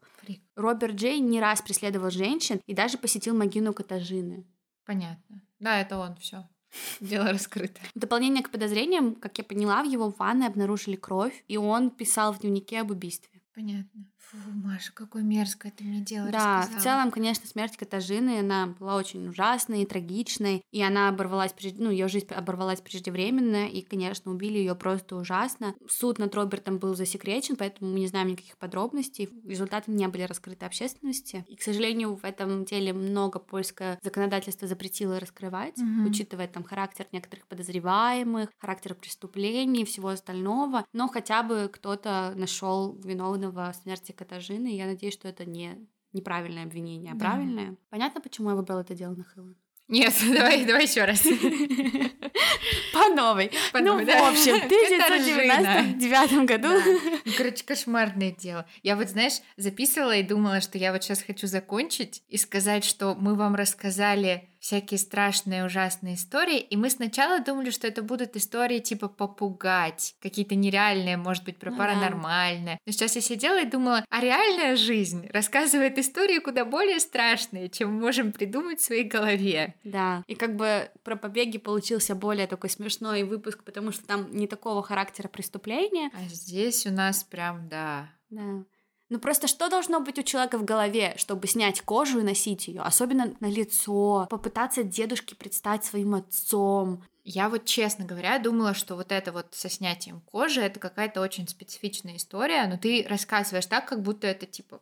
Роберт 0.55 0.95
Джей 0.95 1.19
не 1.19 1.39
раз 1.39 1.61
преследовал 1.61 2.09
женщин 2.09 2.61
и 2.65 2.73
даже 2.73 2.97
посетил 2.97 3.35
могилу 3.35 3.73
Катажины. 3.73 4.45
Понятно. 4.85 5.41
Да, 5.59 5.79
это 5.79 5.97
он 5.97 6.15
все. 6.15 6.47
Дело 6.99 7.31
раскрыто. 7.31 7.79
В 7.95 7.99
дополнение 7.99 8.43
к 8.43 8.51
подозрениям, 8.51 9.15
как 9.15 9.37
я 9.37 9.43
поняла, 9.43 9.83
в 9.83 9.87
его 9.87 10.09
ванной 10.09 10.47
обнаружили 10.47 10.95
кровь, 10.95 11.43
и 11.47 11.57
он 11.57 11.89
писал 11.89 12.33
в 12.33 12.39
дневнике 12.39 12.81
об 12.81 12.91
убийстве. 12.91 13.41
Понятно. 13.53 14.10
Фу, 14.31 14.37
Маша, 14.63 14.93
какое 14.93 15.23
мерзкое 15.23 15.73
ты 15.75 15.83
мне 15.83 15.99
дело 15.99 16.29
Да, 16.31 16.59
рассказала. 16.59 16.79
в 16.79 16.83
целом, 16.83 17.11
конечно, 17.11 17.47
смерть 17.47 17.75
Катажины, 17.75 18.39
она 18.39 18.67
была 18.67 18.95
очень 18.95 19.27
ужасной 19.27 19.81
и 19.81 19.85
трагичной, 19.85 20.63
и 20.71 20.81
она 20.81 21.09
оборвалась, 21.09 21.53
ну, 21.75 21.89
ее 21.89 22.07
жизнь 22.07 22.27
оборвалась 22.33 22.79
преждевременно, 22.79 23.67
и, 23.67 23.81
конечно, 23.81 24.31
убили 24.31 24.57
ее 24.57 24.73
просто 24.75 25.17
ужасно. 25.17 25.75
Суд 25.89 26.17
над 26.17 26.33
Робертом 26.33 26.77
был 26.77 26.95
засекречен, 26.95 27.57
поэтому 27.57 27.91
мы 27.91 27.99
не 27.99 28.07
знаем 28.07 28.29
никаких 28.29 28.57
подробностей, 28.57 29.29
результаты 29.45 29.91
не 29.91 30.07
были 30.07 30.21
раскрыты 30.23 30.65
общественности, 30.65 31.43
и, 31.49 31.57
к 31.57 31.61
сожалению, 31.61 32.15
в 32.15 32.23
этом 32.23 32.63
деле 32.63 32.93
много 32.93 33.37
польское 33.37 33.99
законодательство 34.01 34.65
запретило 34.65 35.19
раскрывать, 35.19 35.77
угу. 35.77 36.07
учитывая 36.09 36.47
там 36.47 36.63
характер 36.63 37.05
некоторых 37.11 37.47
подозреваемых, 37.47 38.49
характер 38.59 38.95
преступлений 38.95 39.81
и 39.81 39.85
всего 39.85 40.07
остального, 40.07 40.85
но 40.93 41.09
хотя 41.09 41.43
бы 41.43 41.69
кто-то 41.71 42.33
нашел 42.37 42.93
виновного 43.03 43.73
смерти 43.81 44.13
Катажины. 44.21 44.75
Я 44.75 44.85
надеюсь, 44.85 45.15
что 45.15 45.27
это 45.27 45.45
не 45.45 45.87
неправильное 46.13 46.63
обвинение, 46.63 47.13
а 47.13 47.15
да. 47.15 47.25
правильное. 47.25 47.75
Понятно, 47.89 48.21
почему 48.21 48.49
я 48.49 48.55
выбрала 48.55 48.81
это 48.81 48.93
дело 48.93 49.15
на 49.15 49.23
Хэллоуин? 49.23 49.57
Нет, 49.87 50.13
давай, 50.33 50.63
давай 50.65 50.83
еще 50.83 51.05
раз. 51.05 51.21
По 52.93 53.09
новой. 53.09 53.51
По 53.73 53.79
ну, 53.79 53.97
новой, 53.97 54.05
в 54.05 54.09
общем, 54.09 54.59
в 54.61 54.65
1999 54.65 56.45
году. 56.45 56.69
Да. 56.69 57.19
Ну, 57.25 57.31
короче, 57.35 57.65
кошмарное 57.65 58.31
дело. 58.31 58.67
Я 58.83 58.95
вот, 58.95 59.09
знаешь, 59.09 59.41
записывала 59.57 60.15
и 60.15 60.23
думала, 60.23 60.61
что 60.61 60.77
я 60.77 60.93
вот 60.93 61.03
сейчас 61.03 61.23
хочу 61.23 61.47
закончить 61.47 62.23
и 62.27 62.37
сказать, 62.37 62.85
что 62.85 63.15
мы 63.15 63.33
вам 63.35 63.55
рассказали 63.55 64.50
всякие 64.61 64.99
страшные, 64.99 65.65
ужасные 65.65 66.15
истории, 66.15 66.59
и 66.59 66.77
мы 66.77 66.89
сначала 66.91 67.39
думали, 67.39 67.71
что 67.71 67.87
это 67.87 68.03
будут 68.03 68.35
истории 68.35 68.79
типа 68.79 69.07
попугать, 69.09 70.15
какие-то 70.21 70.53
нереальные, 70.55 71.17
может 71.17 71.43
быть, 71.43 71.57
про 71.57 71.71
Ну 71.71 71.77
паранормальное. 71.77 72.79
Но 72.85 72.91
сейчас 72.91 73.15
я 73.15 73.21
сидела 73.21 73.59
и 73.59 73.65
думала, 73.65 74.05
а 74.07 74.21
реальная 74.21 74.75
жизнь 74.75 75.27
рассказывает 75.31 75.97
истории 75.97 76.37
куда 76.39 76.63
более 76.63 76.99
страшные, 76.99 77.69
чем 77.69 77.93
мы 77.95 78.01
можем 78.01 78.31
придумать 78.31 78.79
в 78.79 78.83
своей 78.83 79.03
голове. 79.03 79.73
Да, 79.83 80.23
и 80.27 80.35
как 80.35 80.55
бы 80.55 80.89
про 81.03 81.15
побеги 81.15 81.57
получился 81.57 82.13
более 82.13 82.45
такой 82.45 82.69
смешной 82.69 83.23
выпуск, 83.23 83.63
потому 83.63 83.91
что 83.91 84.05
там 84.05 84.31
не 84.31 84.45
такого 84.47 84.83
характера 84.83 85.27
преступления. 85.27 86.11
А 86.13 86.27
здесь 86.29 86.85
у 86.85 86.91
нас 86.91 87.23
прям, 87.23 87.67
да, 87.67 88.09
Да. 88.29 88.63
Ну 89.11 89.19
просто 89.19 89.47
что 89.47 89.67
должно 89.67 89.99
быть 89.99 90.17
у 90.19 90.23
человека 90.23 90.57
в 90.57 90.63
голове, 90.63 91.15
чтобы 91.17 91.45
снять 91.45 91.81
кожу 91.81 92.19
и 92.19 92.23
носить 92.23 92.69
ее, 92.69 92.79
особенно 92.79 93.35
на 93.41 93.47
лицо, 93.47 94.25
попытаться 94.29 94.83
дедушке 94.83 95.35
предстать 95.35 95.83
своим 95.83 96.15
отцом. 96.15 97.03
Я 97.25 97.49
вот, 97.49 97.65
честно 97.65 98.05
говоря, 98.05 98.39
думала, 98.39 98.73
что 98.73 98.95
вот 98.95 99.11
это 99.11 99.33
вот 99.33 99.47
со 99.51 99.69
снятием 99.69 100.21
кожи 100.21 100.61
это 100.61 100.79
какая-то 100.79 101.19
очень 101.19 101.45
специфичная 101.49 102.15
история, 102.15 102.65
но 102.67 102.77
ты 102.77 103.05
рассказываешь 103.05 103.65
так, 103.65 103.85
как 103.85 104.01
будто 104.01 104.27
это 104.27 104.45
типа 104.45 104.79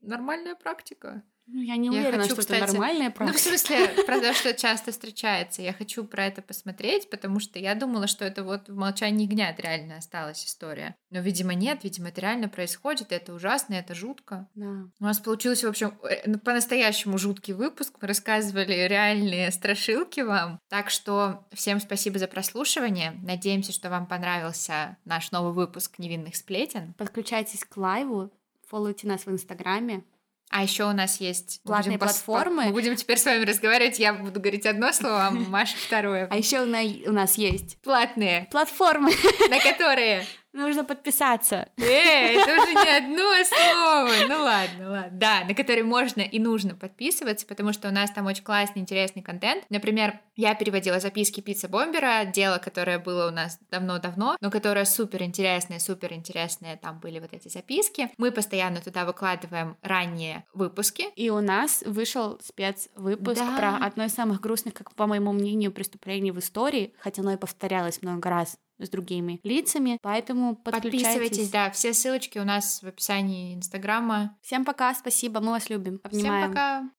нормальная 0.00 0.56
практика. 0.56 1.22
Ну, 1.50 1.62
я 1.62 1.76
не 1.76 1.86
Я 1.88 1.92
уверена, 1.92 2.22
хочу, 2.22 2.34
что 2.34 2.42
кстати, 2.42 2.62
это 2.62 2.72
нормальная 2.72 3.06
Ну, 3.08 3.10
в 3.10 3.14
практика. 3.14 3.38
смысле, 3.38 3.88
про 4.04 4.20
то, 4.20 4.34
что 4.34 4.54
часто 4.54 4.92
встречается. 4.92 5.62
Я 5.62 5.72
хочу 5.72 6.04
про 6.04 6.26
это 6.26 6.42
посмотреть, 6.42 7.08
потому 7.08 7.40
что 7.40 7.58
я 7.58 7.74
думала, 7.74 8.06
что 8.06 8.24
это 8.24 8.44
вот 8.44 8.68
в 8.68 8.74
молчании 8.74 9.24
ягнят 9.24 9.58
реально 9.58 9.96
осталась 9.96 10.44
история. 10.44 10.94
Но, 11.10 11.20
видимо, 11.20 11.54
нет, 11.54 11.84
видимо, 11.84 12.08
это 12.08 12.20
реально 12.20 12.48
происходит, 12.48 13.12
это 13.12 13.32
ужасно, 13.32 13.74
это 13.74 13.94
жутко. 13.94 14.46
Да. 14.54 14.88
У 15.00 15.04
нас 15.04 15.18
получился, 15.18 15.66
в 15.66 15.70
общем, 15.70 15.98
э, 16.02 16.22
ну, 16.26 16.38
по-настоящему 16.38 17.16
жуткий 17.16 17.54
выпуск. 17.54 17.94
Мы 18.00 18.08
рассказывали 18.08 18.86
реальные 18.86 19.50
страшилки 19.50 20.20
вам. 20.20 20.60
Так 20.68 20.90
что 20.90 21.46
всем 21.52 21.80
спасибо 21.80 22.18
за 22.18 22.28
прослушивание. 22.28 23.12
Надеемся, 23.22 23.72
что 23.72 23.88
вам 23.88 24.06
понравился 24.06 24.98
наш 25.04 25.30
новый 25.30 25.52
выпуск 25.52 25.98
«Невинных 25.98 26.36
сплетен». 26.36 26.94
Подключайтесь 26.98 27.64
к 27.64 27.76
лайву, 27.76 28.30
фолловите 28.66 29.06
нас 29.06 29.24
в 29.24 29.30
Инстаграме. 29.30 30.04
А 30.50 30.62
еще 30.62 30.84
у 30.84 30.92
нас 30.92 31.20
есть 31.20 31.60
Платные 31.62 31.98
будем 31.98 31.98
платформы. 31.98 32.64
Мы 32.66 32.72
будем 32.72 32.96
теперь 32.96 33.18
с 33.18 33.24
вами 33.24 33.44
разговаривать. 33.44 33.98
Я 33.98 34.14
буду 34.14 34.40
говорить 34.40 34.66
одно 34.66 34.92
слово, 34.92 35.26
а 35.26 35.30
Маша 35.48 35.76
второе. 35.76 36.26
А 36.30 36.36
еще 36.36 36.62
у 36.62 37.12
нас 37.12 37.36
есть 37.36 37.80
Платные, 37.82 38.48
платформы, 38.50 39.10
на 39.50 39.60
которые... 39.60 40.24
нужно 40.58 40.84
подписаться. 40.84 41.68
Эй, 41.78 42.36
это 42.36 42.52
уже 42.62 42.74
не 42.74 42.96
одно 42.96 43.44
слово. 43.44 44.10
Ну 44.28 44.42
ладно, 44.44 44.90
ладно. 44.90 45.10
Да, 45.12 45.44
на 45.44 45.54
которые 45.54 45.84
можно 45.84 46.20
и 46.20 46.38
нужно 46.38 46.74
подписываться, 46.74 47.46
потому 47.46 47.72
что 47.72 47.88
у 47.88 47.92
нас 47.92 48.10
там 48.10 48.26
очень 48.26 48.44
классный, 48.44 48.82
интересный 48.82 49.22
контент. 49.22 49.64
Например, 49.70 50.20
я 50.36 50.54
переводила 50.54 51.00
записки 51.00 51.40
Пицца 51.40 51.68
Бомбера, 51.68 52.24
дело, 52.24 52.58
которое 52.58 52.98
было 52.98 53.28
у 53.28 53.30
нас 53.30 53.58
давно-давно, 53.70 54.36
но 54.40 54.50
которое 54.50 54.84
супер 54.84 55.22
интересное, 55.22 55.78
супер 55.78 56.12
интересное. 56.12 56.76
Там 56.76 57.00
были 57.00 57.18
вот 57.18 57.32
эти 57.32 57.48
записки. 57.48 58.10
Мы 58.18 58.30
постоянно 58.30 58.80
туда 58.80 59.04
выкладываем 59.04 59.76
ранние 59.82 60.44
выпуски. 60.54 61.06
И 61.16 61.30
у 61.30 61.40
нас 61.40 61.82
вышел 61.86 62.38
спецвыпуск 62.44 63.40
Да. 63.40 63.56
про 63.56 63.86
одно 63.86 64.04
из 64.04 64.14
самых 64.14 64.40
грустных, 64.40 64.74
как 64.74 64.94
по 64.94 65.06
моему 65.06 65.32
мнению, 65.32 65.72
преступлений 65.72 66.30
в 66.32 66.38
истории, 66.38 66.92
хотя 66.98 67.22
оно 67.22 67.32
и 67.32 67.36
повторялось 67.36 68.02
много 68.02 68.28
раз 68.28 68.58
с 68.78 68.88
другими 68.88 69.40
лицами, 69.42 69.98
поэтому 70.02 70.56
подключайтесь. 70.56 71.02
Подписывайтесь, 71.02 71.50
да, 71.50 71.70
все 71.70 71.92
ссылочки 71.92 72.38
у 72.38 72.44
нас 72.44 72.82
в 72.82 72.86
описании 72.86 73.54
Инстаграма. 73.54 74.36
Всем 74.42 74.64
пока, 74.64 74.94
спасибо, 74.94 75.40
мы 75.40 75.50
вас 75.50 75.70
любим, 75.70 76.00
обнимаем. 76.02 76.42
Всем 76.42 76.50
пока! 76.50 76.97